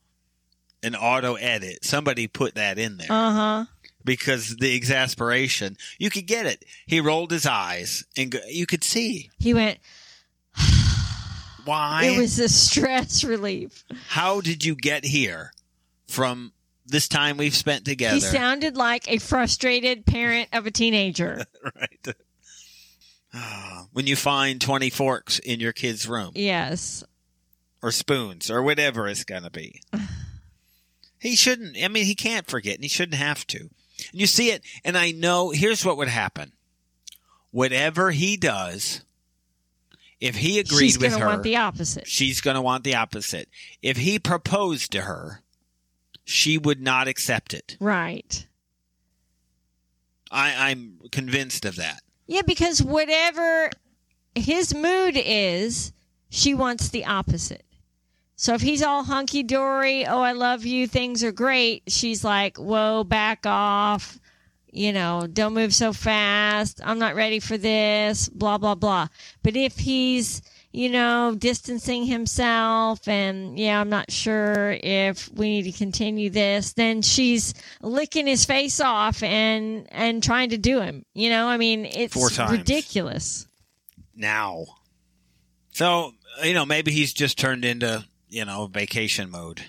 an 0.81 0.95
auto 0.95 1.35
edit. 1.35 1.83
Somebody 1.83 2.27
put 2.27 2.55
that 2.55 2.79
in 2.79 2.97
there 2.97 3.11
Uh 3.11 3.31
huh. 3.31 3.65
because 4.05 4.55
the 4.55 4.73
exasperation, 4.73 5.77
you 5.99 6.09
could 6.09 6.25
get 6.25 6.45
it. 6.45 6.63
He 6.87 7.01
rolled 7.01 7.31
his 7.31 7.45
eyes 7.45 8.05
and 8.17 8.31
go, 8.31 8.39
you 8.47 8.65
could 8.65 8.83
see 8.83 9.29
He 9.39 9.53
went. 9.53 9.79
why. 11.65 12.05
It 12.05 12.17
was 12.17 12.39
a 12.39 12.49
stress 12.49 13.23
relief. 13.35 13.83
How 14.07 14.41
did 14.41 14.63
you 14.65 14.75
get 14.75 15.05
here 15.05 15.51
from 16.07 16.53
this 16.91 17.07
time 17.07 17.37
we've 17.37 17.55
spent 17.55 17.85
together? 17.85 18.15
He 18.15 18.21
sounded 18.21 18.77
like 18.77 19.09
a 19.11 19.17
frustrated 19.17 20.05
parent 20.05 20.49
of 20.53 20.65
a 20.65 20.71
teenager. 20.71 21.45
right. 21.75 22.15
When 23.93 24.07
you 24.07 24.15
find 24.15 24.61
20 24.61 24.89
forks 24.89 25.39
in 25.39 25.59
your 25.59 25.73
kid's 25.73 26.07
room 26.07 26.31
yes. 26.35 27.03
or 27.81 27.91
spoons 27.91 28.49
or 28.49 28.61
whatever 28.63 29.05
it's 29.07 29.25
going 29.25 29.43
to 29.43 29.49
be. 29.49 29.81
he 31.19 31.35
shouldn't, 31.35 31.77
I 31.81 31.89
mean, 31.89 32.05
he 32.05 32.15
can't 32.15 32.47
forget 32.47 32.75
and 32.75 32.83
he 32.83 32.89
shouldn't 32.89 33.17
have 33.17 33.45
to. 33.47 33.59
And 33.59 33.69
you 34.13 34.27
see 34.27 34.51
it, 34.51 34.63
and 34.85 34.97
I 34.97 35.11
know, 35.11 35.49
here's 35.49 35.85
what 35.85 35.97
would 35.97 36.07
happen. 36.07 36.53
Whatever 37.51 38.11
he 38.11 38.37
does, 38.37 39.01
if 40.21 40.35
he 40.35 40.59
agreed 40.59 40.79
She's 40.79 40.99
with 40.99 41.09
going 41.09 41.19
to 41.19 41.25
her, 41.25 41.31
want 41.31 41.43
the 41.43 41.57
opposite. 41.57 42.07
she's 42.07 42.41
going 42.41 42.55
to 42.55 42.61
want 42.61 42.83
the 42.83 42.95
opposite. 42.95 43.49
If 43.81 43.97
he 43.97 44.19
proposed 44.19 44.91
to 44.91 45.01
her, 45.01 45.41
she 46.31 46.57
would 46.57 46.81
not 46.81 47.07
accept 47.07 47.53
it. 47.53 47.77
Right. 47.79 48.47
I, 50.31 50.71
I'm 50.71 50.99
convinced 51.11 51.65
of 51.65 51.75
that. 51.75 52.01
Yeah, 52.25 52.41
because 52.41 52.81
whatever 52.81 53.69
his 54.33 54.73
mood 54.73 55.15
is, 55.17 55.91
she 56.29 56.53
wants 56.53 56.89
the 56.89 57.05
opposite. 57.05 57.65
So 58.37 58.53
if 58.53 58.61
he's 58.61 58.81
all 58.81 59.03
hunky 59.03 59.43
dory, 59.43 60.05
oh, 60.05 60.21
I 60.21 60.31
love 60.31 60.65
you, 60.65 60.87
things 60.87 61.23
are 61.23 61.31
great, 61.31 61.83
she's 61.87 62.23
like, 62.23 62.57
whoa, 62.57 63.03
back 63.03 63.45
off. 63.45 64.17
You 64.71 64.93
know, 64.93 65.27
don't 65.31 65.53
move 65.53 65.75
so 65.75 65.91
fast. 65.91 66.79
I'm 66.81 66.97
not 66.97 67.13
ready 67.13 67.41
for 67.41 67.57
this, 67.57 68.29
blah, 68.29 68.57
blah, 68.57 68.75
blah. 68.75 69.09
But 69.43 69.57
if 69.57 69.77
he's, 69.77 70.41
you 70.73 70.89
know, 70.89 71.35
distancing 71.37 72.05
himself 72.05 73.07
and, 73.07 73.59
yeah, 73.59 73.79
I'm 73.81 73.89
not 73.89 74.09
sure 74.11 74.71
if 74.81 75.29
we 75.33 75.49
need 75.49 75.71
to 75.71 75.77
continue 75.77 76.29
this, 76.29 76.73
then 76.73 77.01
she's 77.01 77.53
licking 77.81 78.25
his 78.27 78.45
face 78.45 78.79
off 78.79 79.21
and, 79.21 79.85
and 79.91 80.23
trying 80.23 80.51
to 80.51 80.57
do 80.57 80.79
him. 80.79 81.05
You 81.13 81.29
know, 81.29 81.47
I 81.47 81.57
mean, 81.57 81.85
it's 81.85 82.13
Four 82.13 82.29
times. 82.29 82.51
ridiculous. 82.57 83.47
now. 84.15 84.65
So, 85.73 86.13
you 86.43 86.53
know, 86.53 86.65
maybe 86.65 86.91
he's 86.91 87.13
just 87.13 87.37
turned 87.37 87.63
into, 87.65 88.05
you 88.29 88.45
know, 88.45 88.67
vacation 88.67 89.29
mode. 89.29 89.61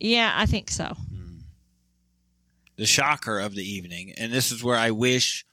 Yeah, 0.00 0.32
I 0.34 0.46
think 0.46 0.70
so. 0.70 0.96
The 2.76 2.86
shocker 2.86 3.40
of 3.40 3.54
the 3.54 3.64
evening, 3.68 4.12
and 4.16 4.32
this 4.32 4.52
is 4.52 4.62
where 4.62 4.76
I 4.76 4.92
wish 4.92 5.44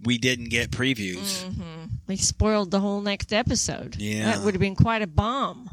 we 0.00 0.16
didn't 0.18 0.48
get 0.48 0.70
previews. 0.70 1.42
hmm 1.44 1.81
They 2.12 2.16
spoiled 2.16 2.70
the 2.70 2.80
whole 2.80 3.00
next 3.00 3.32
episode. 3.32 3.96
Yeah. 3.96 4.26
That 4.26 4.44
would 4.44 4.52
have 4.52 4.60
been 4.60 4.76
quite 4.76 5.00
a 5.00 5.06
bomb. 5.06 5.70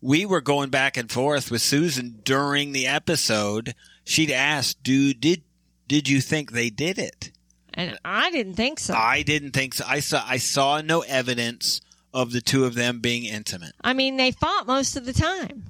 We 0.00 0.24
were 0.24 0.40
going 0.40 0.70
back 0.70 0.96
and 0.96 1.12
forth 1.12 1.50
with 1.50 1.60
Susan 1.60 2.20
during 2.24 2.72
the 2.72 2.86
episode. 2.86 3.74
She'd 4.04 4.30
asked, 4.30 4.82
"Do 4.82 5.12
did 5.12 5.42
did 5.86 6.08
you 6.08 6.22
think 6.22 6.52
they 6.52 6.70
did 6.70 6.98
it?" 6.98 7.30
And 7.74 7.98
I 8.06 8.30
didn't 8.30 8.54
think 8.54 8.80
so. 8.80 8.94
I 8.94 9.20
didn't 9.20 9.50
think 9.50 9.74
so. 9.74 9.84
I 9.86 10.00
saw 10.00 10.24
I 10.26 10.38
saw 10.38 10.80
no 10.80 11.02
evidence 11.02 11.82
of 12.14 12.32
the 12.32 12.40
two 12.40 12.64
of 12.64 12.74
them 12.74 13.00
being 13.00 13.26
intimate. 13.26 13.74
I 13.82 13.92
mean, 13.92 14.16
they 14.16 14.30
fought 14.30 14.66
most 14.66 14.96
of 14.96 15.04
the 15.04 15.12
time. 15.12 15.64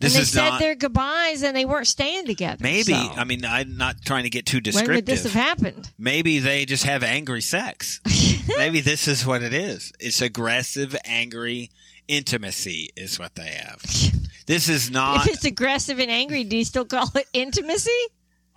This 0.00 0.14
and 0.14 0.18
they 0.18 0.22
is 0.22 0.30
said 0.32 0.48
not 0.48 0.58
their 0.58 0.74
goodbyes 0.74 1.44
and 1.44 1.56
they 1.56 1.64
weren't 1.64 1.86
staying 1.86 2.26
together. 2.26 2.58
maybe. 2.60 2.92
so. 2.94 3.12
I 3.14 3.22
mean, 3.22 3.44
I'm 3.44 3.76
not 3.76 4.02
trying 4.04 4.24
to 4.24 4.30
get 4.30 4.46
too 4.46 4.56
when 4.56 4.62
descriptive. 4.64 4.94
would 4.96 5.06
this 5.06 5.22
have 5.22 5.32
happened? 5.32 5.88
Maybe 5.96 6.40
they 6.40 6.64
just 6.64 6.82
have 6.82 7.04
angry 7.04 7.42
sex. 7.42 8.00
Maybe 8.58 8.80
this 8.80 9.08
is 9.08 9.26
what 9.26 9.42
it 9.42 9.52
is. 9.54 9.92
It's 10.00 10.20
aggressive, 10.20 10.96
angry 11.04 11.70
intimacy 12.08 12.90
is 12.96 13.18
what 13.18 13.34
they 13.34 13.48
have. 13.50 13.82
This 14.44 14.68
is 14.68 14.90
not. 14.90 15.24
if 15.28 15.34
it's 15.34 15.44
aggressive 15.44 16.00
and 16.00 16.10
angry, 16.10 16.42
do 16.42 16.56
you 16.56 16.64
still 16.64 16.84
call 16.84 17.08
it 17.14 17.26
intimacy? 17.32 17.90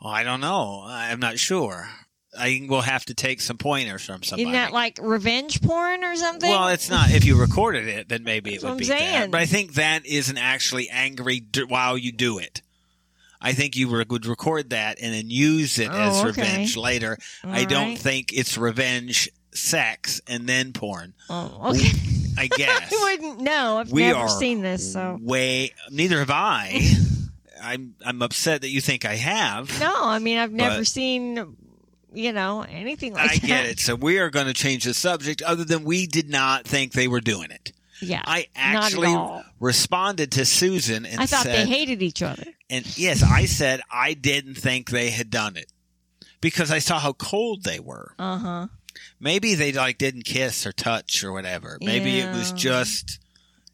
Oh, 0.01 0.09
I 0.09 0.23
don't 0.23 0.41
know. 0.41 0.83
I'm 0.83 1.19
not 1.19 1.37
sure. 1.37 1.87
I 2.37 2.65
will 2.67 2.81
have 2.81 3.05
to 3.05 3.13
take 3.13 3.39
some 3.39 3.59
pointers 3.59 4.03
from 4.03 4.23
somebody. 4.23 4.41
Isn't 4.49 4.53
that 4.53 4.73
like 4.73 4.97
revenge 4.99 5.61
porn 5.61 6.03
or 6.03 6.15
something? 6.15 6.49
well, 6.49 6.69
it's 6.69 6.89
not. 6.89 7.11
If 7.11 7.23
you 7.23 7.39
recorded 7.39 7.87
it, 7.87 8.09
then 8.09 8.23
maybe 8.23 8.55
it 8.55 8.63
would 8.63 8.79
be 8.79 8.85
I'm 8.85 8.89
that. 8.89 8.99
saying. 8.99 9.31
But 9.31 9.41
I 9.41 9.45
think 9.45 9.75
that 9.75 10.07
isn't 10.07 10.37
actually 10.39 10.89
angry 10.89 11.39
d- 11.39 11.63
while 11.63 11.99
you 11.99 12.11
do 12.11 12.39
it. 12.39 12.63
I 13.39 13.53
think 13.53 13.75
you 13.75 13.87
re- 13.95 14.05
would 14.09 14.25
record 14.25 14.71
that 14.71 14.97
and 14.99 15.13
then 15.13 15.29
use 15.29 15.77
it 15.77 15.89
oh, 15.91 15.95
as 15.95 16.15
Oh, 16.23 16.27
okay. 16.29 16.41
revenge 16.41 16.75
later. 16.75 17.15
All 17.43 17.51
I 17.51 17.65
don't 17.65 17.89
right. 17.89 17.97
think 17.99 18.33
it's 18.33 18.57
revenge 18.57 19.29
sex 19.55 20.21
and 20.27 20.47
then 20.47 20.73
porn. 20.73 21.13
Oh, 21.29 21.71
okay. 21.71 21.89
I 22.37 22.47
guess. 22.47 22.93
I 22.93 23.03
wouldn't 23.03 23.41
know. 23.41 23.77
I've 23.77 23.91
we 23.91 24.03
never 24.03 24.19
are 24.19 24.29
seen 24.29 24.61
this, 24.61 24.91
so 24.93 25.17
way. 25.21 25.73
Neither 25.89 26.19
have 26.19 26.31
I. 26.31 26.81
I'm 27.63 27.95
I'm 28.05 28.21
upset 28.21 28.61
that 28.61 28.69
you 28.69 28.81
think 28.81 29.05
I 29.05 29.15
have. 29.15 29.79
no. 29.79 29.93
I 29.95 30.19
mean, 30.19 30.37
I've 30.37 30.51
never 30.51 30.83
seen, 30.85 31.55
you 32.13 32.31
know, 32.33 32.61
anything 32.69 33.13
like 33.13 33.23
I 33.31 33.35
that. 33.35 33.43
I 33.43 33.47
get 33.47 33.65
it. 33.65 33.79
So 33.79 33.95
we 33.95 34.19
are 34.19 34.29
going 34.29 34.47
to 34.47 34.53
change 34.53 34.83
the 34.83 34.93
subject. 34.93 35.41
Other 35.41 35.63
than 35.63 35.83
we 35.83 36.05
did 36.05 36.29
not 36.29 36.65
think 36.67 36.91
they 36.91 37.07
were 37.07 37.21
doing 37.21 37.49
it. 37.51 37.71
Yeah, 38.01 38.21
I 38.25 38.47
actually 38.55 39.07
all. 39.07 39.43
responded 39.59 40.33
to 40.33 40.45
Susan 40.45 41.05
and 41.05 41.19
I 41.21 41.25
thought 41.25 41.43
said, 41.43 41.65
they 41.67 41.71
hated 41.71 42.01
each 42.03 42.21
other. 42.21 42.43
and 42.69 42.85
yes, 42.97 43.23
I 43.23 43.45
said 43.45 43.79
I 43.89 44.13
didn't 44.13 44.55
think 44.55 44.89
they 44.89 45.09
had 45.11 45.29
done 45.29 45.55
it 45.55 45.71
because 46.41 46.71
I 46.71 46.79
saw 46.79 46.99
how 46.99 47.13
cold 47.13 47.63
they 47.63 47.79
were. 47.79 48.13
Uh 48.19 48.37
huh. 48.37 48.67
Maybe 49.19 49.55
they 49.55 49.71
like 49.71 49.97
didn't 49.97 50.23
kiss 50.25 50.65
or 50.65 50.71
touch 50.71 51.23
or 51.23 51.31
whatever. 51.31 51.77
Maybe 51.81 52.19
it 52.19 52.33
was 52.33 52.51
just 52.53 53.19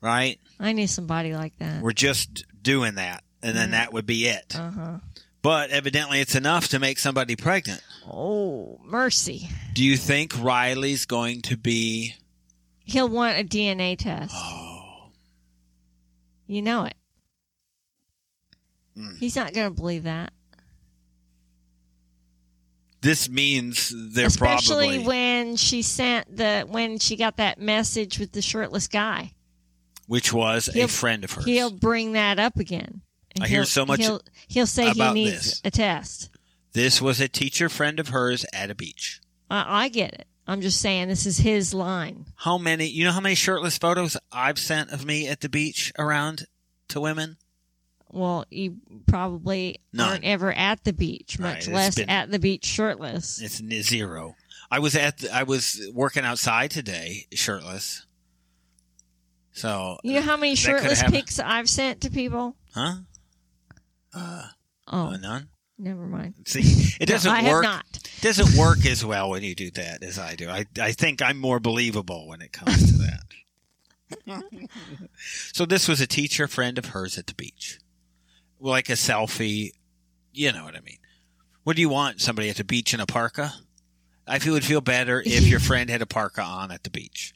right. 0.02 0.40
I 0.60 0.72
knew 0.74 0.88
somebody 0.88 1.34
like 1.34 1.58
that. 1.60 1.82
We're 1.82 1.92
just 1.94 2.46
doing 2.62 2.96
that, 2.96 3.24
and 3.42 3.56
then 3.56 3.70
Mhm. 3.70 3.72
that 3.72 3.94
would 3.94 4.06
be 4.06 4.28
it. 4.28 4.56
Uh 4.56 4.72
huh. 4.72 4.98
But 5.42 5.72
evidently, 5.72 6.20
it's 6.22 6.36
enough 6.36 6.68
to 6.70 6.80
make 6.80 7.00
somebody 7.00 7.36
pregnant. 7.36 7.82
Oh, 8.06 8.80
mercy. 8.84 9.50
Do 9.74 9.84
you 9.84 9.98
think 9.98 10.38
Riley's 10.40 11.06
going 11.06 11.42
to 11.44 11.58
be? 11.58 12.16
He'll 12.84 13.10
want 13.10 13.40
a 13.40 13.44
DNA 13.44 13.96
test. 13.98 14.34
Oh, 14.38 15.10
You 16.46 16.62
know 16.62 16.84
it. 16.86 16.96
Mm. 18.98 19.18
He's 19.18 19.36
not 19.36 19.54
going 19.54 19.70
to 19.70 19.74
believe 19.76 20.04
that. 20.04 20.32
This 23.02 23.30
means 23.30 23.94
they're 24.14 24.28
Especially 24.28 24.98
probably 24.98 25.06
when 25.08 25.56
she 25.56 25.82
sent 25.82 26.36
the 26.38 26.66
when 26.70 27.00
she 27.00 27.16
got 27.16 27.38
that 27.38 27.60
message 27.60 28.20
with 28.20 28.32
the 28.32 28.42
shirtless 28.42 28.88
guy. 28.88 29.34
which 30.08 30.34
was 30.34 30.68
a 30.68 30.74
He'll- 30.74 30.88
friend 30.88 31.24
of 31.24 31.32
hers. 31.32 31.46
He'll 31.46 31.72
bring 31.72 32.14
that 32.14 32.38
up 32.40 32.58
again. 32.58 33.02
I 33.40 33.48
hear 33.48 33.64
so 33.64 33.86
much 33.86 34.00
He'll, 34.02 34.22
he'll 34.50 34.68
say 34.68 34.92
he 34.92 35.12
needs 35.14 35.32
this. 35.32 35.62
a 35.64 35.72
test. 35.72 36.30
This 36.74 37.02
was 37.02 37.22
a 37.22 37.28
teacher 37.30 37.70
friend 37.70 37.98
of 38.00 38.10
hers 38.10 38.46
at 38.54 38.70
a 38.70 38.76
beach. 38.76 39.22
I, 39.50 39.86
I 39.86 39.90
get 39.90 40.14
it. 40.14 40.28
I'm 40.48 40.60
just 40.62 40.82
saying 40.82 41.08
this 41.08 41.26
is 41.26 41.38
his 41.38 41.74
line. 41.74 42.26
How 42.36 42.58
many? 42.58 42.88
You 42.88 43.06
know 43.06 43.12
how 43.14 43.22
many 43.22 43.36
shirtless 43.36 43.78
photos 43.78 44.18
I've 44.34 44.60
sent 44.60 44.92
of 44.92 45.06
me 45.06 45.28
at 45.30 45.40
the 45.42 45.48
beach 45.50 45.94
around 45.98 46.46
to 46.90 47.00
women? 47.00 47.38
Well, 48.14 48.46
you 48.52 48.78
probably 49.08 49.80
None. 49.94 50.10
aren't 50.10 50.24
ever 50.26 50.52
at 50.54 50.84
the 50.84 50.94
beach, 50.94 51.40
much 51.40 51.60
it's 51.60 51.68
less 51.70 51.96
been- 51.96 52.10
at 52.10 52.30
the 52.32 52.40
beach 52.40 52.66
shirtless. 52.66 53.42
It's 53.42 53.62
zero. 53.88 54.36
I 54.70 54.80
was 54.80 54.96
at. 54.96 55.18
The, 55.20 55.34
I 55.34 55.44
was 55.44 55.82
working 55.94 56.24
outside 56.26 56.72
today, 56.72 57.28
shirtless. 57.34 58.06
So 59.54 59.98
You 60.04 60.14
know 60.14 60.22
how 60.22 60.38
many 60.38 60.56
shirtless 60.56 61.04
pics 61.04 61.38
I've 61.40 61.70
sent 61.70 62.02
to 62.02 62.10
people? 62.10 62.56
Huh? 62.74 62.96
Uh, 64.14 64.48
Oh, 64.88 65.08
uh, 65.08 65.18
none. 65.18 65.50
never 65.78 66.06
mind. 66.08 66.36
See, 66.48 66.96
it 67.02 67.06
doesn't 67.10 67.30
No, 67.32 67.38
I 67.38 67.44
work. 67.52 67.66
have 67.66 67.74
not. 67.74 68.00
doesn't 68.22 68.58
work 68.58 68.86
as 68.86 69.04
well 69.06 69.30
when 69.30 69.44
you 69.44 69.54
do 69.56 69.72
that 69.72 70.04
as 70.04 70.18
I 70.20 70.36
do. 70.36 70.50
I, 70.50 70.66
I 70.80 70.92
think 70.94 71.22
I'm 71.22 71.38
more 71.38 71.60
believable 71.60 72.28
when 72.28 72.42
it 72.42 72.52
comes 72.54 72.92
to 72.92 72.98
that. 73.00 73.24
so 75.54 75.66
this 75.66 75.88
was 75.90 76.00
a 76.02 76.08
teacher 76.08 76.48
friend 76.48 76.78
of 76.78 76.86
hers 76.88 77.18
at 77.18 77.28
the 77.28 77.34
beach. 77.34 77.80
Like 78.62 78.90
a 78.90 78.94
selfie, 78.94 79.72
you 80.32 80.52
know 80.52 80.64
what 80.64 80.76
I 80.76 80.82
mean. 80.82 81.00
What 81.64 81.76
do 81.76 81.82
you 81.82 81.90
want? 81.90 82.22
Somebody 82.22 82.50
at 82.50 82.56
the 82.58 82.64
beach 82.64 82.94
in 82.94 83.00
a 83.00 83.06
parka? 83.06 83.54
I 84.28 84.40
feel 84.40 84.54
would 84.54 84.64
feel 84.64 84.82
better 84.82 85.22
if 85.26 85.48
your 85.48 85.60
friend 85.60 85.90
had 85.90 86.02
a 86.02 86.06
parka 86.06 86.42
on 86.42 86.72
at 86.72 86.84
the 86.84 86.90
beach 86.90 87.34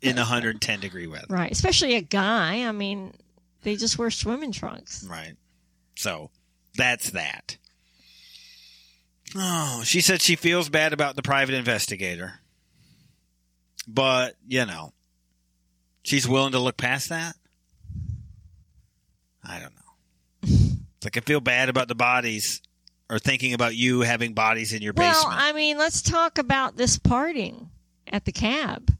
in 0.00 0.16
110 0.16 0.80
degree 0.80 1.06
weather. 1.06 1.26
Right. 1.28 1.52
Especially 1.52 1.94
a 1.94 2.00
guy. 2.00 2.66
I 2.66 2.72
mean, 2.72 3.12
they 3.62 3.76
just 3.76 3.98
wear 3.98 4.10
swimming 4.10 4.52
trunks. 4.52 5.04
Right. 5.04 5.34
So 5.96 6.30
that's 6.76 7.10
that. 7.10 7.56
Oh, 9.34 9.82
she 9.84 10.00
said 10.00 10.22
she 10.22 10.36
feels 10.36 10.68
bad 10.68 10.92
about 10.92 11.16
the 11.16 11.22
private 11.22 11.54
investigator. 11.54 12.40
But, 13.88 14.36
you 14.46 14.64
know, 14.66 14.92
she's 16.02 16.26
willing 16.26 16.52
to 16.52 16.58
look 16.58 16.76
past 16.76 17.08
that? 17.08 17.36
I 19.44 19.60
don't 19.60 19.74
know. 19.74 19.85
Like, 21.06 21.16
I 21.16 21.20
feel 21.20 21.40
bad 21.40 21.68
about 21.68 21.88
the 21.88 21.94
bodies 21.94 22.60
or 23.08 23.18
thinking 23.18 23.54
about 23.54 23.74
you 23.76 24.00
having 24.00 24.34
bodies 24.34 24.72
in 24.72 24.82
your 24.82 24.92
Well, 24.96 25.08
basement. 25.12 25.36
Well, 25.36 25.48
I 25.48 25.52
mean, 25.52 25.78
let's 25.78 26.02
talk 26.02 26.38
about 26.38 26.76
this 26.76 26.98
parting 26.98 27.70
at 28.08 28.24
the 28.24 28.32
cab. 28.32 28.92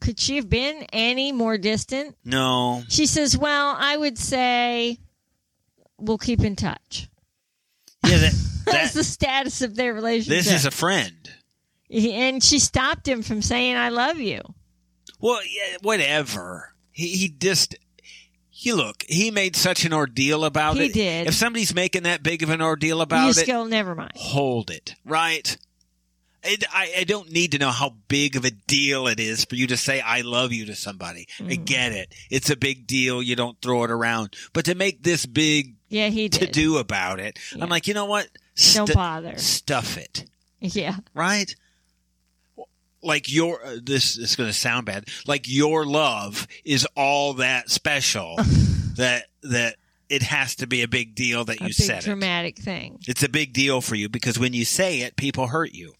Could 0.00 0.18
she 0.20 0.36
have 0.36 0.50
been 0.50 0.84
any 0.92 1.32
more 1.32 1.56
distant? 1.58 2.16
no. 2.24 2.82
She 2.88 3.06
says, 3.06 3.36
Well, 3.38 3.74
I 3.78 3.96
would 3.96 4.18
say 4.18 4.98
we'll 5.98 6.18
keep 6.18 6.42
in 6.44 6.56
touch. 6.56 7.08
Yeah, 8.04 8.18
that, 8.18 8.34
That's 8.66 8.92
the 8.94 9.04
status 9.04 9.62
of 9.62 9.74
their 9.76 9.94
relationship. 9.94 10.44
this 10.44 10.52
is 10.52 10.66
a 10.66 10.70
friend. 10.70 11.30
and 11.90 12.42
she 12.42 12.58
stopped 12.58 13.06
him 13.08 13.22
from 13.22 13.40
saying, 13.42 13.76
I 13.76 13.88
love 13.90 14.18
you. 14.18 14.42
Well, 15.20 15.40
yeah, 15.44 15.76
whatever. 15.82 16.72
He 16.92 17.08
he 17.16 17.28
just 17.28 17.76
he 18.66 18.72
look. 18.72 19.04
He 19.08 19.30
made 19.30 19.54
such 19.54 19.84
an 19.84 19.92
ordeal 19.92 20.44
about 20.44 20.76
He 20.76 20.86
it. 20.86 20.92
did. 20.92 21.26
If 21.28 21.34
somebody's 21.34 21.72
making 21.72 22.02
that 22.02 22.22
big 22.24 22.42
of 22.42 22.50
an 22.50 22.60
ordeal 22.60 23.00
about 23.00 23.28
just 23.28 23.42
it, 23.42 23.46
go, 23.46 23.64
Never 23.64 23.94
mind. 23.94 24.10
hold 24.16 24.70
it. 24.72 24.94
Right. 25.04 25.56
It, 26.42 26.64
I, 26.72 26.92
I 26.98 27.04
don't 27.04 27.30
need 27.30 27.52
to 27.52 27.58
know 27.58 27.70
how 27.70 27.94
big 28.08 28.34
of 28.36 28.44
a 28.44 28.50
deal 28.50 29.06
it 29.06 29.20
is 29.20 29.44
for 29.44 29.54
you 29.54 29.68
to 29.68 29.76
say 29.76 30.00
I 30.00 30.22
love 30.22 30.52
you 30.52 30.66
to 30.66 30.74
somebody. 30.74 31.28
I 31.38 31.42
Mhm. 31.42 31.64
get 31.64 31.92
it. 31.92 32.12
It's 32.30 32.50
a 32.50 32.56
big 32.56 32.86
deal. 32.88 33.22
You 33.22 33.36
don't 33.36 33.60
throw 33.62 33.84
it 33.84 33.90
around. 33.90 34.34
But 34.52 34.64
to 34.64 34.74
make 34.74 35.02
this 35.02 35.26
big 35.26 35.74
Yeah, 35.88 36.08
he 36.08 36.28
to 36.28 36.46
do 36.48 36.78
about 36.78 37.20
it, 37.20 37.38
Yeah. 37.54 37.62
I'm 37.62 37.68
like, 37.70 37.86
you 37.86 37.94
know 37.94 38.06
what? 38.06 38.28
Don't 38.74 38.92
bother. 38.92 39.38
Stuff 39.38 39.96
it. 39.96 40.24
Yeah. 40.60 40.96
right? 41.14 41.54
Like 43.06 43.32
your 43.32 43.64
uh, 43.64 43.76
this 43.82 44.18
is 44.18 44.36
going 44.36 44.48
to 44.50 44.52
sound 44.54 44.86
bad. 44.86 45.08
Like 45.26 45.44
your 45.48 45.86
love 45.86 46.46
is 46.64 46.86
all 46.96 47.34
that 47.34 47.70
special 47.70 48.36
that 48.96 49.26
that 49.42 49.76
it 50.08 50.22
has 50.22 50.54
to 50.56 50.66
be 50.66 50.82
a 50.82 50.88
big 50.88 51.14
deal 51.14 51.44
that 51.44 51.60
A 51.60 51.64
you 51.64 51.68
big 51.68 51.74
said 51.74 51.98
it. 51.98 52.04
dramatic 52.04 52.58
thing. 52.58 52.98
It's 53.08 53.22
a 53.22 53.28
big 53.28 53.52
deal 53.52 53.80
for 53.80 53.94
you 53.94 54.08
because 54.08 54.38
when 54.38 54.52
you 54.52 54.64
say 54.64 55.00
it, 55.00 55.16
people 55.16 55.46
hurt 55.48 55.72
you. 55.72 55.94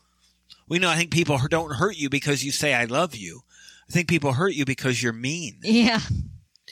We 0.69 0.79
know 0.79 0.89
I 0.91 0.97
think 0.97 1.11
people 1.13 1.39
don't 1.51 1.75
hurt 1.75 1.97
you 1.97 2.09
because 2.09 2.45
you 2.45 2.51
say 2.53 2.75
I 2.75 2.85
love 2.85 3.15
you. 3.17 3.43
I 3.89 3.93
think 3.93 4.09
people 4.09 4.33
hurt 4.33 4.55
you 4.55 4.65
because 4.65 5.01
you're 5.03 5.13
mean 5.13 5.59
Yeah. 5.63 6.01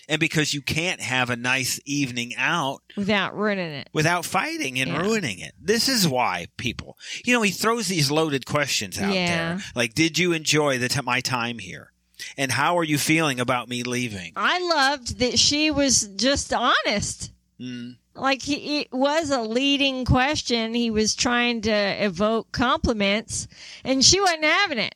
And 0.09 0.20
because 0.20 0.52
you 0.55 0.62
can't 0.62 1.00
have 1.00 1.30
a 1.30 1.36
nice 1.36 1.80
evening 1.84 2.34
out 2.36 2.82
Without 2.96 3.36
ruining 3.36 3.72
it. 3.72 3.88
without 3.92 4.24
fighting 4.24 4.78
and 4.80 4.90
Yeah. 4.90 5.00
ruining 5.00 5.38
it. 5.38 5.55
This 5.61 5.88
is 5.88 6.07
why 6.09 6.46
people, 6.57 6.96
you 7.24 7.32
know, 7.32 7.42
he 7.42 7.50
throws 7.50 7.88
these 7.88 8.11
loaded 8.11 8.46
questions 8.46 8.98
out 8.98 9.14
Yeah. 9.14 9.26
there. 9.26 9.64
Like, 9.74 9.94
did 9.94 10.18
you 10.18 10.32
enjoy 10.32 10.78
the 10.78 10.88
t- 10.88 11.00
my 11.02 11.20
time 11.20 11.59
here? 11.59 11.92
And 12.36 12.52
how 12.52 12.78
are 12.78 12.84
you 12.84 12.96
feeling 12.98 13.40
about 13.40 13.68
me 13.68 13.82
leaving? 13.82 14.32
I 14.36 14.59
loved 14.61 15.18
that 15.18 15.38
she 15.38 15.70
was 15.70 16.09
just 16.16 16.52
honest. 16.52 17.30
Mm, 17.61 17.96
Like 18.16 18.42
he, 18.42 18.80
it 18.82 18.92
was 18.92 19.30
a 19.30 19.40
leading 19.42 20.05
question. 20.05 20.72
He 20.74 20.90
was 20.90 21.14
trying 21.16 21.62
to 21.62 22.05
evoke 22.05 22.52
compliments, 22.52 23.48
and 23.82 24.05
she 24.05 24.20
wasn't 24.20 24.44
having 24.44 24.78
it. 24.78 24.94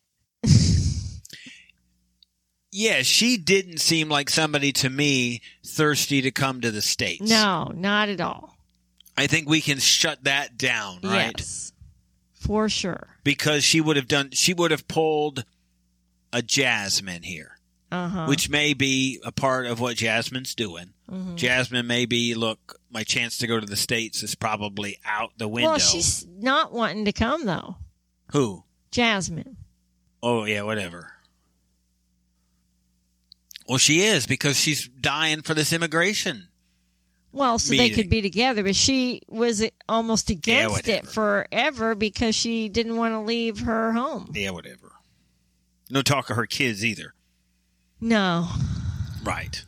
Yeah, 2.71 3.03
she 3.03 3.37
didn't 3.37 3.79
seem 3.79 4.09
like 4.09 4.29
somebody 4.31 4.73
to 4.73 4.91
me 4.91 5.41
thirsty 5.65 6.23
to 6.23 6.31
come 6.31 6.61
to 6.61 6.71
the 6.71 6.83
States. 6.83 7.29
No, 7.29 7.73
not 7.75 8.09
at 8.09 8.21
all. 8.21 8.57
I 9.17 9.27
think 9.27 9.49
we 9.49 9.61
can 9.61 9.79
shut 9.79 10.25
that 10.25 10.57
down, 10.57 11.01
right? 11.03 11.35
Yes, 11.37 11.73
for 12.35 12.69
sure. 12.69 13.17
Because 13.25 13.65
she 13.65 13.81
would 13.81 13.97
have 13.97 14.07
done, 14.09 14.31
she 14.33 14.55
would 14.55 14.71
have 14.71 14.87
pulled 14.87 15.45
a 16.33 16.41
Jasmine 16.43 17.23
here, 17.25 17.59
Uh 17.91 18.09
huh. 18.09 18.27
which 18.27 18.49
may 18.49 18.75
be 18.75 19.19
a 19.25 19.33
part 19.33 19.67
of 19.67 19.81
what 19.81 19.97
Jasmine's 19.97 20.55
doing. 20.55 20.93
Mhm. 21.11 21.37
Jasmine 21.37 21.87
may 21.87 22.05
be, 22.07 22.35
look, 22.35 22.79
my 22.91 23.03
chance 23.03 23.39
to 23.39 23.47
go 23.47 23.59
to 23.59 23.67
the 23.67 23.77
States 23.77 24.23
is 24.23 24.35
probably 24.35 24.99
out 25.05 25.31
the 25.39 25.49
window. 25.49 25.71
Well, 25.71 25.79
she's 25.79 26.27
not 26.39 26.73
wanting 26.73 27.07
to 27.07 27.13
come 27.13 27.45
though. 27.47 27.77
Who? 28.33 28.65
Jasmine. 28.91 29.57
Oh, 30.23 30.45
yeah, 30.45 30.63
whatever. 30.63 31.13
Well, 33.69 33.79
she 33.79 34.01
is 34.01 34.27
because 34.27 34.59
she's 34.59 34.89
dying 34.89 35.43
for 35.43 35.55
this 35.55 35.73
immigration. 35.73 36.49
Well, 37.33 37.59
so 37.59 37.77
they 37.77 37.91
could 37.91 38.09
be 38.09 38.23
together, 38.23 38.63
but 38.63 38.75
she 38.75 39.21
was 39.29 39.63
almost 39.89 40.31
against 40.31 40.89
it 40.89 41.07
forever 41.07 41.95
because 41.95 42.35
she 42.35 42.71
didn't 42.71 42.97
want 42.97 43.13
to 43.13 43.21
leave 43.21 43.61
her 43.61 43.93
home. 43.93 44.31
Yeah, 44.35 44.51
whatever. 44.51 44.93
No 45.91 46.01
talk 46.01 46.31
of 46.31 46.37
her 46.37 46.47
kids 46.47 46.85
either. 46.85 47.13
No, 48.01 48.49
Right. 49.23 49.65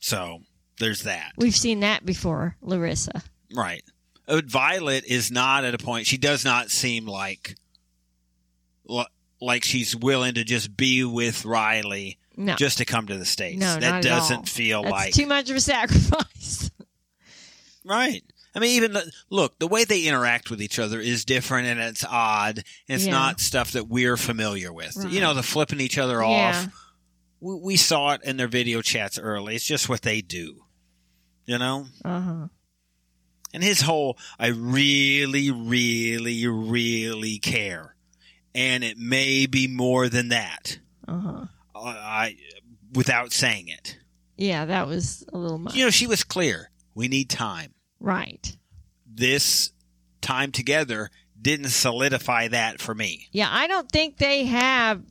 So 0.00 0.40
there's 0.80 1.02
that. 1.02 1.32
we've 1.36 1.54
seen 1.54 1.80
that 1.80 2.04
before, 2.04 2.56
Larissa. 2.62 3.22
Right. 3.54 3.82
But 4.26 4.46
Violet 4.46 5.04
is 5.06 5.30
not 5.30 5.64
at 5.64 5.74
a 5.74 5.78
point. 5.78 6.06
She 6.06 6.18
does 6.18 6.44
not 6.44 6.70
seem 6.70 7.06
like 7.06 7.56
like 9.40 9.64
she's 9.64 9.94
willing 9.94 10.34
to 10.34 10.44
just 10.44 10.76
be 10.76 11.04
with 11.04 11.44
Riley 11.44 12.18
No, 12.38 12.54
just 12.54 12.78
to 12.78 12.84
come 12.84 13.06
to 13.08 13.16
the 13.18 13.26
states. 13.26 13.58
No, 13.60 13.76
that 13.76 14.02
doesn't 14.02 14.48
feel 14.48 14.82
that's 14.82 14.92
like 14.92 15.12
too 15.12 15.26
much 15.26 15.50
of 15.50 15.56
a 15.56 15.60
sacrifice. 15.60 16.70
right. 17.84 18.22
I 18.54 18.60
mean, 18.60 18.82
even 18.82 18.96
look, 19.28 19.58
the 19.58 19.66
way 19.66 19.84
they 19.84 20.04
interact 20.04 20.50
with 20.50 20.62
each 20.62 20.78
other 20.78 21.00
is 21.00 21.24
different, 21.24 21.66
and 21.68 21.80
it's 21.80 22.04
odd. 22.04 22.62
It's 22.86 23.06
Yeah. 23.06 23.12
not 23.12 23.40
stuff 23.40 23.72
that 23.72 23.88
we're 23.88 24.16
familiar 24.16 24.72
with. 24.72 24.96
Right. 24.96 25.10
You 25.12 25.20
know, 25.20 25.34
the 25.34 25.42
flipping 25.42 25.80
each 25.80 25.98
other 25.98 26.14
Yeah. 26.22 26.26
off. 26.66 26.68
We, 27.40 27.54
we 27.56 27.76
saw 27.76 28.12
it 28.14 28.22
in 28.24 28.36
their 28.36 28.48
video 28.48 28.82
chats 28.82 29.18
early. 29.18 29.54
It's 29.54 29.64
just 29.66 29.88
what 29.88 30.02
they 30.02 30.20
do. 30.20 30.64
You 31.44 31.58
know. 31.58 31.86
Uh 32.04 32.20
huh. 32.20 32.46
And 33.54 33.64
his 33.64 33.80
whole, 33.80 34.18
I 34.38 34.48
really, 34.48 35.50
really, 35.50 36.46
really 36.46 37.38
care. 37.38 37.96
And 38.54 38.84
it 38.84 38.98
may 38.98 39.46
be 39.46 39.66
more 39.66 40.08
than 40.08 40.28
that. 40.28 40.78
Uh 41.06 41.18
huh. 41.20 41.44
I, 41.86 42.36
without 42.94 43.32
saying 43.32 43.68
it. 43.68 43.98
Yeah, 44.36 44.64
that 44.66 44.86
was 44.86 45.24
a 45.32 45.38
little 45.38 45.58
much. 45.58 45.74
You 45.74 45.84
know, 45.84 45.90
she 45.90 46.06
was 46.06 46.22
clear. 46.24 46.70
We 46.94 47.08
need 47.08 47.28
time. 47.30 47.74
right. 48.00 48.56
This 49.06 49.72
time 50.20 50.52
together 50.52 51.10
didn't 51.40 51.70
solidify 51.70 52.48
that 52.48 52.80
for 52.80 52.94
me. 52.94 53.28
Yeah, 53.32 53.48
I 53.50 53.66
don't 53.66 53.90
think 53.90 54.16
they 54.18 54.44
have 54.44 55.02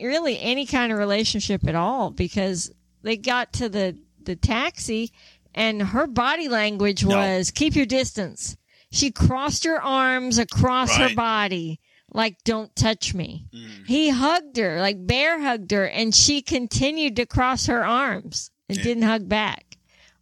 really 0.00 0.38
any 0.40 0.66
kind 0.66 0.92
of 0.92 0.98
relationship 0.98 1.66
at 1.66 1.74
all 1.74 2.10
because 2.10 2.70
they 3.02 3.16
got 3.16 3.52
to 3.54 3.68
the 3.68 3.98
the 4.22 4.36
taxi 4.36 5.12
and 5.54 5.80
her 5.82 6.06
body 6.06 6.48
language 6.48 7.04
No. 7.04 7.16
was 7.16 7.50
keep 7.50 7.74
your 7.74 7.86
distance. 7.86 8.56
She 8.92 9.10
crossed 9.10 9.64
her 9.64 9.80
arms 9.82 10.38
across 10.38 10.96
her 10.96 11.14
body 11.14 11.80
like 12.16 12.42
don't 12.44 12.74
touch 12.74 13.12
me. 13.14 13.46
Mm. 13.54 13.86
He 13.86 14.08
hugged 14.08 14.56
her, 14.56 14.80
like 14.80 15.06
bear 15.06 15.38
hugged 15.40 15.70
her 15.72 15.86
and 15.86 16.14
she 16.14 16.40
continued 16.40 17.14
to 17.16 17.26
cross 17.26 17.66
her 17.66 17.84
arms 17.84 18.50
and 18.68 18.78
Yeah. 18.78 18.84
didn't 18.84 19.02
hug 19.04 19.28
back. 19.28 19.76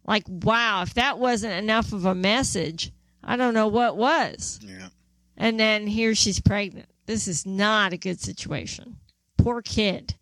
Like 0.05 0.25
wow, 0.27 0.81
if 0.83 0.93
that 0.95 1.17
wasn't 1.17 1.53
enough 1.53 1.93
of 1.93 2.05
a 2.05 2.13
message, 2.13 2.91
I 3.23 3.37
don't 3.37 3.53
know 3.53 3.67
what 3.69 3.95
was. 3.97 4.59
Yeah. 4.61 4.89
And 5.37 5.57
then 5.59 5.87
here 5.87 6.13
she's 6.15 6.39
pregnant. 6.41 6.89
This 7.05 7.27
is 7.27 7.45
not 7.45 7.93
a 7.93 7.97
good 7.97 8.19
situation. 8.19 8.97
Poor 9.37 9.61
kid. 9.61 10.15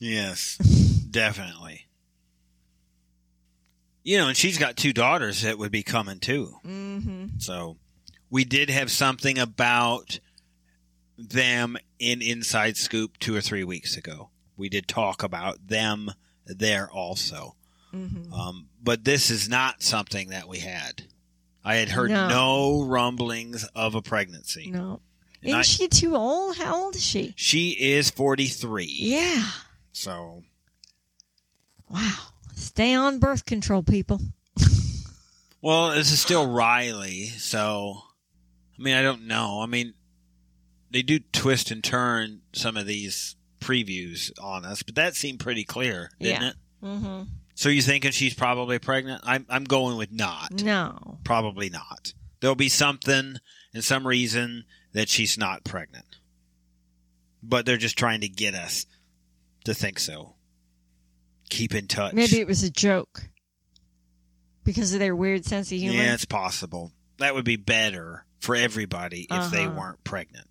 Yes, 0.00 0.56
definitely. 1.10 1.86
You 4.02 4.16
know, 4.18 4.28
and 4.28 4.36
she's 4.36 4.56
got 4.56 4.76
two 4.76 4.92
daughters 4.94 5.42
that 5.42 5.58
would 5.58 5.72
be 5.72 5.82
coming 5.82 6.18
too. 6.20 6.54
Mm-hmm. 6.66 7.38
So 7.38 7.76
we 8.30 8.44
did 8.44 8.70
have 8.70 8.90
something 8.90 9.38
about 9.38 10.20
them 11.18 11.76
in 11.98 12.22
Inside 12.22 12.76
Scoop 12.76 13.18
two 13.18 13.34
or 13.34 13.40
three 13.40 13.64
weeks 13.64 13.96
ago. 13.96 14.30
We 14.56 14.68
did 14.68 14.86
talk 14.88 15.22
about 15.22 15.66
them 15.68 16.12
there 16.46 16.90
also. 16.90 17.56
Mm-hmm. 17.92 18.32
Um, 18.32 18.68
but 18.82 19.04
this 19.04 19.30
is 19.30 19.48
not 19.48 19.82
something 19.82 20.28
that 20.30 20.48
we 20.48 20.58
had. 20.60 21.04
I 21.64 21.74
had 21.76 21.88
heard 21.90 22.10
No. 22.10 22.28
no, 22.28 22.84
rumblings 22.84 23.64
of 23.74 23.94
a 23.94 24.02
pregnancy. 24.02 24.70
No. 24.70 25.00
And 25.42 25.48
Isn't 25.50 25.58
I- 25.58 25.62
she 25.62 25.88
too 25.88 26.16
old? 26.16 26.56
How 26.56 26.84
old 26.84 26.96
is 26.96 27.04
she? 27.04 27.34
She 27.36 27.70
is 27.70 28.10
43. 28.10 28.86
Yeah. 29.00 29.44
So, 29.92 30.42
Wow. 31.88 32.16
Stay 32.54 32.94
on 32.94 33.18
birth 33.18 33.44
control, 33.46 33.82
people. 33.82 34.20
well, 35.62 35.90
this 35.90 36.12
is 36.12 36.20
still 36.20 36.50
Riley. 36.50 37.26
So, 37.26 38.02
I 38.78 38.82
mean, 38.82 38.94
I 38.96 39.02
don't 39.02 39.26
know. 39.26 39.60
I 39.62 39.66
mean, 39.66 39.94
they 40.90 41.02
do 41.02 41.18
twist 41.32 41.70
and 41.70 41.82
turn 41.84 42.40
some 42.52 42.76
of 42.76 42.86
these 42.86 43.36
previews 43.60 44.30
on 44.40 44.64
us, 44.64 44.82
but 44.82 44.94
that 44.94 45.14
seemed 45.16 45.40
pretty 45.40 45.64
clear, 45.64 46.10
didn't 46.20 46.42
Yeah. 46.42 46.48
it? 46.50 46.54
Mm-hmm. 46.82 47.22
So 47.54 47.68
you 47.68 47.82
thinking 47.82 48.12
she's 48.12 48.34
probably 48.34 48.78
pregnant? 48.78 49.22
I'm 49.24 49.44
I'm 49.48 49.64
going 49.64 49.96
with 49.98 50.12
not. 50.12 50.62
No. 50.62 51.18
Probably 51.24 51.68
not. 51.70 52.12
There'll 52.40 52.54
be 52.54 52.68
something 52.68 53.36
and 53.74 53.84
some 53.84 54.06
reason 54.06 54.64
that 54.92 55.08
she's 55.08 55.36
not 55.36 55.64
pregnant. 55.64 56.04
But 57.42 57.66
they're 57.66 57.76
just 57.76 57.98
trying 57.98 58.20
to 58.20 58.28
get 58.28 58.54
us 58.54 58.86
to 59.64 59.74
think 59.74 59.98
so. 59.98 60.34
Keep 61.50 61.74
in 61.74 61.86
touch. 61.88 62.14
Maybe 62.14 62.38
it 62.38 62.46
was 62.46 62.62
a 62.62 62.70
joke 62.70 63.22
because 64.64 64.92
of 64.92 65.00
their 65.00 65.16
weird 65.16 65.44
sense 65.44 65.72
of 65.72 65.78
humor. 65.78 65.96
Yeah, 65.96 66.14
it's 66.14 66.24
possible. 66.24 66.92
That 67.18 67.34
would 67.34 67.44
be 67.44 67.56
better 67.56 68.24
for 68.40 68.54
everybody 68.54 69.26
if 69.30 69.50
they 69.50 69.64
Uh-huh. 69.66 69.76
weren't 69.78 70.04
pregnant. 70.04 70.46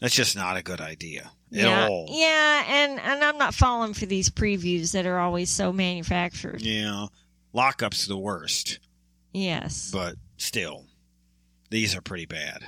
That's 0.00 0.14
just 0.14 0.36
not 0.36 0.56
a 0.56 0.62
good 0.62 0.80
idea 0.80 1.30
yeah, 1.50 1.84
at 1.84 1.90
all. 1.90 2.06
yeah, 2.10 2.64
and 2.68 3.00
and 3.00 3.24
I'm 3.24 3.38
not 3.38 3.54
falling 3.54 3.94
for 3.94 4.04
these 4.06 4.28
previews 4.30 4.92
that 4.92 5.06
are 5.06 5.18
always 5.18 5.50
so 5.50 5.72
manufactured. 5.72 6.60
Yeah. 6.62 7.06
Lockup's 7.54 8.06
the 8.06 8.18
worst, 8.18 8.78
Yes, 9.32 9.90
but 9.92 10.16
still, 10.36 10.84
these 11.70 11.94
are 11.96 12.02
pretty 12.02 12.26
bad. 12.26 12.62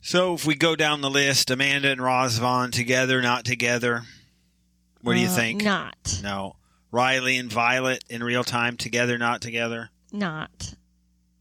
So 0.00 0.34
if 0.34 0.46
we 0.46 0.54
go 0.54 0.74
down 0.74 1.00
the 1.00 1.10
list, 1.10 1.50
Amanda 1.50 1.90
and 1.90 2.00
Razvan 2.00 2.72
together, 2.72 3.20
not 3.22 3.44
together. 3.44 4.02
What 5.02 5.14
do 5.14 5.20
you 5.20 5.28
Uh, 5.28 5.34
think? 5.34 5.62
Not, 5.62 6.20
No. 6.22 6.56
Riley 6.90 7.36
and 7.38 7.50
Violet 7.52 8.04
in 8.08 8.22
real 8.22 8.44
time 8.44 8.76
together, 8.76 9.16
not 9.18 9.40
together. 9.40 9.90
not, 10.12 10.74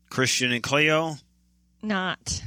Christian 0.09 0.51
and 0.51 0.63
Cleo. 0.63 1.17
not, 1.81 2.41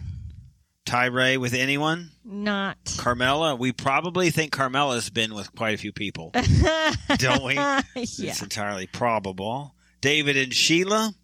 Tyray 0.86 1.38
with 1.38 1.54
anyone. 1.54 2.10
not. 2.24 2.76
Carmela. 2.98 3.56
We 3.56 3.72
probably 3.72 4.30
think 4.30 4.52
Carmela's 4.52 5.08
been 5.10 5.34
with 5.34 5.54
quite 5.54 5.74
a 5.74 5.78
few 5.78 5.92
people. 5.92 6.30
Don't 7.16 7.42
we? 7.44 7.54
yeah. 7.54 7.80
It's 7.96 8.42
entirely 8.42 8.86
probable. 8.86 9.74
David 10.00 10.36
and 10.36 10.52
Sheila, 10.52 11.14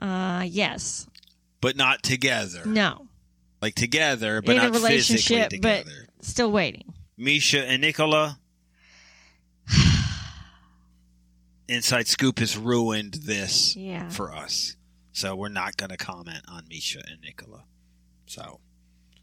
Uh, 0.00 0.44
yes. 0.48 1.06
but 1.60 1.76
not 1.76 2.02
together. 2.02 2.62
No. 2.64 3.08
Like 3.60 3.74
together, 3.74 4.40
but 4.40 4.52
In 4.56 4.60
a 4.60 4.64
not 4.64 4.72
physically 4.72 4.90
relationship, 4.90 5.52
but- 5.60 5.84
Still 6.22 6.50
waiting. 6.50 6.94
Misha 7.18 7.62
and 7.64 7.82
Nicola. 7.82 8.38
Inside 11.68 12.06
Scoop 12.06 12.38
has 12.38 12.56
ruined 12.56 13.14
this 13.14 13.74
Yeah. 13.76 14.08
for 14.08 14.32
us. 14.34 14.76
So 15.12 15.34
we're 15.34 15.48
not 15.48 15.76
going 15.76 15.90
to 15.90 15.96
comment 15.96 16.42
on 16.48 16.64
Misha 16.68 17.00
and 17.06 17.20
Nicola. 17.20 17.64
So 18.26 18.60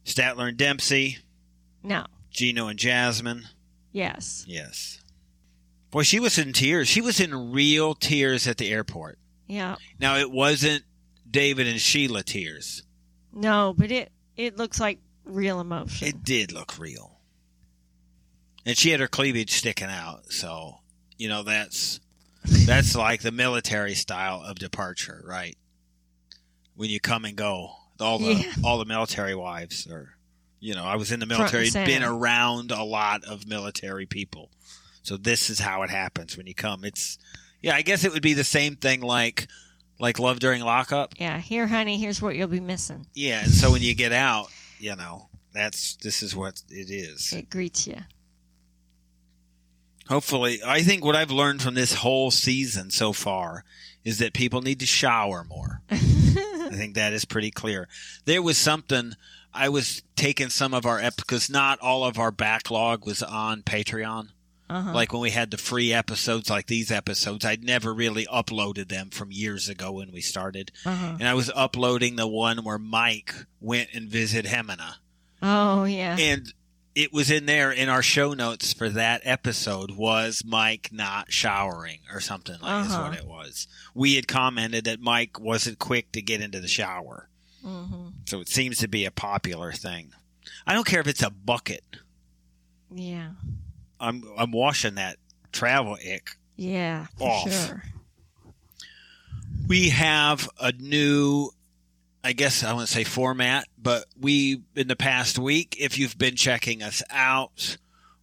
Statler 0.05 0.49
and 0.49 0.57
Dempsey, 0.57 1.19
No. 1.83 2.05
Gino 2.31 2.67
and 2.67 2.79
Jasmine. 2.79 3.43
Yes. 3.91 4.43
Yes. 4.47 4.99
Boy, 5.91 6.01
she 6.03 6.19
was 6.19 6.39
in 6.39 6.53
tears. 6.53 6.87
She 6.87 7.01
was 7.01 7.19
in 7.19 7.51
real 7.51 7.93
tears 7.93 8.47
at 8.47 8.57
the 8.57 8.71
airport. 8.71 9.19
Yeah. 9.47 9.75
Now, 9.99 10.17
it 10.17 10.31
wasn't 10.31 10.83
David 11.29 11.67
and 11.67 11.79
Sheila 11.79 12.23
tears. 12.23 12.83
No, 13.31 13.73
but 13.77 13.91
it 13.91 14.11
it 14.35 14.57
looks 14.57 14.79
like 14.79 14.99
real 15.25 15.59
emotion. 15.59 16.07
It 16.07 16.23
did 16.23 16.51
look 16.51 16.79
real. 16.79 17.19
And 18.65 18.77
she 18.77 18.89
had 18.89 18.99
her 18.99 19.07
cleavage 19.07 19.51
sticking 19.51 19.89
out. 19.89 20.31
So, 20.31 20.79
you 21.17 21.29
know, 21.29 21.43
that's 21.43 21.99
that's 22.65 22.95
like 22.95 23.21
the 23.21 23.31
military 23.31 23.93
style 23.93 24.41
of 24.41 24.57
departure, 24.57 25.23
right? 25.25 25.57
When 26.75 26.89
you 26.89 26.99
come 26.99 27.25
and 27.25 27.35
go. 27.35 27.75
All 28.03 28.19
the 28.19 28.33
Yeah. 28.35 28.53
all 28.63 28.77
the 28.77 28.85
military 28.85 29.35
wives 29.35 29.87
or 29.87 30.15
you 30.59 30.73
know, 30.75 30.85
I 30.85 30.95
was 30.95 31.11
in 31.11 31.19
the 31.19 31.25
military, 31.25 31.69
been 31.71 32.03
around 32.03 32.71
a 32.71 32.83
lot 32.83 33.25
of 33.25 33.45
military 33.47 34.05
people. 34.05 34.49
So 35.01 35.17
this 35.17 35.49
is 35.49 35.59
how 35.59 35.81
it 35.83 35.89
happens 35.89 36.37
when 36.37 36.47
you 36.47 36.53
come. 36.55 36.85
It's 36.85 37.17
yeah, 37.61 37.75
I 37.75 37.81
guess 37.81 38.05
it 38.05 38.13
would 38.13 38.21
be 38.21 38.33
the 38.33 38.43
same 38.45 38.75
thing 38.77 39.01
like 39.01 39.47
like 39.99 40.19
love 40.19 40.39
during 40.39 40.61
lockup. 40.61 41.15
yeah. 41.19 41.39
Here, 41.39 41.67
honey. 41.67 41.97
Here's 41.97 42.21
what 42.21 42.35
you'll 42.35 42.47
be 42.47 42.59
missing. 42.61 43.07
Yeah, 43.13 43.43
and 43.43 43.51
so 43.51 43.71
when 43.71 43.81
you 43.81 43.93
get 43.95 44.11
out, 44.13 44.47
you 44.79 44.95
know, 44.95 45.27
that's 45.53 45.97
this 45.97 46.23
is 46.23 46.33
what 46.35 46.61
it 46.69 46.89
is. 46.89 47.33
It 47.33 47.49
greets 47.49 47.85
you. 47.87 47.97
Hopefully, 50.09 50.59
I 50.65 50.81
think 50.81 51.03
what 51.05 51.15
I've 51.15 51.31
learned 51.31 51.61
from 51.61 51.75
this 51.75 51.93
whole 51.95 52.29
season 52.31 52.91
so 52.91 53.13
far 53.13 53.63
is 54.03 54.17
that 54.19 54.33
people 54.33 54.61
need 54.61 54.79
to 54.81 54.85
shower 54.85 55.43
more. 55.45 55.81
I 56.73 56.77
think 56.77 56.95
that 56.95 57.13
is 57.13 57.25
pretty 57.25 57.51
clear. 57.51 57.87
There 58.25 58.41
was 58.41 58.57
something 58.57 59.13
I 59.53 59.69
was 59.69 60.01
taking 60.15 60.49
some 60.49 60.73
of 60.73 60.85
our 60.85 60.99
ep 60.99 61.17
because 61.17 61.49
not 61.49 61.79
all 61.79 62.03
of 62.03 62.17
our 62.17 62.31
backlog 62.31 63.05
was 63.05 63.21
on 63.21 63.61
Patreon. 63.61 64.29
Uh-huh. 64.69 64.93
Like 64.93 65.13
when 65.13 65.21
we 65.21 65.29
had 65.29 65.51
the 65.51 65.57
free 65.57 65.93
episodes, 65.93 66.49
like 66.49 66.65
these 66.65 66.89
episodes, 66.89 67.45
I'd 67.45 67.63
never 67.63 67.93
really 67.93 68.25
uploaded 68.25 68.87
them 68.87 69.11
from 69.11 69.31
years 69.31 69.69
ago 69.69 69.91
when 69.91 70.11
we 70.11 70.21
started, 70.21 70.71
uh-huh. 70.85 71.17
and 71.19 71.27
I 71.27 71.35
was 71.35 71.51
uploading 71.53 72.15
the 72.15 72.27
one 72.27 72.63
where 72.63 72.79
Mike 72.79 73.35
went 73.61 73.89
and 73.93 74.09
visited 74.09 74.49
Ximena. 74.49 74.95
Oh 75.43 75.83
yeah. 75.83 76.15
and 76.17 76.51
it 76.95 77.11
was 77.11 77.31
in 77.31 77.45
there 77.47 77.71
in 77.71 77.89
our 77.89 78.03
show 78.03 78.33
notes 78.33 78.71
for 78.73 78.87
that 78.89 79.21
episode 79.23 79.91
was 79.91 80.43
Mike 80.45 80.89
not 80.91 81.31
showering 81.31 81.99
or 82.13 82.19
something 82.19 82.57
like 82.61 82.85
is 82.85 82.91
Uh-huh. 82.91 83.09
what 83.09 83.17
it 83.17 83.25
was. 83.25 83.67
We 83.95 84.15
had 84.15 84.27
commented 84.27 84.85
that 84.85 84.99
Mike 84.99 85.39
wasn't 85.39 85.79
quick 85.79 86.11
to 86.11 86.21
get 86.21 86.41
into 86.41 86.59
the 86.59 86.67
shower. 86.67 87.29
hmm 87.63 88.09
So 88.25 88.39
it 88.41 88.49
seems 88.49 88.77
to 88.79 88.87
be 88.87 89.05
a 89.05 89.11
popular 89.11 89.71
thing. 89.71 90.11
I 90.67 90.73
don't 90.73 90.85
care 90.85 90.99
if 90.99 91.07
it's 91.07 91.23
a 91.23 91.29
bucket. 91.31 91.83
Yeah. 92.93 93.31
I'm 93.99 94.23
I'm 94.37 94.51
washing 94.51 94.95
that 94.95 95.17
travel 95.51 95.93
ick. 96.05 96.37
Yeah. 96.57 97.07
For 97.17 97.29
Off. 97.29 97.51
sure. 97.67 97.83
We 99.67 99.89
have 99.89 100.49
a 100.59 100.71
new 100.73 101.51
I 102.23 102.33
guess 102.33 102.63
I 102.63 102.71
wouldn't 102.73 102.89
say 102.89 103.03
format, 103.03 103.67
but 103.77 104.05
we 104.19 104.61
in 104.75 104.87
the 104.87 104.95
past 104.95 105.37
week, 105.37 105.75
if 105.79 105.97
you've 105.99 106.17
been 106.17 106.35
checking 106.35 106.81
us 106.81 107.03
out, 107.09 107.77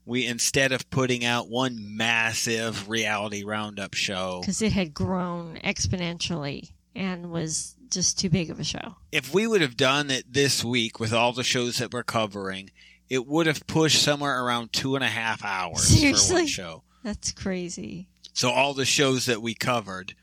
we 0.06 0.26
instead 0.26 0.72
of 0.72 0.88
putting 0.90 1.24
out 1.24 1.48
one 1.50 1.96
massive 1.96 2.88
reality 2.88 3.44
roundup 3.44 3.94
show, 3.94 4.40
Because 4.40 4.62
it 4.62 4.72
had 4.72 4.94
grown 4.94 5.58
exponentially 5.62 6.72
and 6.94 7.30
was 7.30 7.76
just 7.90 8.18
too 8.18 8.30
big 8.30 8.50
of 8.50 8.58
a 8.60 8.64
show. 8.64 8.96
if 9.12 9.34
we 9.34 9.46
would 9.46 9.60
have 9.60 9.76
done 9.76 10.10
it 10.10 10.32
this 10.32 10.64
week 10.64 10.98
with 11.00 11.12
all 11.12 11.32
the 11.32 11.42
shows 11.44 11.78
that 11.78 11.92
we're 11.92 12.02
covering, 12.04 12.70
it 13.08 13.26
would 13.26 13.46
have 13.46 13.66
pushed 13.66 14.02
somewhere 14.02 14.42
around 14.44 14.72
two 14.72 14.94
and 14.94 15.04
a 15.04 15.08
half 15.08 15.44
hours 15.44 15.80
for 15.90 15.96
Seriously? 15.98 16.34
one 16.36 16.46
show. 16.46 16.82
That's 17.02 17.32
crazy. 17.32 18.08
So 18.32 18.50
all 18.50 18.72
the 18.74 18.84
shows 18.84 19.26
that 19.26 19.42
we 19.42 19.54
covered, 19.54 20.14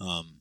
um, 0.00 0.35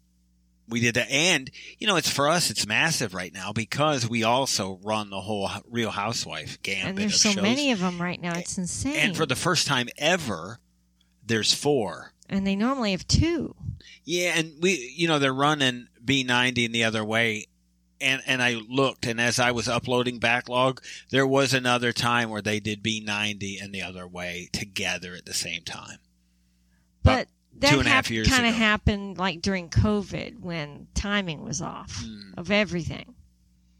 we 0.68 0.80
did 0.80 0.96
that, 0.96 1.10
and 1.12 1.50
you 1.78 1.88
know, 1.88 1.96
it's 1.96 2.10
for 2.10 2.28
us, 2.28 2.50
it's 2.50 2.66
massive 2.68 3.14
right 3.14 3.34
now 3.34 3.52
because 3.54 4.08
we 4.08 4.24
also 4.24 4.80
run 4.84 5.10
the 5.10 5.22
whole 5.22 5.50
Real 5.70 5.92
Housewife 5.92 6.62
gambit 6.64 6.90
and 6.90 6.98
there's 6.98 7.22
so 7.22 7.32
shows. 7.32 7.44
many 7.44 7.72
of 7.72 7.80
them 7.80 8.02
right 8.02 8.22
now. 8.22 8.38
It's 8.38 8.58
insane. 8.58 8.96
and 8.96 9.18
for 9.18 9.26
the 9.26 9.36
first 9.36 9.68
time 9.68 9.88
ever, 9.98 10.60
there's 11.26 11.54
four. 11.54 12.14
and 12.30 12.46
they 12.46 12.56
normally 12.56 12.92
have 12.92 13.08
two. 13.08 13.56
Yeah, 14.04 14.34
and 14.38 14.54
we, 14.62 14.94
you 14.96 15.08
know, 15.08 15.20
they're 15.20 15.34
running 15.34 15.88
B90 16.04 16.66
in 16.66 16.72
the 16.72 16.84
other 16.84 17.04
way. 17.04 17.46
And, 18.02 18.22
and 18.28 18.44
I 18.44 18.56
looked, 18.56 19.06
and 19.06 19.22
as 19.22 19.40
I 19.40 19.52
was 19.52 19.70
uploading 19.70 20.20
backlog, 20.20 20.82
there 21.12 21.26
was 21.26 21.54
another 21.54 21.94
time 21.94 22.30
where 22.30 22.42
they 22.42 22.60
did 22.60 22.84
B90 22.84 23.64
and 23.64 23.74
the 23.74 23.82
other 23.84 24.06
way 24.06 24.50
together 24.52 25.16
at 25.16 25.26
the 25.26 25.34
same 25.34 25.64
time. 25.64 26.00
But 27.04 27.30
that 27.60 27.72
two 27.72 27.80
and 27.80 27.88
a 27.88 27.92
half 27.92 28.10
years 28.12 28.28
kind 28.28 28.46
of 28.46 28.54
happened 28.54 29.18
like 29.18 29.42
during 29.42 29.70
COVID 29.70 30.40
when 30.40 30.88
timing 30.94 31.44
was 31.44 31.62
off 31.62 32.04
Hmm. 32.04 32.32
of 32.38 32.52
everything. 32.52 33.16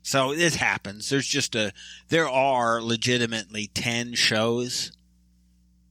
So 0.02 0.36
this 0.36 0.56
happens. 0.56 1.10
There's 1.10 1.28
just 1.28 1.56
a 1.56 1.74
there 2.10 2.30
are 2.30 2.82
legitimately 2.82 3.68
10 3.74 4.14
shows 4.14 4.92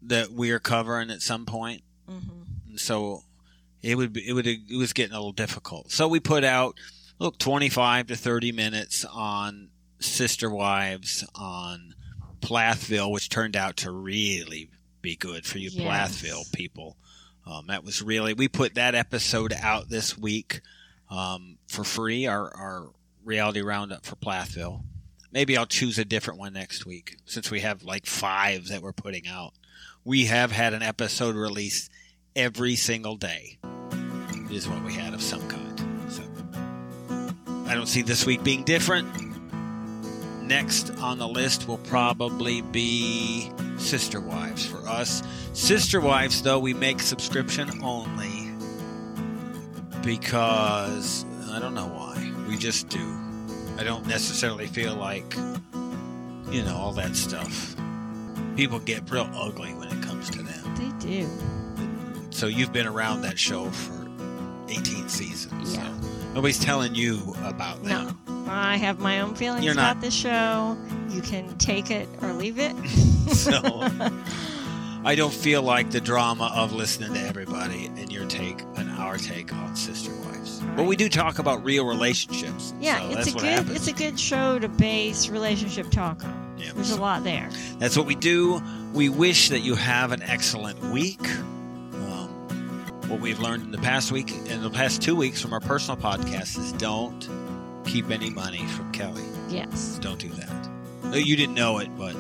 that 0.03 0.30
we're 0.32 0.61
covering 0.61 1.11
at 1.11 1.22
some 1.22 1.47
point. 1.47 1.82
hmm 2.09 2.18
And 2.68 2.78
so 2.80 3.22
it 3.82 3.97
would 3.97 4.12
be, 4.12 4.26
it 4.26 4.32
would 4.32 4.47
it 4.47 4.61
was 4.76 4.93
getting 4.93 5.12
a 5.14 5.18
little 5.18 5.32
difficult. 5.32 5.91
So 5.91 6.09
we 6.09 6.20
put 6.20 6.45
out 6.45 6.76
look 7.18 7.39
25 7.39 8.09
to 8.09 8.16
30 8.16 8.53
minutes 8.53 9.05
on 9.05 9.68
Sister 10.01 10.49
Wives 10.51 11.24
on 11.35 11.95
Plathville, 12.41 13.11
which 13.11 13.28
turned 13.28 13.57
out 13.57 13.76
to 13.78 13.91
really 13.91 14.68
be 15.01 15.16
good 15.16 15.45
for 15.47 15.59
you 15.59 15.70
Yes. 15.72 15.82
Plathville 15.82 16.45
people. 16.53 16.97
Um, 17.47 17.66
that 17.66 17.84
was 17.84 18.03
really 18.03 18.34
we 18.34 18.49
put 18.49 18.74
that 18.74 18.95
episode 18.95 19.53
out 19.53 19.88
this 19.88 20.16
week 20.16 20.61
um, 21.11 21.59
for 21.68 21.84
free. 21.84 22.26
Our 22.26 22.55
our 22.57 22.88
reality 23.24 23.61
roundup 23.61 24.05
for 24.07 24.16
Plathville. 24.16 24.82
Maybe 25.32 25.57
I'll 25.57 25.66
choose 25.66 25.99
a 25.99 26.05
different 26.05 26.38
one 26.38 26.53
next 26.53 26.86
week 26.86 27.16
since 27.24 27.51
we 27.51 27.61
have 27.61 27.82
like 27.82 28.07
five 28.07 28.68
that 28.68 28.82
we're 28.82 28.92
putting 28.92 29.26
out. 29.26 29.53
We 30.05 30.26
have 30.26 30.53
had 30.53 30.74
an 30.74 30.82
episode 30.82 31.34
released 31.34 31.90
every 32.36 32.76
single 32.76 33.16
day. 33.16 33.59
Is 34.51 34.68
what 34.68 34.84
we 34.84 34.95
had 34.95 35.14
of 35.14 35.22
some 35.22 35.47
kind. 35.49 36.12
So 36.12 36.22
I 37.66 37.74
don't 37.74 37.88
see 37.88 38.03
this 38.03 38.24
week 38.24 38.45
being 38.45 38.62
different. 38.62 39.34
Next 40.47 40.90
on 40.99 41.18
the 41.18 41.26
list 41.26 41.66
will 41.66 41.78
probably 41.78 42.61
be 42.61 43.51
Sister 43.78 44.20
Wives 44.20 44.66
for 44.66 44.78
us. 44.86 45.22
Sister 45.55 46.01
Wives, 46.01 46.42
though, 46.42 46.59
we 46.59 46.74
make 46.74 47.01
subscription 47.01 47.82
only 47.82 48.53
because 50.03 51.24
I 51.51 51.59
don't 51.59 51.74
know 51.74 51.86
why. 51.86 52.32
We 52.47 52.59
just 52.59 52.88
do. 52.90 53.18
I 53.78 53.84
don't 53.84 54.07
necessarily 54.07 54.66
feel 54.66 54.95
like, 54.95 55.34
you 56.51 56.62
know, 56.62 56.76
all 56.76 56.92
that 56.92 57.16
stuff. 57.16 57.74
People 58.55 58.78
get 58.80 59.11
real 59.11 59.28
ugly 59.34 59.72
when 59.74 59.88
it 59.88 60.03
comes 60.03 60.28
to 60.30 60.42
them. 60.42 60.74
They 60.76 61.07
do. 61.09 61.28
So 62.30 62.47
you've 62.47 62.72
been 62.72 62.86
around 62.86 63.22
that 63.22 63.38
show 63.38 63.70
for 63.70 64.11
18 64.68 65.09
seasons. 65.09 65.74
Yeah. 65.74 65.84
So 65.84 66.09
nobody's 66.34 66.59
telling 66.59 66.95
you 66.95 67.34
about 67.45 67.82
that. 67.84 68.05
No. 68.05 68.24
I 68.47 68.76
have 68.76 68.99
my 68.99 69.20
own 69.20 69.34
feelings 69.34 69.64
You're 69.64 69.74
about 69.74 69.97
not- 69.97 70.01
this 70.01 70.14
show. 70.14 70.76
You 71.11 71.20
can 71.22 71.57
take 71.59 71.90
it 71.90 72.09
or 72.22 72.32
leave 72.32 72.59
it. 72.59 72.74
So 73.24 73.53
I 75.05 75.14
don't 75.14 75.32
feel 75.32 75.62
like 75.62 75.90
the 75.90 76.01
drama 76.01 76.53
of 76.55 76.72
listening 76.74 77.14
to 77.14 77.20
everybody 77.20 77.86
and 77.86 78.12
your 78.12 78.26
take 78.26 78.61
and 78.76 78.90
our 78.90 79.16
take 79.16 79.53
on 79.53 79.74
sister 79.76 80.12
wives. 80.26 80.61
But 80.76 80.84
we 80.84 80.95
do 80.97 81.09
talk 81.09 81.38
about 81.38 81.64
real 81.64 81.86
relationships. 81.86 82.74
Yeah, 82.80 83.01
so 83.01 83.18
it's 83.18 83.28
a 83.28 83.32
good 83.32 83.42
happens. 83.45 83.70
it's 83.76 83.88
a 83.88 83.92
good 83.92 84.20
show 84.20 84.59
to 84.59 84.68
base 84.68 85.28
relationship 85.30 85.90
talk 85.90 86.22
on. 86.24 86.55
Yeah. 86.59 86.72
There's 86.74 86.90
a 86.90 87.01
lot 87.01 87.24
there. 87.24 87.49
That's 87.78 87.97
what 87.97 88.05
we 88.07 88.14
do. 88.14 88.62
We 88.92 89.09
wish 89.09 89.49
that 89.49 89.61
you 89.61 89.74
have 89.74 90.12
an 90.12 90.22
excellent 90.22 90.78
week. 90.84 91.26
Um, 91.28 92.28
what 93.09 93.20
we've 93.20 93.40
learned 93.40 93.62
in 93.64 93.70
the 93.72 93.78
past 93.78 94.12
week, 94.12 94.30
in 94.49 94.62
the 94.62 94.70
past 94.70 95.01
two 95.03 95.16
weeks 95.16 95.40
from 95.40 95.53
our 95.55 95.61
personal 95.61 95.97
podcast, 96.01 96.59
is 96.59 96.72
don't 96.74 97.26
keep 97.95 98.11
any 98.11 98.28
money 98.28 98.66
from 98.66 98.90
Kelly. 98.90 99.22
Yes. 99.49 100.01
Don't 100.03 100.18
do 100.18 100.28
that. 100.30 100.68
No, 101.05 101.16
you 101.16 101.36
didn't 101.36 101.55
know 101.55 101.78
it, 101.78 101.88
but 101.97 102.16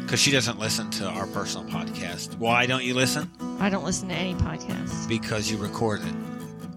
because 0.00 0.18
she 0.18 0.30
doesn't 0.30 0.58
listen 0.58 0.88
to 0.92 1.06
our 1.06 1.26
personal 1.26 1.66
podcast. 1.70 2.38
Why 2.38 2.64
don't 2.64 2.82
you 2.82 2.94
listen? 2.94 3.30
I 3.60 3.68
don't 3.68 3.84
listen 3.84 4.08
to 4.08 4.14
any 4.14 4.32
podcast. 4.34 5.06
Because 5.10 5.50
you 5.50 5.58
record 5.58 6.00
it, 6.00 6.14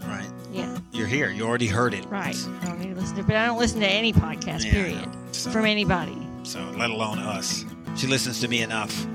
right? 0.06 0.28
Yeah, 0.52 0.78
You're 0.92 1.08
here. 1.08 1.30
You 1.30 1.46
already 1.48 1.68
heard 1.68 1.94
it. 1.94 2.06
right. 2.08 2.36
I 2.62 2.66
don't 2.66 2.80
need 2.82 2.94
to 2.94 3.00
listen 3.00 3.16
to 3.16 3.22
it, 3.22 3.28
but 3.28 3.38
I 3.38 3.46
don't 3.46 3.58
listen 3.58 3.80
to 3.80 3.88
any 3.88 4.12
podcast, 4.12 4.66
Yeah, 4.66 4.72
period. 4.74 5.10
So- 5.32 5.50
From 5.52 5.66
anybody. 5.66 6.18
So, 6.44 6.60
let 6.78 6.90
alone 6.90 7.20
us. 7.20 7.64
She 7.96 8.08
listens 8.08 8.42
to 8.42 8.50
me 8.50 8.62
enough. 8.64 9.08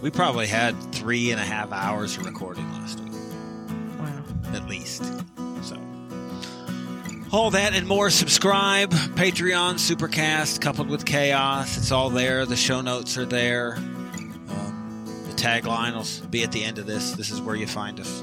We 0.00 0.10
probably 0.10 0.46
had 0.46 0.74
three 0.92 1.32
and 1.32 1.40
a 1.40 1.44
half 1.44 1.72
hours 1.72 2.16
of 2.16 2.24
recording 2.24 2.70
last 2.74 3.00
week, 3.00 3.12
Wow. 3.98 4.22
at 4.54 4.68
least. 4.68 5.02
All 7.32 7.50
that 7.52 7.72
and 7.72 7.88
more. 7.88 8.10
Subscribe, 8.10 8.90
Patreon, 8.90 9.76
Supercast, 9.76 10.60
coupled 10.60 10.90
with 10.90 11.06
chaos. 11.06 11.78
It's 11.78 11.90
all 11.90 12.10
there. 12.10 12.44
The 12.44 12.56
show 12.56 12.82
notes 12.82 13.16
are 13.16 13.24
there. 13.24 13.76
Um, 13.76 15.24
the 15.26 15.32
tagline 15.32 15.94
will 15.94 16.28
be 16.28 16.42
at 16.42 16.52
the 16.52 16.62
end 16.62 16.76
of 16.76 16.84
this. 16.84 17.12
This 17.12 17.30
is 17.30 17.40
where 17.40 17.56
you 17.56 17.66
find 17.66 17.98
us. 17.98 18.22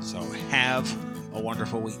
So, 0.00 0.20
have 0.50 0.92
a 1.34 1.40
wonderful 1.40 1.80
week. 1.80 2.00